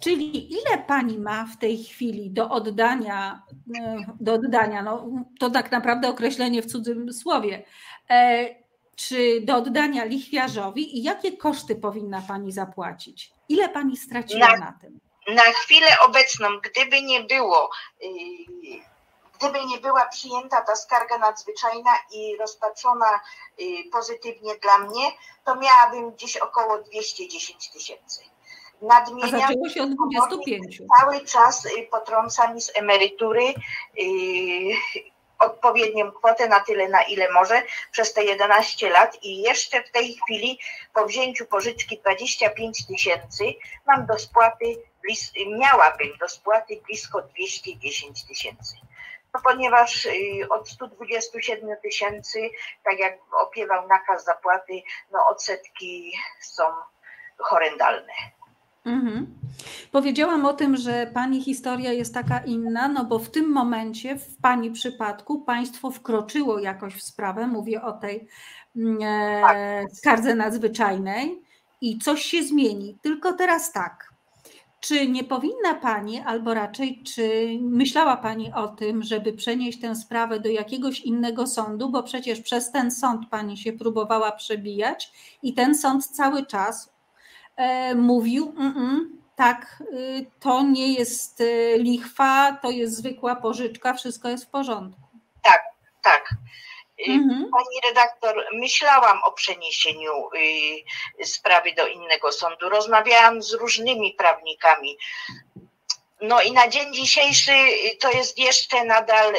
Czyli 0.01 0.53
ile 0.53 0.78
pani 0.78 1.18
ma 1.18 1.47
w 1.47 1.59
tej 1.59 1.84
chwili 1.84 2.30
do 2.30 2.51
oddania, 2.51 3.43
e, 3.80 3.97
do 4.20 4.34
oddania, 4.34 4.82
no 4.82 5.11
to 5.41 5.51
tak 5.51 5.72
naprawdę 5.72 6.09
określenie 6.09 6.62
w 6.62 6.66
cudzym 6.66 7.12
słowie, 7.12 7.64
e, 8.11 8.49
czy 8.97 9.41
do 9.41 9.57
oddania 9.57 10.05
lichwiarzowi 10.05 10.99
i 10.99 11.03
jakie 11.03 11.36
koszty 11.36 11.76
powinna 11.76 12.22
Pani 12.28 12.53
zapłacić? 12.53 13.32
Ile 13.49 13.68
Pani 13.68 13.97
straciła 13.97 14.49
na, 14.49 14.57
na 14.57 14.78
tym? 14.80 15.01
Na 15.28 15.42
chwilę 15.42 15.86
obecną, 16.06 16.48
gdyby 16.58 17.02
nie 17.02 17.20
było, 17.20 17.70
yy, 18.00 18.10
gdyby 19.38 19.64
nie 19.64 19.78
była 19.78 20.06
przyjęta 20.06 20.60
ta 20.60 20.76
skarga 20.76 21.18
nadzwyczajna 21.18 21.90
i 22.12 22.36
rozpatrzona 22.36 23.20
yy, 23.58 23.90
pozytywnie 23.92 24.56
dla 24.56 24.78
mnie, 24.78 25.12
to 25.44 25.56
miałabym 25.56 26.10
gdzieś 26.10 26.36
około 26.36 26.78
210 26.78 27.70
tysięcy. 27.70 28.20
Nadmieniam, 28.82 29.34
A 29.34 29.38
zaczęło 29.38 29.68
się 29.68 29.82
od 29.82 29.90
25. 29.90 30.82
Cały 31.00 31.20
czas 31.20 31.64
yy, 31.64 31.86
potrąca 31.86 32.52
mi 32.52 32.60
z 32.60 32.70
emerytury 32.76 33.54
odpowiednią 35.39 36.12
kwotę 36.12 36.49
na 36.49 36.61
tyle, 36.61 36.89
na 36.89 37.03
ile 37.03 37.32
może 37.32 37.62
przez 37.91 38.12
te 38.12 38.24
11 38.24 38.91
lat 38.91 39.22
i 39.22 39.43
jeszcze 39.43 39.82
w 39.82 39.91
tej 39.91 40.14
chwili 40.14 40.59
po 40.95 41.07
wzięciu 41.07 41.47
pożyczki 41.47 41.99
25 41.99 42.86
tysięcy 42.86 43.45
mam 43.86 44.07
do 44.07 44.18
spłaty, 44.18 44.64
miałabym 45.47 46.16
do 46.20 46.28
spłaty 46.28 46.80
blisko 46.86 47.22
210 47.22 48.26
tysięcy. 48.26 48.76
No 49.34 49.41
ponieważ 49.45 50.07
y, 50.07 50.11
od 50.51 50.68
127 50.68 51.76
tysięcy, 51.82 52.51
tak 52.84 52.99
jak 52.99 53.18
opiewał 53.32 53.89
nakaz 53.89 54.24
zapłaty, 54.24 54.82
no 55.11 55.26
odsetki 55.26 56.12
są 56.41 56.64
horrendalne. 57.39 58.12
Mhm. 58.89 59.26
Powiedziałam 59.93 60.47
o 60.47 60.53
tym, 60.53 60.76
że 60.76 61.11
Pani 61.14 61.43
historia 61.43 61.93
jest 61.93 62.14
taka 62.14 62.39
inna, 62.39 62.89
no 62.89 63.05
bo 63.05 63.18
w 63.18 63.30
tym 63.30 63.53
momencie, 63.53 64.18
w 64.18 64.36
Pani 64.36 64.70
przypadku, 64.70 65.41
państwo 65.41 65.91
wkroczyło 65.91 66.59
jakoś 66.59 66.95
w 66.95 67.03
sprawę, 67.03 67.47
mówię 67.47 67.82
o 67.82 67.93
tej 67.93 68.28
mm, 68.76 68.99
e, 69.03 69.41
tak. 69.82 69.93
skardze 69.93 70.34
nadzwyczajnej 70.34 71.43
i 71.80 71.99
coś 71.99 72.22
się 72.22 72.43
zmieni. 72.43 72.99
Tylko 73.03 73.32
teraz 73.32 73.72
tak. 73.72 74.09
Czy 74.80 75.09
nie 75.09 75.24
powinna 75.24 75.74
Pani, 75.74 76.20
albo 76.20 76.55
raczej, 76.55 77.03
czy 77.03 77.49
myślała 77.61 78.16
Pani 78.16 78.53
o 78.53 78.68
tym, 78.68 79.03
żeby 79.03 79.32
przenieść 79.32 79.80
tę 79.80 79.97
sprawę 79.97 80.41
do 80.41 80.49
jakiegoś 80.49 81.01
innego 81.01 81.47
sądu, 81.47 81.91
bo 81.91 82.03
przecież 82.03 82.41
przez 82.41 82.72
ten 82.72 82.91
sąd 82.91 83.28
Pani 83.28 83.57
się 83.57 83.72
próbowała 83.72 84.32
przebijać 84.32 85.12
i 85.43 85.55
ten 85.55 85.74
sąd 85.74 86.07
cały 86.07 86.47
czas 86.47 86.97
mówił, 87.94 88.54
mm, 88.59 88.76
mm, 88.76 89.18
tak, 89.38 89.82
y, 89.92 90.26
to 90.40 90.62
nie 90.62 90.92
jest 90.92 91.40
y, 91.40 91.76
lichwa, 91.78 92.59
to 92.62 92.70
jest 92.70 92.96
zwykła 92.96 93.36
pożyczka, 93.36 93.94
wszystko 93.94 94.28
jest 94.28 94.44
w 94.44 94.50
porządku. 94.50 95.00
Tak, 95.42 95.62
tak. 96.02 96.30
Y, 97.09 97.12
mhm. 97.12 97.50
Pani 97.52 97.80
redaktor, 97.88 98.44
myślałam 98.52 99.22
o 99.22 99.32
przeniesieniu 99.32 100.12
sprawy 101.24 101.72
do 101.72 101.86
innego 101.86 102.32
sądu. 102.32 102.68
Rozmawiałam 102.68 103.42
z 103.42 103.52
różnymi 103.52 104.14
prawnikami. 104.18 104.98
No 106.20 106.42
i 106.42 106.52
na 106.52 106.68
dzień 106.68 106.94
dzisiejszy 106.94 107.52
to 108.00 108.11
jest 108.11 108.38
jeszcze 108.38 108.84
nadal 108.84 109.34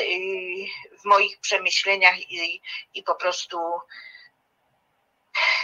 w 1.02 1.06
moich 1.06 1.40
przemyśleniach 1.40 2.32
i, 2.32 2.62
i 2.94 3.04
po 3.04 3.16
prostu 3.16 3.58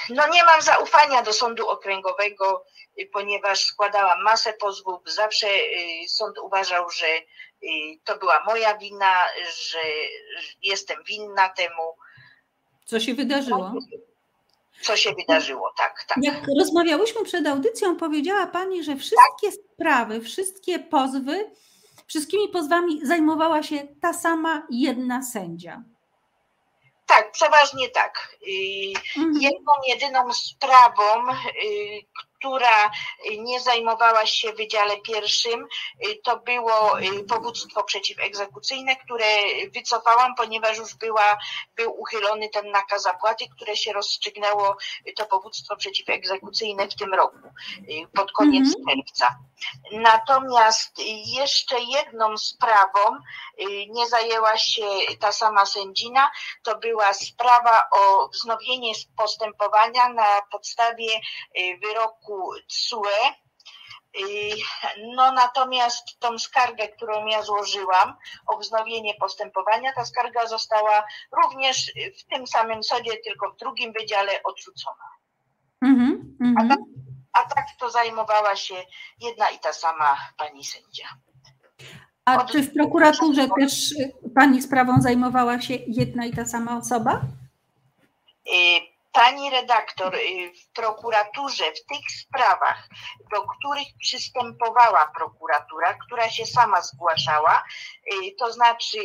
no 0.09 0.27
nie 0.27 0.43
mam 0.43 0.61
zaufania 0.61 1.21
do 1.21 1.33
sądu 1.33 1.69
okręgowego, 1.69 2.65
y, 2.99 3.09
ponieważ 3.13 3.59
składałam 3.59 4.23
masę 4.23 4.53
pozwów. 4.53 5.01
Zawsze 5.05 5.47
y, 5.47 6.09
sąd 6.09 6.37
uważał, 6.39 6.89
że 6.89 7.07
y, 7.07 7.67
to 8.03 8.17
była 8.17 8.43
moja 8.43 8.77
wina, 8.77 9.25
że 9.71 9.79
jestem 10.61 11.03
winna 11.03 11.49
temu. 11.49 11.95
Co 12.85 12.99
się 12.99 13.13
wydarzyło? 13.13 13.73
Co 14.81 14.97
się 14.97 15.13
wydarzyło, 15.13 15.73
tak, 15.77 16.05
tak. 16.07 16.17
Jak 16.21 16.35
rozmawiałyśmy 16.59 17.23
przed 17.23 17.47
audycją, 17.47 17.95
powiedziała 17.95 18.47
Pani, 18.47 18.83
że 18.83 18.95
wszystkie 18.95 19.51
tak. 19.51 19.59
sprawy, 19.73 20.21
wszystkie 20.21 20.79
pozwy, 20.79 21.51
wszystkimi 22.07 22.49
pozwami 22.49 23.05
zajmowała 23.05 23.63
się 23.63 23.87
ta 24.01 24.13
sama 24.13 24.67
jedna 24.69 25.23
sędzia. 25.23 25.83
Tak, 27.05 27.31
przeważnie 27.31 27.89
tak. 27.89 28.37
Mhm. 29.17 29.41
Jedną, 29.41 29.73
jedyną 29.87 30.33
sprawą, 30.33 31.31
y, 31.31 32.05
która 32.45 32.91
nie 33.37 33.59
zajmowała 33.59 34.25
się 34.25 34.53
w 34.53 34.57
Wydziale 34.57 34.97
Pierwszym, 34.97 35.67
y, 36.05 36.19
to 36.23 36.37
było 36.37 36.99
y, 36.99 37.23
powództwo 37.23 37.83
przeciwegzekucyjne, 37.83 38.95
które 38.95 39.25
wycofałam, 39.73 40.35
ponieważ 40.35 40.77
już 40.77 40.95
była, 40.95 41.37
był 41.75 42.01
uchylony 42.01 42.49
ten 42.49 42.71
nakaz 42.71 43.01
zapłaty, 43.01 43.45
które 43.55 43.75
się 43.75 43.93
rozstrzygnęło, 43.93 44.77
to 45.15 45.25
powództwo 45.25 45.75
przeciwegzekucyjne 45.75 46.87
w 46.87 46.95
tym 46.95 47.13
roku, 47.13 47.37
pod 48.13 48.31
koniec 48.31 48.75
mhm. 48.75 48.85
czerwca. 48.85 49.37
Natomiast 49.91 50.91
jeszcze 51.25 51.75
jedną 51.79 52.37
sprawą 52.37 52.99
nie 53.89 54.07
zajęła 54.07 54.57
się 54.57 54.85
ta 55.19 55.31
sama 55.31 55.65
sędzina, 55.65 56.31
to 56.63 56.77
była 56.77 57.13
sprawa 57.13 57.81
o 57.91 58.27
wznowienie 58.27 58.93
postępowania 59.17 60.09
na 60.09 60.41
podstawie 60.51 61.21
wyroku 61.81 62.34
TSUE. 62.67 63.35
No 65.15 65.31
natomiast 65.31 66.19
tą 66.19 66.39
skargę, 66.39 66.87
którą 66.87 67.25
ja 67.25 67.41
złożyłam 67.41 68.15
o 68.47 68.57
wznowienie 68.57 69.13
postępowania, 69.19 69.93
ta 69.93 70.05
skarga 70.05 70.47
została 70.47 71.03
również 71.43 71.91
w 72.19 72.33
tym 72.33 72.47
samym 72.47 72.83
sądzie, 72.83 73.11
tylko 73.17 73.51
w 73.51 73.57
drugim 73.57 73.93
wydziale 73.99 74.43
odrzucona. 74.43 75.09
Mm 75.81 76.35
-hmm, 76.41 76.53
a, 76.59 76.67
tak, 76.67 76.79
a 77.33 77.55
tak 77.55 77.65
to 77.79 77.89
zajmowała 77.89 78.55
się 78.55 78.75
jedna 79.21 79.49
i 79.49 79.59
ta 79.59 79.73
sama 79.73 80.17
pani 80.37 80.63
sędzia. 80.63 81.07
A 82.25 82.41
Od... 82.41 82.51
czy 82.51 82.63
w 82.63 82.73
prokuraturze 82.73 83.47
też 83.59 83.95
pani 84.35 84.61
sprawą 84.61 85.01
zajmowała 85.01 85.61
się 85.61 85.73
jedna 85.87 86.25
i 86.25 86.33
ta 86.33 86.45
sama 86.45 86.77
osoba? 86.77 87.21
Y 88.47 88.94
Pani 89.15 89.49
redaktor, 89.49 90.15
y, 90.15 90.51
w 90.53 90.73
prokuraturze, 90.73 91.71
w 91.71 91.85
tych 91.85 92.11
sprawach, 92.21 92.87
do 93.31 93.41
których 93.41 93.87
przystępowała 93.99 95.11
prokuratura, 95.17 95.93
która 95.93 96.29
się 96.29 96.45
sama 96.45 96.81
zgłaszała, 96.81 97.63
y, 98.13 98.35
to 98.39 98.53
znaczy 98.53 98.97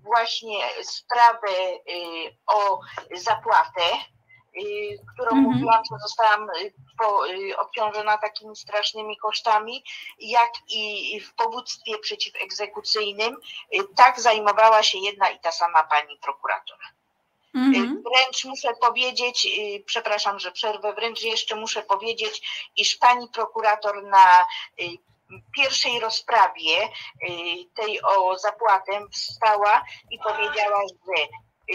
właśnie 0.00 0.58
sprawę 0.82 1.48
y, 1.48 2.36
o 2.46 2.80
zapłatę, 3.14 3.82
którą 5.14 5.30
mhm. 5.30 5.42
mówiłam, 5.42 5.82
że 5.90 5.98
zostałam 5.98 6.48
obciążona 7.58 8.18
takimi 8.18 8.56
strasznymi 8.56 9.16
kosztami, 9.16 9.84
jak 10.18 10.50
i 10.68 11.20
w 11.20 11.34
powództwie 11.34 11.98
przeciwegzekucyjnym, 11.98 13.36
tak 13.96 14.20
zajmowała 14.20 14.82
się 14.82 14.98
jedna 14.98 15.30
i 15.30 15.40
ta 15.40 15.52
sama 15.52 15.84
pani 15.84 16.18
prokurator. 16.18 16.78
Mhm. 17.54 18.02
Wręcz 18.02 18.44
muszę 18.44 18.74
powiedzieć, 18.80 19.46
y, 19.46 19.84
przepraszam, 19.86 20.38
że 20.38 20.52
przerwę, 20.52 20.92
wręcz 20.92 21.22
jeszcze 21.22 21.56
muszę 21.56 21.82
powiedzieć, 21.82 22.42
iż 22.76 22.96
pani 22.96 23.28
prokurator 23.28 24.02
na 24.04 24.46
y, 24.80 24.84
pierwszej 25.56 26.00
rozprawie 26.00 26.84
y, 26.84 26.88
tej 27.74 28.02
o 28.02 28.38
zapłatę 28.38 29.06
wstała 29.12 29.84
i 30.10 30.18
powiedziała, 30.18 30.82
że 31.06 31.26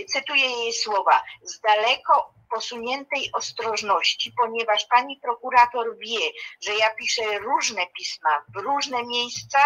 cytuję 0.05 0.45
jej 0.45 0.73
słowa, 0.73 1.21
z 1.41 1.59
daleko 1.59 2.33
posuniętej 2.49 3.31
ostrożności, 3.33 4.33
ponieważ 4.41 4.85
pani 4.85 5.19
prokurator 5.23 5.97
wie, 5.97 6.31
że 6.61 6.75
ja 6.75 6.89
piszę 6.95 7.39
różne 7.39 7.87
pisma 7.87 8.45
w 8.55 8.57
różne 8.57 9.03
miejsca, 9.03 9.59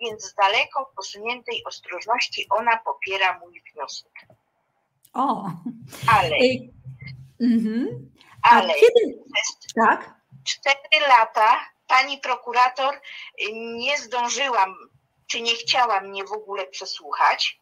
więc 0.00 0.22
z 0.22 0.34
daleko 0.34 0.92
posuniętej 0.96 1.64
ostrożności 1.64 2.46
ona 2.50 2.76
popiera 2.76 3.38
mój 3.38 3.62
wniosek. 3.72 4.27
O. 5.14 5.50
Ale. 6.06 6.36
Mhm. 7.40 8.10
Ale. 8.42 8.74
Kiedy... 8.74 9.18
Tak. 9.74 10.14
Cztery 10.44 11.06
lata 11.08 11.60
pani 11.86 12.18
prokurator 12.18 13.00
nie 13.52 13.98
zdążyłam, 13.98 14.74
czy 15.26 15.40
nie 15.40 15.54
chciała 15.54 16.00
mnie 16.00 16.24
w 16.24 16.32
ogóle 16.32 16.66
przesłuchać, 16.66 17.58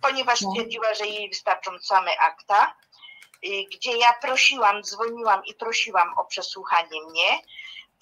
ponieważ 0.00 0.40
no. 0.40 0.50
stwierdziła, 0.50 0.94
że 0.94 1.06
jej 1.06 1.28
wystarczą 1.28 1.78
same 1.78 2.18
akta, 2.18 2.74
gdzie 3.72 3.96
ja 3.96 4.12
prosiłam, 4.12 4.82
dzwoniłam 4.82 5.44
i 5.44 5.54
prosiłam 5.54 6.08
o 6.18 6.24
przesłuchanie 6.24 7.02
mnie 7.10 7.40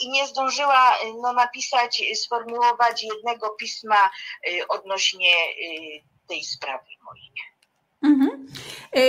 i 0.01 0.09
nie 0.09 0.27
zdążyła 0.27 0.95
no, 1.23 1.33
napisać, 1.33 2.03
sformułować 2.15 3.03
jednego 3.03 3.51
pisma 3.51 4.11
y, 4.49 4.69
odnośnie 4.69 5.35
y, 5.49 6.29
tej 6.29 6.45
sprawy 6.45 6.87
mojej. 7.05 7.33
Mhm. 8.03 8.47
E, 8.97 9.01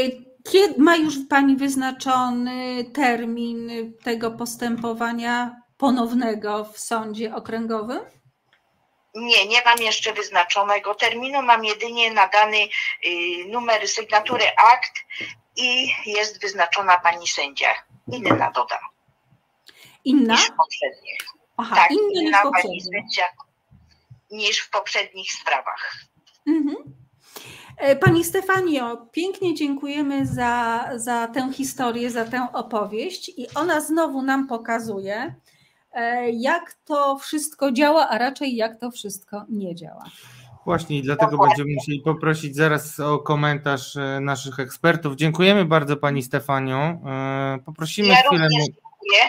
kiedy 0.52 0.82
ma 0.82 0.96
już 0.96 1.16
Pani 1.30 1.56
wyznaczony 1.56 2.86
termin 2.94 3.72
tego 4.04 4.32
postępowania 4.32 5.62
ponownego 5.78 6.66
w 6.66 6.80
sądzie 6.80 7.36
okręgowym? 7.36 8.00
Nie, 9.16 9.48
nie 9.48 9.62
mam 9.66 9.78
jeszcze 9.78 10.14
wyznaczonego 10.14 10.96
terminu, 10.96 11.42
mam 11.42 11.66
jedynie 11.66 12.14
nadany 12.14 12.58
y, 12.58 13.10
numer 13.48 13.88
sygnatury 13.88 14.44
akt 14.74 14.94
i 15.56 15.88
jest 16.06 16.42
wyznaczona 16.42 17.00
pani 17.00 17.28
sędzia. 17.28 17.74
Inna 18.12 18.52
dodam. 18.52 18.80
Inna? 20.06 20.34
Niż 20.34 20.46
w 20.46 20.56
poprzednich. 20.56 21.20
Aha, 21.58 21.76
tak, 21.76 21.92
inna, 21.92 22.22
inna 22.22 22.44
niż 22.44 22.52
pani 22.54 22.82
sędzia 22.82 23.24
niż 24.32 24.60
w 24.60 24.70
poprzednich 24.70 25.32
sprawach. 25.32 25.96
Mhm. 26.48 27.03
E, 27.78 27.96
pani 27.96 28.24
Stefanio, 28.24 29.08
pięknie 29.12 29.54
dziękujemy 29.54 30.26
za, 30.26 30.90
za 30.96 31.28
tę 31.28 31.54
historię, 31.54 32.12
za 32.12 32.26
tę 32.26 32.48
opowieść 32.54 33.32
i 33.38 33.48
ona 33.56 33.82
znowu 33.82 34.22
nam 34.22 34.48
pokazuje, 34.48 35.36
e, 35.94 36.32
jak 36.32 36.74
to 36.86 37.18
wszystko 37.18 37.72
działa, 37.72 38.10
a 38.10 38.18
raczej 38.18 38.56
jak 38.56 38.80
to 38.80 38.92
wszystko 38.92 39.46
nie 39.50 39.76
działa. 39.76 40.04
Właśnie 40.66 40.98
i 40.98 41.02
dlatego 41.02 41.38
będziemy 41.38 41.74
musieli 41.76 42.00
poprosić 42.00 42.56
zaraz 42.56 43.00
o 43.00 43.20
komentarz 43.20 43.96
e, 43.96 44.20
naszych 44.20 44.60
ekspertów. 44.60 45.16
Dziękujemy 45.16 45.66
bardzo 45.66 45.98
Pani 45.98 46.24
Stefanio. 46.24 46.98
Poprosimy 47.66 48.08
ja 48.08 48.16
chwilę. 48.16 48.48
Dziękuję. 48.52 49.22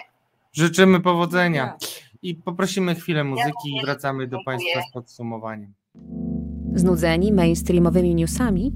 Życzymy 0.52 1.00
powodzenia. 1.00 1.76
I 2.22 2.34
poprosimy 2.34 2.94
chwilę 2.94 3.24
muzyki 3.24 3.76
i 3.76 3.84
wracamy 3.84 4.26
do 4.26 4.38
Państwa 4.44 4.80
z 4.90 4.92
podsumowaniem. 4.92 5.72
Znudzeni 6.74 7.32
mainstreamowymi 7.32 8.14
newsami? 8.14 8.72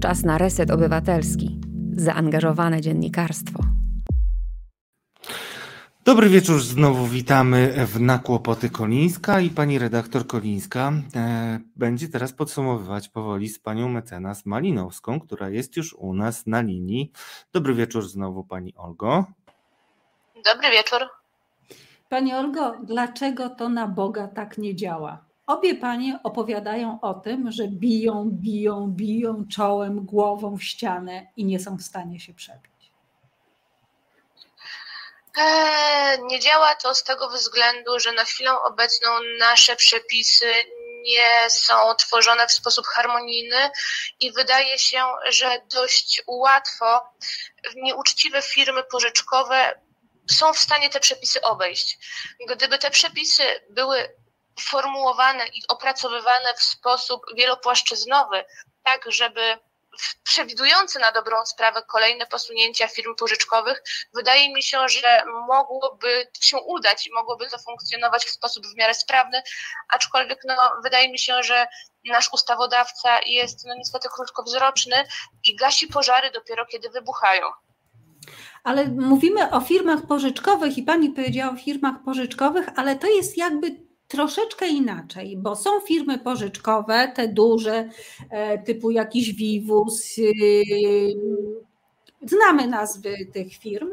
Czas 0.00 0.22
na 0.22 0.38
reset 0.38 0.70
obywatelski. 0.70 1.60
Zaangażowane 1.92 2.80
dziennikarstwo. 2.80 3.62
Dobry 6.04 6.28
wieczór, 6.28 6.60
znowu 6.60 7.06
witamy 7.06 7.86
w 7.86 8.00
Nakłopoty 8.00 8.70
Kolińska 8.70 9.40
i 9.40 9.50
pani 9.50 9.78
redaktor 9.78 10.26
Kolińska 10.26 10.92
e, 11.16 11.60
będzie 11.76 12.08
teraz 12.08 12.32
podsumowywać 12.32 13.08
powoli 13.08 13.48
z 13.48 13.58
panią 13.58 13.88
mecenas 13.88 14.46
Malinowską, 14.46 15.20
która 15.20 15.48
jest 15.48 15.76
już 15.76 15.94
u 15.94 16.14
nas 16.14 16.46
na 16.46 16.60
linii. 16.60 17.12
Dobry 17.52 17.74
wieczór 17.74 18.08
znowu 18.08 18.44
pani 18.44 18.74
Olgo. 18.76 19.24
Dobry 20.44 20.70
wieczór. 20.70 21.00
Pani 22.08 22.34
Olgo, 22.34 22.74
dlaczego 22.84 23.50
to 23.50 23.68
na 23.68 23.88
Boga 23.88 24.28
tak 24.28 24.58
nie 24.58 24.74
działa? 24.76 25.27
Obie 25.48 25.74
panie 25.74 26.18
opowiadają 26.22 26.98
o 27.02 27.14
tym, 27.14 27.52
że 27.52 27.68
biją, 27.68 28.30
biją, 28.32 28.86
biją 28.96 29.44
czołem, 29.52 30.06
głową 30.06 30.56
w 30.56 30.62
ścianę 30.62 31.26
i 31.36 31.44
nie 31.44 31.60
są 31.60 31.76
w 31.76 31.82
stanie 31.82 32.20
się 32.20 32.34
przebić. 32.34 32.92
Eee, 35.36 36.18
nie 36.22 36.40
działa 36.40 36.74
to 36.74 36.94
z 36.94 37.04
tego 37.04 37.28
względu, 37.28 37.98
że 38.00 38.12
na 38.12 38.24
chwilę 38.24 38.62
obecną 38.62 39.08
nasze 39.38 39.76
przepisy 39.76 40.52
nie 41.02 41.50
są 41.50 41.94
tworzone 41.94 42.46
w 42.46 42.52
sposób 42.52 42.86
harmonijny 42.86 43.70
i 44.20 44.32
wydaje 44.32 44.78
się, 44.78 45.02
że 45.30 45.60
dość 45.72 46.22
łatwo 46.26 47.12
nieuczciwe 47.76 48.42
firmy 48.42 48.84
pożyczkowe 48.84 49.80
są 50.30 50.52
w 50.52 50.58
stanie 50.58 50.90
te 50.90 51.00
przepisy 51.00 51.40
obejść. 51.40 51.98
Gdyby 52.48 52.78
te 52.78 52.90
przepisy 52.90 53.42
były 53.70 54.08
formułowane 54.60 55.46
i 55.46 55.62
opracowywane 55.68 56.54
w 56.56 56.62
sposób 56.62 57.22
wielopłaszczyznowy, 57.36 58.44
tak 58.82 59.12
żeby 59.12 59.58
przewidujący 60.24 60.98
na 60.98 61.12
dobrą 61.12 61.46
sprawę 61.46 61.82
kolejne 61.82 62.26
posunięcia 62.26 62.88
firm 62.88 63.14
pożyczkowych, 63.14 63.82
wydaje 64.14 64.54
mi 64.54 64.62
się, 64.62 64.88
że 64.88 65.22
mogłoby 65.48 66.28
się 66.40 66.58
udać 66.58 67.06
i 67.06 67.12
mogłoby 67.12 67.50
to 67.50 67.58
funkcjonować 67.58 68.24
w 68.24 68.30
sposób 68.30 68.66
w 68.66 68.76
miarę 68.76 68.94
sprawny, 68.94 69.42
aczkolwiek 69.88 70.40
no, 70.44 70.54
wydaje 70.82 71.12
mi 71.12 71.18
się, 71.18 71.42
że 71.42 71.66
nasz 72.04 72.32
ustawodawca 72.32 73.20
jest 73.26 73.66
no, 73.66 73.74
niestety 73.74 74.08
krótkowzroczny 74.14 75.04
i 75.46 75.56
gasi 75.56 75.86
pożary 75.86 76.30
dopiero 76.30 76.66
kiedy 76.66 76.90
wybuchają. 76.90 77.46
Ale 78.64 78.84
mówimy 78.84 79.50
o 79.50 79.60
firmach 79.60 79.98
pożyczkowych 80.08 80.78
i 80.78 80.82
pani 80.82 81.10
powiedziała 81.10 81.52
o 81.52 81.56
firmach 81.56 81.94
pożyczkowych, 82.04 82.68
ale 82.76 82.96
to 82.96 83.06
jest 83.06 83.36
jakby 83.36 83.87
troszeczkę 84.08 84.68
inaczej, 84.68 85.36
bo 85.36 85.56
są 85.56 85.80
firmy 85.80 86.18
pożyczkowe, 86.18 87.12
te 87.14 87.28
duże, 87.28 87.88
e, 88.30 88.58
typu 88.58 88.90
jakiś 88.90 89.32
Vivus, 89.32 90.18
y, 90.18 90.32
znamy 92.22 92.66
nazwy 92.66 93.14
tych 93.32 93.54
firm. 93.54 93.88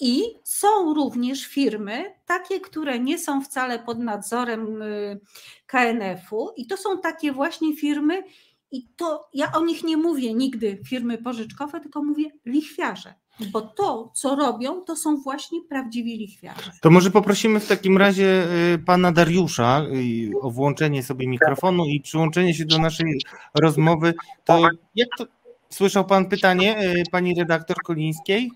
I 0.00 0.22
są 0.44 0.94
również 0.94 1.46
firmy, 1.46 2.14
takie, 2.26 2.60
które 2.60 2.98
nie 2.98 3.18
są 3.18 3.40
wcale 3.40 3.78
pod 3.78 3.98
nadzorem 3.98 4.82
y, 4.82 5.20
KNF-u, 5.66 6.52
i 6.56 6.66
to 6.66 6.76
są 6.76 6.98
takie 6.98 7.32
właśnie 7.32 7.76
firmy, 7.76 8.22
i 8.70 8.88
to 8.96 9.28
ja 9.34 9.52
o 9.52 9.64
nich 9.64 9.84
nie 9.84 9.96
mówię 9.96 10.34
nigdy 10.34 10.78
firmy 10.88 11.18
pożyczkowe, 11.18 11.80
tylko 11.80 12.02
mówię 12.02 12.30
lichwiarze. 12.46 13.14
Bo 13.52 13.60
to, 13.60 14.10
co 14.14 14.36
robią, 14.36 14.80
to 14.80 14.96
są 14.96 15.16
właśnie 15.16 15.60
prawdziwi 15.68 16.18
lichwiarze. 16.18 16.70
To 16.80 16.90
może 16.90 17.10
poprosimy 17.10 17.60
w 17.60 17.68
takim 17.68 17.98
razie 17.98 18.46
y, 18.74 18.78
pana 18.78 19.12
Dariusza 19.12 19.82
y, 19.82 20.40
o 20.40 20.50
włączenie 20.50 21.02
sobie 21.02 21.28
mikrofonu 21.28 21.84
i 21.84 22.00
przyłączenie 22.00 22.54
się 22.54 22.64
do 22.64 22.78
naszej 22.78 23.20
rozmowy. 23.54 24.14
To 24.44 24.62
jak 24.94 25.08
to, 25.18 25.26
Słyszał 25.74 26.04
pan 26.04 26.28
pytanie 26.28 26.78
y, 26.82 27.02
pani 27.10 27.34
redaktor 27.34 27.76
Kolińskiej? 27.84 28.50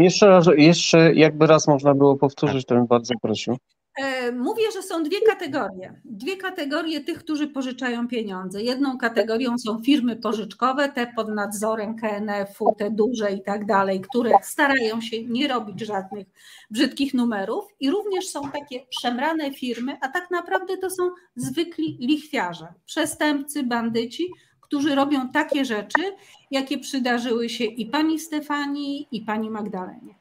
Jeszcze 0.00 0.26
raz, 0.26 0.46
jeszcze 0.56 1.14
jakby 1.14 1.46
raz 1.46 1.68
można 1.68 1.94
było 1.94 2.16
powtórzyć, 2.16 2.66
to 2.66 2.74
bym 2.74 2.86
bardzo 2.86 3.14
prosił. 3.22 3.56
E, 3.96 4.32
mówię, 4.32 4.62
że 4.74 4.82
są 4.82 5.02
dwie 5.02 5.20
kategorie. 5.20 6.00
Dwie 6.04 6.36
kategorie 6.36 7.00
tych, 7.00 7.18
którzy 7.18 7.48
pożyczają 7.48 8.08
pieniądze. 8.08 8.62
Jedną 8.62 8.98
kategorią 8.98 9.58
są 9.58 9.82
firmy 9.82 10.16
pożyczkowe, 10.16 10.88
te 10.88 11.06
pod 11.06 11.28
nadzorem 11.28 11.96
KNF-u, 11.96 12.74
te 12.78 12.90
duże 12.90 13.32
i 13.32 13.42
tak 13.42 13.66
dalej, 13.66 14.00
które 14.00 14.30
starają 14.42 15.00
się 15.00 15.24
nie 15.24 15.48
robić 15.48 15.80
żadnych 15.80 16.26
brzydkich 16.70 17.14
numerów. 17.14 17.64
I 17.80 17.90
również 17.90 18.28
są 18.28 18.50
takie 18.50 18.86
przemrane 18.90 19.52
firmy, 19.52 19.96
a 20.00 20.08
tak 20.08 20.30
naprawdę 20.30 20.76
to 20.76 20.90
są 20.90 21.10
zwykli 21.36 21.96
lichwiarze, 22.00 22.66
przestępcy, 22.86 23.62
bandyci, 23.62 24.28
którzy 24.60 24.94
robią 24.94 25.28
takie 25.28 25.64
rzeczy, 25.64 26.02
jakie 26.50 26.78
przydarzyły 26.78 27.48
się 27.48 27.64
i 27.64 27.86
pani 27.86 28.18
Stefanii, 28.18 29.08
i 29.12 29.20
pani 29.20 29.50
Magdalenie. 29.50 30.14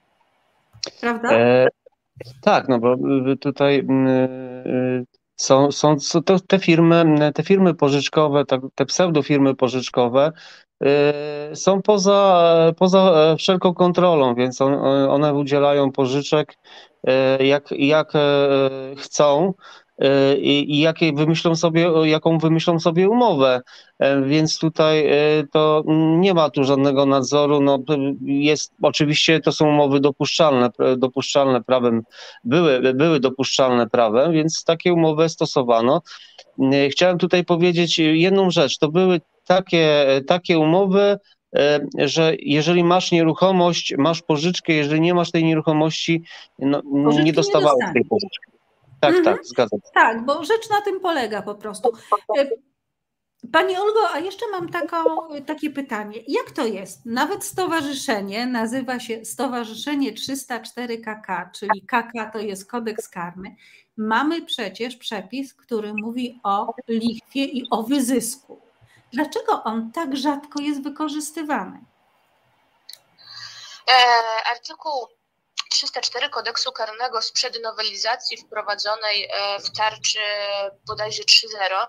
Prawda? 1.01 1.31
E 1.31 1.80
tak, 2.41 2.69
no 2.69 2.79
bo 2.79 2.95
tutaj 3.39 3.79
mm, 3.79 4.07
y, 4.07 5.05
są, 5.35 5.71
są 5.71 5.95
to, 6.25 6.39
te 6.39 6.59
firmy, 6.59 7.31
te 7.35 7.43
firmy 7.43 7.73
pożyczkowe, 7.73 8.43
te 8.75 8.85
pseudofirmy 8.85 9.55
pożyczkowe 9.55 10.31
y, 10.83 11.55
są 11.55 11.81
poza, 11.81 12.73
poza 12.77 13.35
wszelką 13.37 13.73
kontrolą, 13.73 14.35
więc 14.35 14.61
one 15.09 15.33
udzielają 15.33 15.91
pożyczek 15.91 16.57
y, 17.39 17.45
jak, 17.45 17.71
jak 17.71 18.13
chcą 18.97 19.53
i, 20.37 20.75
i 20.75 20.79
jakie 20.79 21.13
wymyślą 21.13 21.55
sobie, 21.55 21.91
jaką 22.03 22.37
wymyślą 22.37 22.79
sobie 22.79 23.09
umowę. 23.09 23.61
E, 23.99 24.21
więc 24.21 24.59
tutaj 24.59 25.07
e, 25.07 25.13
to 25.51 25.83
nie 26.19 26.33
ma 26.33 26.49
tu 26.49 26.63
żadnego 26.63 27.05
nadzoru. 27.05 27.61
No, 27.61 27.79
jest, 28.21 28.73
oczywiście 28.81 29.39
to 29.39 29.51
są 29.51 29.69
umowy 29.69 29.99
dopuszczalne, 29.99 30.69
dopuszczalne 30.97 31.63
prawem, 31.63 32.01
były, 32.43 32.93
były 32.93 33.19
dopuszczalne 33.19 33.89
prawem, 33.89 34.31
więc 34.31 34.63
takie 34.63 34.93
umowy 34.93 35.29
stosowano. 35.29 36.01
E, 36.73 36.89
chciałem 36.89 37.17
tutaj 37.17 37.45
powiedzieć 37.45 37.99
jedną 37.99 38.51
rzecz. 38.51 38.77
To 38.77 38.91
były 38.91 39.21
takie, 39.45 40.07
takie 40.27 40.59
umowy, 40.59 41.17
że 41.97 42.33
jeżeli 42.39 42.83
masz 42.83 43.11
nieruchomość, 43.11 43.93
masz 43.97 44.21
pożyczkę, 44.21 44.73
jeżeli 44.73 45.01
nie 45.01 45.13
masz 45.13 45.31
tej 45.31 45.43
nieruchomości, 45.43 46.23
no, 46.59 46.81
nie 47.23 47.33
dostawałeś 47.33 47.85
tej 47.93 48.05
pożyczki. 48.05 48.50
Tak, 49.01 49.15
mhm. 49.15 49.35
tak, 49.35 49.45
zgadzam 49.45 49.79
się. 49.79 49.91
Tak, 49.93 50.25
bo 50.25 50.43
rzecz 50.43 50.69
na 50.69 50.81
tym 50.81 50.99
polega 50.99 51.41
po 51.41 51.55
prostu. 51.55 51.91
E, 52.37 52.47
Pani 53.51 53.77
Olgo, 53.77 54.09
a 54.13 54.19
jeszcze 54.19 54.45
mam 54.51 54.69
taką, 54.69 55.05
takie 55.45 55.69
pytanie. 55.69 56.19
Jak 56.27 56.51
to 56.51 56.65
jest? 56.65 57.05
Nawet 57.05 57.43
stowarzyszenie 57.43 58.45
nazywa 58.45 58.99
się 58.99 59.25
Stowarzyszenie 59.25 60.13
304 60.13 60.97
KK, 60.97 61.51
czyli 61.53 61.81
KK 61.81 62.31
to 62.33 62.39
jest 62.39 62.71
kodeks 62.71 63.09
karny. 63.09 63.55
Mamy 63.97 64.41
przecież 64.41 64.95
przepis, 64.95 65.53
który 65.53 65.93
mówi 65.93 66.39
o 66.43 66.73
lichwie 66.87 67.45
i 67.45 67.69
o 67.69 67.83
wyzysku. 67.83 68.61
Dlaczego 69.13 69.63
on 69.63 69.91
tak 69.91 70.17
rzadko 70.17 70.61
jest 70.61 70.83
wykorzystywany? 70.83 71.79
E, 73.87 73.93
artykuł 74.51 75.07
304 75.71 76.29
kodeksu 76.29 76.71
karnego 76.71 77.21
sprzed 77.21 77.61
nowelizacji 77.61 78.37
wprowadzonej 78.37 79.29
e, 79.31 79.59
w 79.59 79.77
tarczy 79.77 80.19
bodajże 80.87 81.23
3.0 81.23 81.87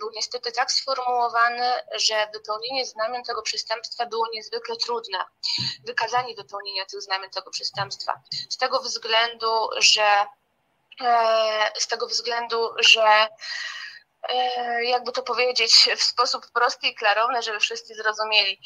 był 0.00 0.10
niestety 0.14 0.52
tak 0.52 0.72
sformułowany, 0.72 1.72
że 1.94 2.28
wypełnienie 2.32 2.86
znamion 2.86 3.24
tego 3.24 3.42
przestępstwa 3.42 4.06
było 4.06 4.26
niezwykle 4.32 4.76
trudne. 4.76 5.24
Wykazanie 5.86 6.34
wypełnienia 6.34 6.86
tych 6.86 7.02
znamion 7.02 7.30
tego 7.30 7.50
przestępstwa. 7.50 8.20
Z 8.50 8.56
tego 8.56 8.80
względu, 8.80 9.68
że 9.78 10.26
e, 11.00 11.72
z 11.78 11.86
tego 11.86 12.06
względu, 12.06 12.70
że 12.78 13.28
jakby 14.82 15.12
to 15.12 15.22
powiedzieć 15.22 15.88
w 15.96 16.02
sposób 16.02 16.50
prosty 16.50 16.86
i 16.86 16.94
klarowny, 16.94 17.42
żeby 17.42 17.60
wszyscy 17.60 17.94
zrozumieli. 17.94 18.60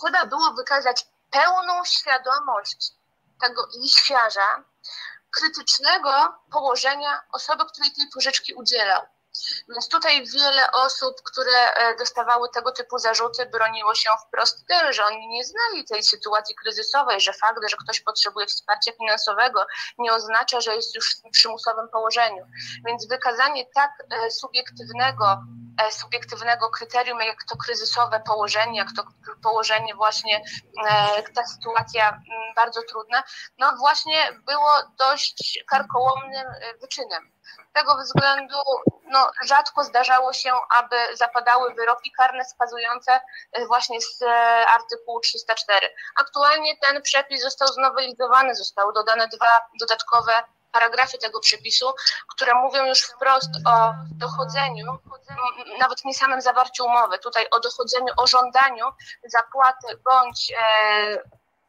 Trzeba 0.00 0.26
było 0.26 0.52
wykazać 0.56 1.06
pełną 1.30 1.84
świadomość 1.84 2.97
tego 3.40 3.68
lichwiarza, 3.80 4.64
krytycznego 5.30 6.10
położenia 6.52 7.20
osoby, 7.32 7.64
której 7.66 7.90
tej 7.90 8.06
pożyczki 8.14 8.54
udzielał. 8.54 9.02
Więc 9.68 9.88
tutaj 9.88 10.26
wiele 10.26 10.72
osób, 10.72 11.22
które 11.22 11.72
e, 11.74 11.96
dostawały 11.96 12.48
tego 12.54 12.72
typu 12.72 12.98
zarzuty, 12.98 13.46
broniło 13.46 13.94
się 13.94 14.10
wprost 14.26 14.66
tym, 14.66 14.92
że 14.92 15.04
oni 15.04 15.28
nie 15.28 15.44
znali 15.44 15.84
tej 15.84 16.02
sytuacji 16.02 16.54
kryzysowej, 16.54 17.20
że 17.20 17.32
fakt, 17.32 17.58
że 17.70 17.76
ktoś 17.84 18.00
potrzebuje 18.00 18.46
wsparcia 18.46 18.92
finansowego, 18.92 19.66
nie 19.98 20.12
oznacza, 20.12 20.60
że 20.60 20.74
jest 20.76 20.94
już 20.94 21.16
w 21.16 21.30
przymusowym 21.30 21.88
położeniu. 21.88 22.46
Więc 22.86 23.08
wykazanie 23.08 23.66
tak 23.74 23.90
e, 24.10 24.30
subiektywnego, 24.30 25.42
subiektywnego 25.90 26.70
kryterium, 26.70 27.20
jak 27.20 27.44
to 27.44 27.56
kryzysowe 27.56 28.20
położenie, 28.26 28.78
jak 28.78 28.88
to 28.96 29.02
położenie 29.42 29.94
właśnie, 29.94 30.42
ta 31.34 31.46
sytuacja 31.46 32.20
bardzo 32.56 32.82
trudna, 32.82 33.22
no 33.58 33.76
właśnie 33.76 34.32
było 34.46 34.70
dość 34.98 35.64
karkołomnym 35.70 36.46
wyczynem 36.80 37.32
tego 37.72 37.96
względu 37.96 38.56
no, 39.10 39.30
rzadko 39.44 39.84
zdarzało 39.84 40.32
się, 40.32 40.52
aby 40.76 40.96
zapadały 41.16 41.74
wyroki 41.74 42.12
karne 42.12 42.44
skazujące 42.44 43.20
e, 43.52 43.66
właśnie 43.66 44.00
z 44.00 44.22
e, 44.22 44.26
artykułu 44.66 45.20
304. 45.20 45.94
Aktualnie 46.20 46.76
ten 46.76 47.02
przepis 47.02 47.42
został 47.42 47.68
znowelizowany, 47.68 48.54
zostały 48.54 48.92
dodane 48.92 49.28
dwa 49.28 49.68
dodatkowe 49.80 50.32
paragrafy 50.72 51.18
tego 51.18 51.40
przepisu, 51.40 51.92
które 52.28 52.54
mówią 52.54 52.84
już 52.84 53.02
wprost 53.02 53.50
o 53.66 53.94
dochodzeniu, 54.10 54.98
nawet 55.78 56.04
nie 56.04 56.14
samym 56.14 56.40
zawarciu 56.40 56.84
umowy, 56.84 57.18
tutaj 57.18 57.46
o 57.50 57.60
dochodzeniu, 57.60 58.12
o 58.16 58.26
żądaniu 58.26 58.86
zapłaty 59.24 59.86
bądź 60.04 60.52
e, 60.60 61.22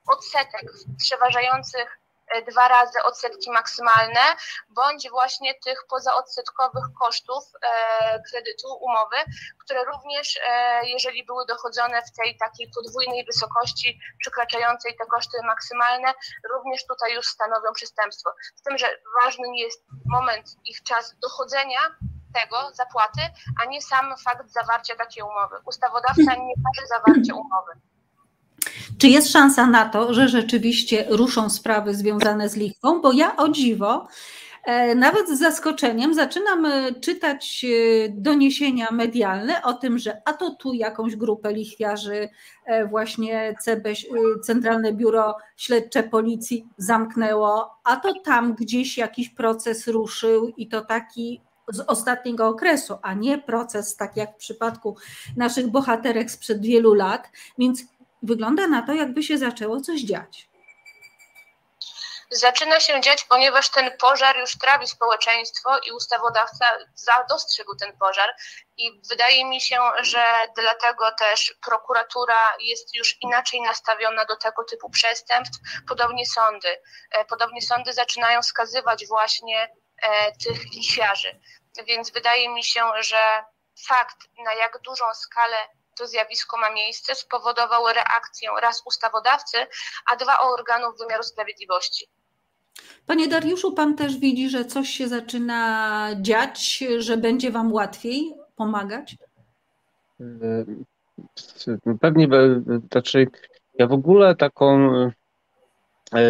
odsetek 0.07 0.61
przeważających 0.97 1.99
E, 2.08 2.08
dwa 2.51 2.67
razy 2.67 3.03
odsetki 3.03 3.51
maksymalne, 3.51 4.21
bądź 4.69 5.09
właśnie 5.09 5.55
tych 5.65 5.85
pozaodsetkowych 5.89 6.83
kosztów 6.99 7.43
e, 7.61 8.21
kredytu, 8.29 8.67
umowy, 8.81 9.15
które 9.59 9.83
również, 9.83 10.39
e, 10.47 10.81
jeżeli 10.87 11.25
były 11.25 11.45
dochodzone 11.45 12.01
w 12.01 12.11
tej 12.11 12.37
takiej 12.37 12.71
podwójnej 12.75 13.25
wysokości 13.25 13.99
przekraczającej 14.19 14.97
te 14.97 15.05
koszty 15.05 15.37
maksymalne, 15.43 16.13
również 16.49 16.85
tutaj 16.87 17.13
już 17.13 17.25
stanowią 17.27 17.73
przestępstwo. 17.73 18.29
Z 18.55 18.61
tym, 18.61 18.77
że 18.77 18.87
ważny 19.23 19.47
jest 19.55 19.85
moment 20.05 20.47
ich 20.65 20.83
czas 20.83 21.15
dochodzenia 21.21 21.79
tego 22.33 22.71
zapłaty, 22.73 23.21
a 23.61 23.65
nie 23.65 23.81
sam 23.81 24.15
fakt 24.25 24.49
zawarcia 24.51 24.95
takiej 24.95 25.23
umowy. 25.23 25.55
Ustawodawca 25.65 26.35
nie 26.35 26.53
każe 26.65 26.87
zawarcia 26.87 27.33
umowy. 27.33 27.71
Czy 28.97 29.07
jest 29.07 29.31
szansa 29.31 29.67
na 29.67 29.89
to, 29.89 30.13
że 30.13 30.27
rzeczywiście 30.27 31.05
ruszą 31.09 31.49
sprawy 31.49 31.93
związane 31.93 32.49
z 32.49 32.55
lichwą? 32.55 33.01
Bo 33.01 33.11
ja 33.11 33.35
o 33.35 33.49
dziwo, 33.49 34.07
e, 34.65 34.95
nawet 34.95 35.29
z 35.29 35.39
zaskoczeniem 35.39 36.13
zaczynam 36.13 36.65
e, 36.65 36.93
czytać 36.93 37.65
e, 37.65 38.09
doniesienia 38.09 38.87
medialne 38.91 39.63
o 39.63 39.73
tym, 39.73 39.99
że 39.99 40.21
a 40.25 40.33
to 40.33 40.49
tu 40.49 40.73
jakąś 40.73 41.15
grupę 41.15 41.53
lichwiarzy 41.53 42.29
właśnie 42.89 43.55
CB, 43.61 43.93
Centralne 44.43 44.93
Biuro 44.93 45.37
Śledcze 45.57 46.03
Policji 46.03 46.65
zamknęło, 46.77 47.69
a 47.83 47.95
to 47.95 48.13
tam 48.25 48.55
gdzieś 48.55 48.97
jakiś 48.97 49.29
proces 49.29 49.87
ruszył 49.87 50.53
i 50.57 50.67
to 50.67 50.81
taki 50.81 51.41
z 51.71 51.79
ostatniego 51.79 52.47
okresu, 52.47 52.97
a 53.01 53.13
nie 53.13 53.37
proces 53.37 53.95
tak 53.95 54.17
jak 54.17 54.33
w 54.33 54.37
przypadku 54.37 54.95
naszych 55.37 55.67
bohaterek 55.67 56.31
sprzed 56.31 56.61
wielu 56.61 56.93
lat. 56.93 57.31
Więc 57.57 57.83
wygląda 58.23 58.67
na 58.67 58.81
to, 58.81 58.93
jakby 58.93 59.23
się 59.23 59.37
zaczęło 59.37 59.81
coś 59.81 60.01
dziać. 60.01 60.49
Zaczyna 62.31 62.79
się 62.79 63.01
dziać, 63.01 63.23
ponieważ 63.23 63.69
ten 63.69 63.97
pożar 63.97 64.37
już 64.37 64.57
trawi 64.57 64.87
społeczeństwo 64.87 65.79
i 65.87 65.91
ustawodawca 65.91 66.65
dostrzegł 67.29 67.75
ten 67.75 67.97
pożar. 67.97 68.35
I 68.77 69.01
wydaje 69.09 69.45
mi 69.45 69.61
się, 69.61 69.79
że 70.01 70.23
dlatego 70.55 71.11
też 71.11 71.53
prokuratura 71.65 72.55
jest 72.59 72.95
już 72.95 73.17
inaczej 73.21 73.61
nastawiona 73.61 74.25
do 74.25 74.35
tego 74.35 74.63
typu 74.63 74.89
przestępstw, 74.89 75.59
podobnie 75.87 76.25
sądy. 76.25 76.81
E, 77.11 77.25
podobnie 77.25 77.61
sądy 77.61 77.93
zaczynają 77.93 78.43
skazywać 78.43 79.07
właśnie 79.07 79.69
e, 80.01 80.31
tych 80.31 80.73
lichwiarzy. 80.73 81.39
Więc 81.87 82.11
wydaje 82.11 82.49
mi 82.49 82.63
się, 82.63 82.81
że 82.99 83.43
fakt, 83.87 84.17
na 84.45 84.53
jak 84.53 84.81
dużą 84.81 85.13
skalę 85.13 85.57
to 85.99 86.07
zjawisko 86.07 86.57
ma 86.57 86.71
miejsce, 86.73 87.15
spowodował 87.15 87.87
reakcję 87.95 88.49
raz 88.61 88.83
ustawodawcy, 88.85 89.57
a 90.11 90.15
dwa 90.15 90.39
organów 90.39 90.99
wymiaru 90.99 91.23
sprawiedliwości. 91.23 92.05
Panie 93.05 93.27
Dariuszu, 93.27 93.73
pan 93.73 93.95
też 93.95 94.17
widzi, 94.17 94.49
że 94.49 94.65
coś 94.65 94.89
się 94.89 95.07
zaczyna 95.07 96.09
dziać, 96.21 96.83
że 96.97 97.17
będzie 97.17 97.51
wam 97.51 97.73
łatwiej 97.73 98.33
pomagać? 98.55 99.17
Pewnie, 102.01 102.27
znaczy 102.91 103.27
ja 103.73 103.87
w 103.87 103.93
ogóle 103.93 104.35
taką, 104.35 104.89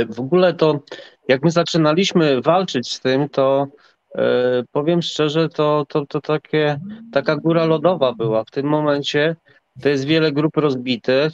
w 0.09 0.20
ogóle 0.20 0.53
to 0.53 0.80
jak 1.28 1.43
my 1.43 1.51
zaczynaliśmy 1.51 2.41
walczyć 2.41 2.93
z 2.93 2.99
tym, 2.99 3.30
to 3.30 3.67
powiem 4.72 5.01
szczerze, 5.01 5.49
to, 5.49 5.86
to, 5.89 6.05
to 6.05 6.22
takie, 6.22 6.80
taka 7.13 7.36
góra 7.36 7.65
lodowa 7.65 8.13
była. 8.13 8.43
W 8.43 8.51
tym 8.51 8.65
momencie 8.65 9.36
to 9.82 9.89
jest 9.89 10.05
wiele 10.05 10.32
grup 10.32 10.57
rozbitych, 10.57 11.34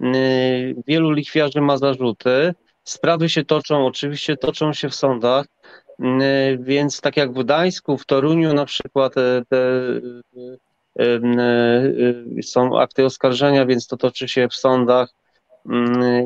y, 0.00 0.74
wielu 0.86 1.10
lichwiarzy 1.10 1.60
ma 1.60 1.76
zarzuty, 1.76 2.54
sprawy 2.84 3.28
się 3.28 3.44
toczą, 3.44 3.86
oczywiście 3.86 4.36
toczą 4.36 4.72
się 4.72 4.88
w 4.88 4.94
sądach, 4.94 5.46
y, 6.00 6.58
więc 6.60 7.00
tak 7.00 7.16
jak 7.16 7.32
w 7.32 7.44
Gdańsku, 7.44 7.98
w 7.98 8.06
Toruniu 8.06 8.54
na 8.54 8.64
przykład 8.64 9.18
e, 9.18 9.42
te, 9.48 9.56
y, 11.00 12.42
są 12.42 12.78
akty 12.78 13.04
oskarżenia, 13.04 13.66
więc 13.66 13.86
to 13.86 13.96
toczy 13.96 14.28
się 14.28 14.48
w 14.48 14.54
sądach, 14.54 15.08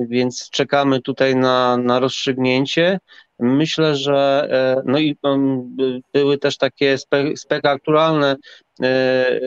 więc 0.09 0.51
czekamy 0.51 1.01
tutaj 1.01 1.37
na, 1.37 1.77
na 1.77 1.99
rozstrzygnięcie. 1.99 2.99
Myślę, 3.41 3.97
że 3.97 4.49
e, 4.51 4.83
no 4.87 4.99
i 4.99 5.17
um, 5.23 5.77
były 6.15 6.39
też 6.39 6.57
takie 6.57 6.99
spe, 6.99 7.37
spektakularne 7.37 8.37
e, 8.83 9.41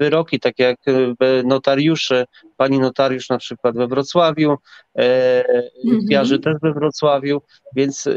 wyroki, 0.00 0.40
takie 0.40 0.62
jak 0.62 0.78
e, 0.88 1.42
notariusze, 1.42 2.24
pani 2.56 2.78
notariusz 2.78 3.28
na 3.28 3.38
przykład 3.38 3.76
we 3.76 3.86
Wrocławiu, 3.86 4.56
lichwiarzy 5.84 6.34
mm 6.34 6.40
-hmm. 6.40 6.44
też 6.44 6.54
we 6.62 6.72
Wrocławiu, 6.72 7.42
więc 7.76 8.08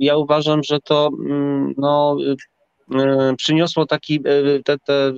ja 0.00 0.16
uważam, 0.16 0.62
że 0.62 0.78
to 0.80 1.10
mm, 1.24 1.74
no, 1.76 2.16
przyniosło 3.36 3.86
taki 3.86 4.20
te, 4.64 4.78
te, 4.78 5.12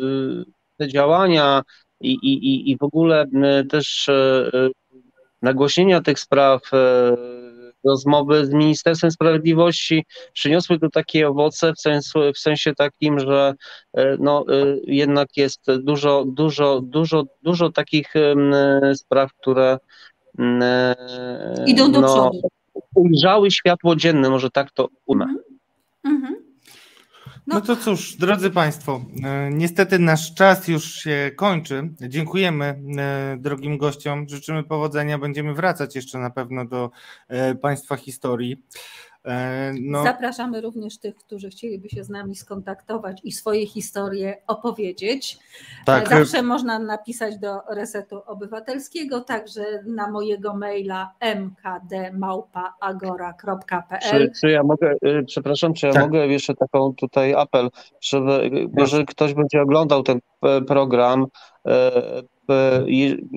te 0.77 0.89
działania 0.89 1.63
i, 2.01 2.13
i, 2.13 2.71
i 2.71 2.77
w 2.77 2.83
ogóle 2.83 3.27
też 3.71 4.11
nagłośnienia 5.43 6.01
tych 6.01 6.21
spraw 6.21 6.61
rozmowy 7.85 8.47
z 8.47 8.51
Ministerstwem 8.51 9.11
Sprawiedliwości 9.11 10.05
przyniosły 10.33 10.79
tu 10.79 10.91
takie 10.91 11.29
owoce 11.29 11.73
w, 11.73 11.81
sensu, 11.81 12.19
w 12.35 12.39
sensie 12.39 12.75
takim, 12.75 13.19
że 13.21 13.55
e, 13.95 14.17
no, 14.21 14.45
e, 14.49 14.77
jednak 14.85 15.37
jest 15.37 15.61
dużo, 15.79 16.25
dużo, 16.27 16.81
dużo, 16.81 17.25
dużo 17.43 17.73
takich 17.73 18.15
spraw, 18.95 19.33
które 19.35 19.79
e, 20.39 20.95
idą 21.67 21.93
do 21.93 22.01
no, 22.01 22.07
przodu. 22.07 22.49
Ujrzały 22.95 23.51
światło 23.51 23.97
dzienne, 23.97 24.31
może 24.31 24.51
tak 24.51 24.71
to 24.71 24.89
umę. 25.07 25.25
Mhm. 25.25 25.45
Mhm. 26.05 26.50
No. 27.47 27.55
no 27.55 27.61
to 27.61 27.77
cóż, 27.77 28.17
drodzy 28.17 28.51
Państwo, 28.51 29.05
e, 29.25 29.51
niestety 29.51 29.99
nasz 29.99 30.35
czas 30.35 30.69
już 30.69 30.85
się 30.95 31.31
kończy. 31.37 31.91
Dziękujemy 32.01 32.65
e, 32.99 33.37
drogim 33.39 33.79
gościom, 33.79 34.29
życzymy 34.29 34.65
powodzenia. 34.65 35.19
Będziemy 35.19 35.55
wracać 35.55 35.97
jeszcze 35.97 36.19
na 36.19 36.31
pewno 36.31 36.65
do 36.65 36.91
e, 37.29 37.55
Państwa 37.55 37.97
historii. 37.97 38.63
E, 39.25 39.73
no. 39.81 40.03
Zapraszamy 40.03 40.61
również 40.61 40.99
tych, 40.99 41.17
którzy 41.17 41.51
chcieliby 41.51 41.89
się 41.89 42.05
z 42.05 42.09
nami 42.09 42.37
skontaktować 42.37 43.21
i 43.25 43.33
swoje 43.33 43.67
historie 43.67 44.37
opowiedzieć. 44.47 45.39
Tak. 45.87 46.13
E, 46.13 46.19
zawsze 46.19 46.43
można 46.43 46.79
napisać 46.79 47.39
do 47.39 47.61
Resetu 47.71 48.23
Obywatelskiego, 48.27 49.21
także 49.21 49.65
na 49.87 50.11
mojego 50.11 50.57
maila 50.57 51.15
mkdmałpaagora.pl. 51.37 54.11
Czy, 54.11 54.31
czy 54.41 54.51
ja 54.51 54.63
mogę, 54.63 54.93
y, 54.93 55.25
przepraszam, 55.27 55.75
czy 55.75 55.87
ja 55.87 55.93
tak. 55.93 56.03
mogę 56.03 56.27
jeszcze 56.27 56.55
taką 56.55 56.95
tutaj 56.95 57.35
apel, 57.35 57.69
żeby 58.01 58.51
jeżeli 58.79 59.07
ktoś 59.07 59.35
będzie 59.35 59.63
oglądał 59.63 60.03
ten 60.03 60.21
e, 60.43 60.61
program, 60.61 61.27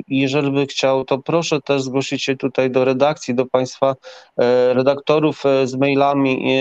jeżeli 0.07 0.51
by 0.51 0.65
chciał, 0.65 1.05
to 1.05 1.17
proszę 1.17 1.61
też 1.61 1.81
zgłosić 1.81 2.23
się 2.23 2.37
tutaj 2.37 2.71
do 2.71 2.85
redakcji, 2.85 3.35
do 3.35 3.45
Państwa 3.45 3.95
redaktorów 4.73 5.43
z 5.63 5.75
mailami 5.75 6.55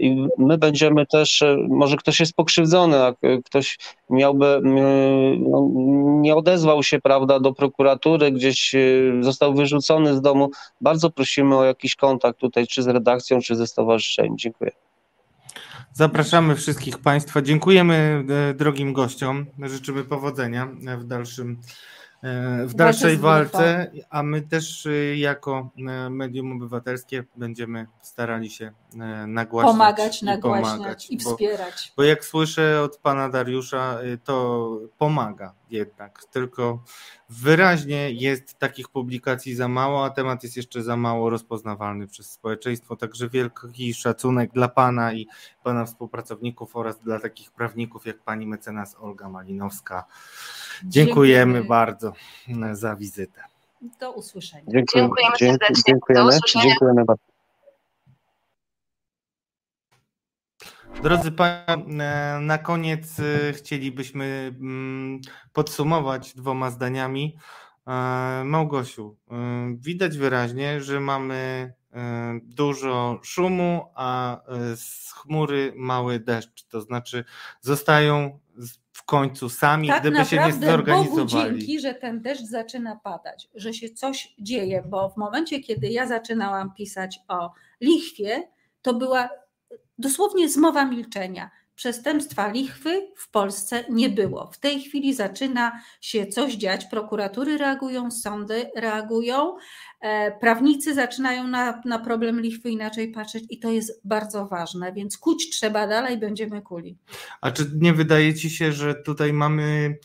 i 0.00 0.26
my 0.38 0.58
będziemy 0.58 1.06
też, 1.06 1.44
może 1.68 1.96
ktoś 1.96 2.20
jest 2.20 2.34
pokrzywdzony, 2.34 3.02
a 3.04 3.14
ktoś 3.44 3.78
miałby, 4.10 4.60
no, 5.38 5.68
nie 6.20 6.36
odezwał 6.36 6.82
się, 6.82 7.00
prawda, 7.00 7.40
do 7.40 7.52
prokuratury, 7.52 8.32
gdzieś 8.32 8.74
został 9.20 9.54
wyrzucony 9.54 10.14
z 10.14 10.20
domu, 10.20 10.50
bardzo 10.80 11.10
prosimy 11.10 11.56
o 11.56 11.64
jakiś 11.64 11.96
kontakt 11.96 12.38
tutaj, 12.38 12.66
czy 12.66 12.82
z 12.82 12.88
redakcją, 12.88 13.40
czy 13.40 13.56
ze 13.56 13.66
stowarzyszeniem. 13.66 14.38
Dziękuję. 14.38 14.70
Zapraszamy 15.94 16.56
wszystkich 16.56 16.98
Państwa. 16.98 17.42
Dziękujemy 17.42 18.24
e, 18.50 18.54
drogim 18.54 18.92
gościom. 18.92 19.46
Życzymy 19.58 20.04
powodzenia 20.04 20.68
w 20.98 21.04
dalszym 21.04 21.60
e, 22.22 22.66
w 22.66 22.74
dalszej 22.74 23.16
walce, 23.16 23.90
a 24.10 24.22
my 24.22 24.42
też 24.42 24.86
e, 24.86 25.16
jako 25.16 25.70
medium 26.10 26.52
obywatelskie 26.52 27.24
będziemy 27.36 27.86
starali 28.02 28.50
się 28.50 28.72
nagłaśniać 29.26 29.72
pomagać, 29.72 30.22
nagłaśniać 30.22 30.72
pomagać, 30.72 31.10
i 31.10 31.18
wspierać. 31.18 31.92
Bo, 31.96 32.02
bo 32.02 32.04
jak 32.06 32.24
słyszę 32.24 32.82
od 32.82 32.96
pana 32.96 33.28
Dariusza, 33.28 33.98
to 34.24 34.78
pomaga 34.98 35.54
jednak, 35.72 36.24
tylko 36.24 36.82
wyraźnie 37.28 38.10
jest 38.10 38.58
takich 38.58 38.88
publikacji 38.88 39.54
za 39.54 39.68
mało, 39.68 40.04
a 40.04 40.10
temat 40.10 40.42
jest 40.42 40.56
jeszcze 40.56 40.82
za 40.82 40.96
mało 40.96 41.30
rozpoznawalny 41.30 42.06
przez 42.06 42.30
społeczeństwo, 42.30 42.96
także 42.96 43.28
wielki 43.28 43.94
szacunek 43.94 44.52
dla 44.52 44.68
pana 44.68 45.12
i 45.12 45.26
pana 45.62 45.84
współpracowników 45.84 46.76
oraz 46.76 47.00
dla 47.00 47.20
takich 47.20 47.50
prawników 47.50 48.06
jak 48.06 48.18
pani 48.18 48.46
mecenas 48.46 48.96
Olga 49.00 49.28
Malinowska. 49.28 50.04
Dziękujemy 50.84 51.52
Dziękuję. 51.52 51.68
bardzo 51.68 52.12
za 52.72 52.96
wizytę. 52.96 53.42
Do 54.00 54.12
usłyszenia. 54.12 54.64
Dziękujemy, 54.68 55.08
dziękujemy 55.08 55.58
serdecznie. 55.58 55.82
Dziękujemy. 55.86 56.30
Do 56.30 56.36
usłyszenia. 56.36 56.64
Dziękujemy 56.64 57.04
bardzo. 57.04 57.31
Drodzy 61.02 61.32
Państwo, 61.32 61.72
e, 61.72 62.38
na 62.40 62.58
koniec 62.58 63.20
e, 63.20 63.52
chcielibyśmy 63.52 64.54
mm, 64.60 65.20
podsumować 65.52 66.34
dwoma 66.34 66.70
zdaniami. 66.70 67.36
E, 67.86 67.92
Małgosiu, 68.44 69.16
widać 69.76 70.18
wyraźnie, 70.18 70.80
że 70.80 71.00
mamy 71.00 71.72
dużo 72.42 73.20
szumu, 73.22 73.84
a 73.94 74.40
z 74.76 75.12
chmury 75.12 75.72
mały 75.76 76.20
deszcz. 76.20 76.64
To 76.68 76.80
znaczy 76.80 77.24
zostają 77.60 78.38
w 78.92 79.04
końcu 79.04 79.48
sami, 79.48 79.88
tak 79.88 80.00
gdyby 80.00 80.24
się 80.24 80.36
nie 80.36 80.52
zorganizowali. 80.52 81.44
Bogu 81.44 81.58
dzięki, 81.58 81.80
że 81.80 81.94
ten 81.94 82.22
deszcz 82.22 82.42
zaczyna 82.42 82.96
padać, 82.96 83.48
że 83.54 83.74
się 83.74 83.90
coś 83.90 84.34
dzieje, 84.38 84.82
bo 84.88 85.10
w 85.10 85.16
momencie, 85.16 85.60
kiedy 85.60 85.88
ja 85.88 86.06
zaczynałam 86.06 86.74
pisać 86.74 87.20
o 87.28 87.52
lichwie, 87.80 88.48
to 88.82 88.94
była 88.94 89.28
dosłownie 89.98 90.48
zmowa 90.48 90.84
milczenia. 90.84 91.50
Przestępstwa 91.74 92.52
lichwy 92.52 93.08
w 93.16 93.30
Polsce 93.30 93.84
nie 93.90 94.08
było. 94.08 94.50
W 94.52 94.58
tej 94.58 94.80
chwili 94.80 95.14
zaczyna 95.14 95.80
się 96.00 96.26
coś 96.26 96.54
dziać. 96.54 96.84
Prokuratury 96.84 97.58
reagują, 97.58 98.10
sądy 98.10 98.70
reagują, 98.76 99.56
e, 100.00 100.32
prawnicy 100.38 100.94
zaczynają 100.94 101.48
na, 101.48 101.82
na 101.84 101.98
problem 101.98 102.40
lichwy 102.40 102.70
inaczej 102.70 103.12
patrzeć 103.12 103.44
i 103.50 103.58
to 103.58 103.70
jest 103.70 104.00
bardzo 104.04 104.46
ważne, 104.46 104.92
więc 104.92 105.18
kuć 105.18 105.50
trzeba 105.50 105.86
dalej, 105.86 106.18
będziemy 106.18 106.62
kuli. 106.62 106.98
A 107.40 107.50
czy 107.50 107.70
nie 107.74 107.92
wydaje 107.92 108.34
ci 108.34 108.50
się, 108.50 108.72
że 108.72 108.94
tutaj 108.94 109.32
mamy 109.32 109.98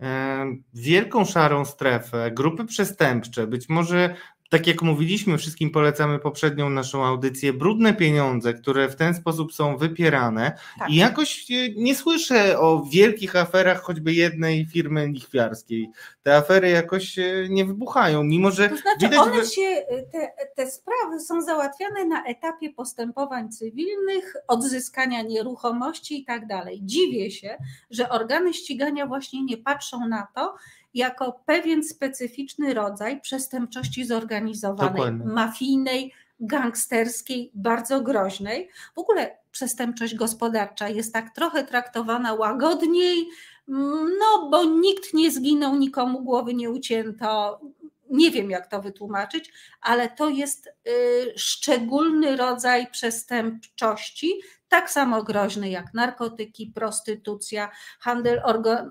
e, 0.00 0.46
wielką 0.74 1.24
szarą 1.24 1.64
strefę, 1.64 2.30
grupy 2.30 2.64
przestępcze, 2.64 3.46
być 3.46 3.68
może 3.68 4.16
tak 4.52 4.66
jak 4.66 4.82
mówiliśmy, 4.82 5.38
wszystkim 5.38 5.70
polecamy 5.70 6.18
poprzednią 6.18 6.70
naszą 6.70 7.04
audycję, 7.04 7.52
brudne 7.52 7.94
pieniądze, 7.94 8.54
które 8.54 8.88
w 8.88 8.96
ten 8.96 9.14
sposób 9.14 9.52
są 9.52 9.76
wypierane 9.76 10.58
tak. 10.78 10.90
i 10.90 10.96
jakoś 10.96 11.46
nie 11.76 11.94
słyszę 11.94 12.58
o 12.58 12.84
wielkich 12.92 13.36
aferach 13.36 13.82
choćby 13.82 14.12
jednej 14.12 14.66
firmy 14.66 15.06
lichwiarskiej. 15.06 15.90
Te 16.22 16.36
afery 16.36 16.70
jakoś 16.70 17.16
nie 17.48 17.64
wybuchają, 17.64 18.24
mimo 18.24 18.50
że 18.50 18.68
to 18.68 18.76
znaczy 18.76 18.98
widać... 19.00 19.18
one 19.18 19.46
się, 19.46 19.82
te, 20.12 20.32
te 20.56 20.70
sprawy 20.70 21.20
są 21.20 21.42
załatwiane 21.42 22.04
na 22.04 22.24
etapie 22.24 22.70
postępowań 22.70 23.52
cywilnych, 23.52 24.34
odzyskania 24.48 25.22
nieruchomości 25.22 26.20
i 26.20 26.24
tak 26.24 26.46
dalej. 26.46 26.80
Dziwię 26.82 27.30
się, 27.30 27.56
że 27.90 28.08
organy 28.08 28.54
ścigania 28.54 29.06
właśnie 29.06 29.42
nie 29.44 29.56
patrzą 29.56 30.08
na 30.08 30.26
to, 30.34 30.54
jako 30.94 31.40
pewien 31.46 31.84
specyficzny 31.84 32.74
rodzaj 32.74 33.20
przestępczości 33.20 34.04
zorganizowanej, 34.04 34.92
Dokładnie. 34.92 35.24
mafijnej, 35.26 36.12
gangsterskiej, 36.40 37.50
bardzo 37.54 38.00
groźnej. 38.00 38.68
W 38.94 38.98
ogóle 38.98 39.38
przestępczość 39.50 40.14
gospodarcza 40.14 40.88
jest 40.88 41.12
tak 41.12 41.34
trochę 41.34 41.64
traktowana 41.64 42.34
łagodniej, 42.34 43.28
no 44.20 44.48
bo 44.50 44.64
nikt 44.64 45.14
nie 45.14 45.30
zginął, 45.30 45.76
nikomu 45.76 46.22
głowy 46.22 46.54
nie 46.54 46.70
ucięto. 46.70 47.60
Nie 48.12 48.30
wiem, 48.30 48.50
jak 48.50 48.66
to 48.66 48.82
wytłumaczyć, 48.82 49.52
ale 49.80 50.08
to 50.08 50.28
jest 50.28 50.66
y, 50.66 50.70
szczególny 51.36 52.36
rodzaj 52.36 52.86
przestępczości, 52.90 54.32
tak 54.68 54.90
samo 54.90 55.22
groźny 55.22 55.70
jak 55.70 55.94
narkotyki, 55.94 56.72
prostytucja, 56.74 57.70
handel 58.00 58.42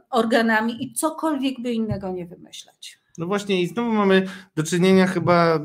organami 0.09 0.83
i 0.83 0.93
cokolwiek 0.93 1.61
by 1.61 1.73
innego 1.73 2.11
nie 2.11 2.25
wymyślać. 2.25 3.01
No 3.17 3.25
właśnie 3.25 3.61
i 3.61 3.67
znowu 3.67 3.91
mamy 3.91 4.27
do 4.55 4.63
czynienia 4.63 5.07
chyba, 5.07 5.59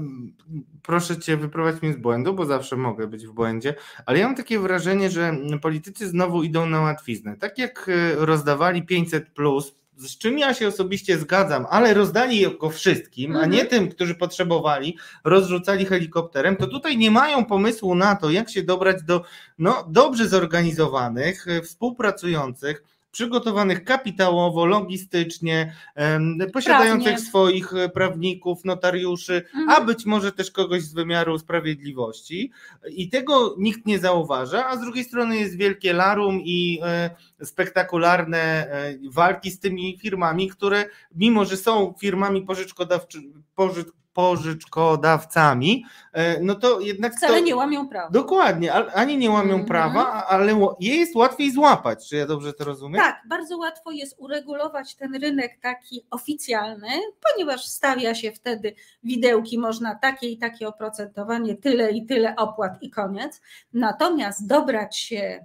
proszę 0.83 1.19
Cię 1.19 1.37
wyprowadź 1.37 1.83
mnie 1.83 1.93
z 1.93 1.97
błędu, 1.97 2.35
bo 2.35 2.47
zawsze 2.47 2.77
mogę 2.77 3.07
być 3.07 3.27
w 3.27 3.33
błędzie, 3.33 3.75
ale 4.07 4.19
ja 4.19 4.27
mam 4.27 4.37
takie 4.37 4.59
wrażenie, 4.59 5.11
że 5.11 5.37
politycy 5.63 6.09
znowu 6.09 6.43
idą 6.43 6.67
na 6.67 6.81
łatwiznę. 6.81 7.37
Tak 7.37 7.59
jak 7.59 7.89
e, 7.89 8.27
rozdawali 8.27 8.83
500 8.83 9.31
plus 9.31 9.75
z 9.97 10.19
czym 10.19 10.39
ja 10.39 10.55
się 10.55 10.69
osobiście 10.69 11.19
zgadzam, 11.19 11.67
ale 11.71 11.95
rozdali 11.95 12.59
go 12.59 12.71
wszystkim, 12.71 13.31
mhm. 13.31 13.45
a 13.45 13.55
nie 13.55 13.63
mhm. 13.63 13.71
tym, 13.71 13.91
którzy 13.91 14.15
potrzebowali, 14.15 14.99
rozrzucali 15.25 15.87
helikopterem, 15.87 16.57
to 16.57 16.67
tutaj 16.67 16.99
nie 16.99 17.11
mają 17.11 17.45
pomysłu 17.45 17.95
na 17.95 18.17
to, 18.17 18.31
jak 18.31 18.51
się 18.51 18.63
dobrać 18.63 19.03
do 19.03 19.25
no, 19.59 19.87
dobrze 19.89 20.29
zorganizowanych, 20.29 21.49
e, 21.49 21.63
współpracujących, 21.63 22.96
przygotowanych 23.17 23.85
kapitałowo, 23.85 24.67
logistycznie, 24.67 25.73
posiadających 26.53 27.13
Prawnie. 27.13 27.29
swoich 27.29 27.75
e, 27.75 27.89
prawników, 27.89 28.65
notariuszy, 28.65 29.35
mhm. 29.35 29.71
a 29.71 29.85
być 29.85 30.07
może 30.07 30.33
też 30.33 30.51
kogoś 30.51 30.83
z 30.83 30.95
wymiaru 30.95 31.39
sprawiedliwości. 31.39 32.51
I 32.91 33.09
tego 33.09 33.55
nikt 33.59 33.87
nie 33.87 33.99
zauważa, 33.99 34.67
a 34.67 34.77
z 34.77 34.81
drugiej 34.81 35.05
strony 35.05 35.37
jest 35.37 35.57
wielkie 35.57 35.93
larum 35.93 36.41
i 36.45 36.81
e, 36.83 37.11
spektakularne 37.45 38.39
e, 38.39 38.95
walki 39.11 39.51
z 39.51 39.61
tymi 39.61 39.99
firmami, 39.99 40.49
które 40.49 40.85
mimo, 41.15 41.45
że 41.45 41.57
są 41.57 41.95
firmami 42.01 42.43
pożyczkodawczymi, 42.43 43.33
pożyczkodawcami, 44.17 45.85
e, 46.13 46.41
no 46.41 46.55
to 46.55 46.81
jednak. 46.81 47.15
Wcale 47.15 47.39
to, 47.39 47.45
nie 47.45 47.57
łamią 47.57 47.89
prawa. 47.89 48.11
Dokładnie, 48.11 48.73
ani 48.73 49.19
nie 49.19 49.31
łamią 49.31 49.55
mm 49.55 49.65
-hmm. 49.65 49.69
prawa, 49.69 50.27
ale 50.29 50.77
je 50.81 50.97
jest 50.97 51.15
łatwiej 51.15 51.53
złapać. 51.53 52.09
Czy 52.09 52.17
ja 52.17 52.27
dobrze 52.27 52.53
to 52.53 52.65
rozumiem? 52.65 53.01
Tak, 53.01 53.23
bardzo 53.29 53.59
łatwo 53.59 53.91
jest 53.91 54.15
uregulować 54.19 54.95
ten 54.95 55.15
rynek 55.15 55.59
taki 55.63 56.07
oficjalny, 56.11 56.89
ponieważ 57.33 57.65
stawia 57.65 58.15
się 58.15 58.33
wtedy 58.33 58.75
widełki, 59.05 59.59
można 59.59 59.95
takie 59.95 60.29
i 60.29 60.39
takie 60.39 60.69
oprocentowanie, 60.69 61.57
tyle 61.57 61.91
i 61.91 62.07
tyle 62.07 62.37
opłat 62.37 62.83
i 62.83 62.91
koniec. 62.91 63.41
Natomiast 63.73 64.47
dobrać 64.47 64.99
się 64.99 65.45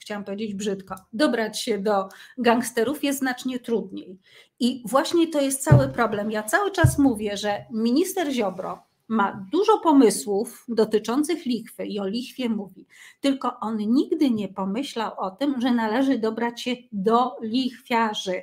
chciałam 0.00 0.24
powiedzieć 0.24 0.54
brzydko, 0.54 0.94
dobrać 1.12 1.60
się 1.60 1.78
do 1.78 2.08
gangsterów 2.38 3.04
jest 3.04 3.18
znacznie 3.18 3.58
trudniej. 3.58 4.18
I 4.60 4.82
właśnie 4.86 5.28
to 5.28 5.40
jest 5.40 5.64
cały 5.64 5.88
problem. 5.88 6.30
Ja 6.30 6.42
cały 6.42 6.70
czas 6.70 6.98
mówię, 6.98 7.36
że 7.36 7.64
minister 7.70 8.32
Ziobro 8.32 8.82
ma 9.08 9.46
dużo 9.52 9.78
pomysłów 9.78 10.64
dotyczących 10.68 11.46
lichwy 11.46 11.86
i 11.86 12.00
o 12.00 12.06
lichwie 12.06 12.48
mówi, 12.48 12.86
tylko 13.20 13.60
on 13.60 13.76
nigdy 13.76 14.30
nie 14.30 14.48
pomyślał 14.48 15.12
o 15.18 15.30
tym, 15.30 15.60
że 15.60 15.70
należy 15.70 16.18
dobrać 16.18 16.62
się 16.62 16.76
do 16.92 17.36
lichwiarzy. 17.42 18.42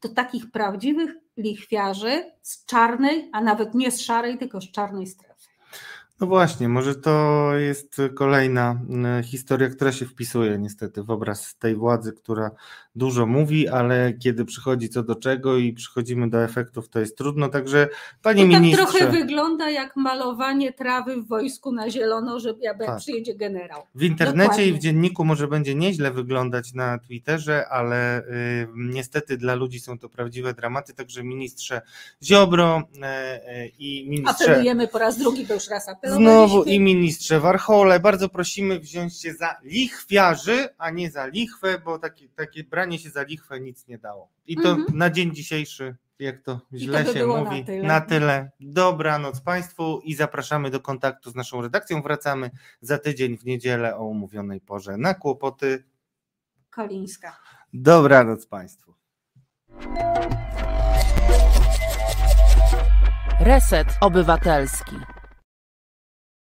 Do 0.00 0.08
takich 0.08 0.50
prawdziwych 0.50 1.14
lichwiarzy 1.36 2.32
z 2.42 2.64
czarnej, 2.64 3.28
a 3.32 3.40
nawet 3.40 3.74
nie 3.74 3.90
z 3.90 4.00
szarej, 4.00 4.38
tylko 4.38 4.60
z 4.60 4.70
czarnej 4.70 5.06
strefy. 5.06 5.29
No 6.20 6.26
właśnie, 6.26 6.68
może 6.68 6.94
to 6.94 7.50
jest 7.54 7.96
kolejna 8.14 8.80
mm, 8.88 9.22
historia, 9.22 9.68
która 9.68 9.92
się 9.92 10.06
wpisuje 10.06 10.58
niestety 10.58 11.02
w 11.02 11.10
obraz 11.10 11.56
tej 11.58 11.76
władzy, 11.76 12.12
która 12.12 12.50
dużo 12.94 13.26
mówi, 13.26 13.68
ale 13.68 14.12
kiedy 14.12 14.44
przychodzi 14.44 14.88
co 14.88 15.02
do 15.02 15.14
czego 15.14 15.56
i 15.56 15.72
przychodzimy 15.72 16.30
do 16.30 16.44
efektów, 16.44 16.88
to 16.88 17.00
jest 17.00 17.16
trudno. 17.16 17.48
Także 17.48 17.88
panie 18.22 18.46
to 18.46 18.52
tak 18.52 18.62
ministrze. 18.62 18.86
trochę 18.86 19.10
wygląda 19.10 19.70
jak 19.70 19.96
malowanie 19.96 20.72
trawy 20.72 21.22
w 21.22 21.28
wojsku 21.28 21.72
na 21.72 21.90
zielono, 21.90 22.40
że 22.40 22.54
jak 22.60 22.78
tak. 22.78 22.98
przyjedzie 22.98 23.34
generał. 23.34 23.82
W 23.94 24.02
internecie 24.02 24.48
Dokładnie. 24.48 24.66
i 24.66 24.72
w 24.72 24.78
dzienniku 24.78 25.24
może 25.24 25.48
będzie 25.48 25.74
nieźle 25.74 26.10
wyglądać 26.10 26.74
na 26.74 26.98
Twitterze, 26.98 27.68
ale 27.68 28.20
y, 28.20 28.22
niestety 28.76 29.36
dla 29.36 29.54
ludzi 29.54 29.80
są 29.80 29.98
to 29.98 30.08
prawdziwe 30.08 30.54
dramaty. 30.54 30.94
Także 30.94 31.24
ministrze 31.24 31.82
Ziobro 32.22 32.78
y, 32.78 32.98
y, 33.52 33.72
i 33.78 34.10
ministrze. 34.10 34.44
Apelujemy 34.44 34.88
po 34.88 34.98
raz 34.98 35.18
drugi, 35.18 35.46
bo 35.46 35.54
już 35.54 35.68
raz 35.68 35.88
apelowaliśmy. 35.88 36.09
Znowu 36.14 36.62
i 36.64 36.80
ministrze 36.80 37.40
Warchole, 37.40 38.00
bardzo 38.00 38.28
prosimy 38.28 38.80
wziąć 38.80 39.20
się 39.20 39.34
za 39.34 39.56
lichwiarzy, 39.62 40.68
a 40.78 40.90
nie 40.90 41.10
za 41.10 41.26
lichwę, 41.26 41.78
bo 41.84 41.98
takie, 41.98 42.28
takie 42.28 42.64
branie 42.64 42.98
się 42.98 43.10
za 43.10 43.22
lichwę 43.22 43.60
nic 43.60 43.86
nie 43.86 43.98
dało. 43.98 44.28
I 44.46 44.56
to 44.56 44.70
mhm. 44.70 44.98
na 44.98 45.10
dzień 45.10 45.34
dzisiejszy, 45.34 45.96
jak 46.18 46.42
to 46.42 46.60
źle 46.74 47.04
to 47.04 47.12
by 47.12 47.18
się 47.18 47.26
mówi, 47.26 47.60
na 47.60 47.64
tyle. 47.66 47.82
na 47.82 48.00
tyle. 48.00 48.50
Dobranoc 48.60 49.40
Państwu 49.40 50.00
i 50.04 50.14
zapraszamy 50.14 50.70
do 50.70 50.80
kontaktu 50.80 51.30
z 51.30 51.34
naszą 51.34 51.62
redakcją. 51.62 52.02
Wracamy 52.02 52.50
za 52.80 52.98
tydzień 52.98 53.38
w 53.38 53.44
niedzielę 53.44 53.96
o 53.96 54.04
umówionej 54.04 54.60
porze 54.60 54.96
na 54.96 55.14
kłopoty. 55.14 55.84
Kolińska. 56.70 57.36
Dobranoc 57.72 58.46
Państwu. 58.46 58.94
Reset 63.40 63.88
Obywatelski. 64.00 64.96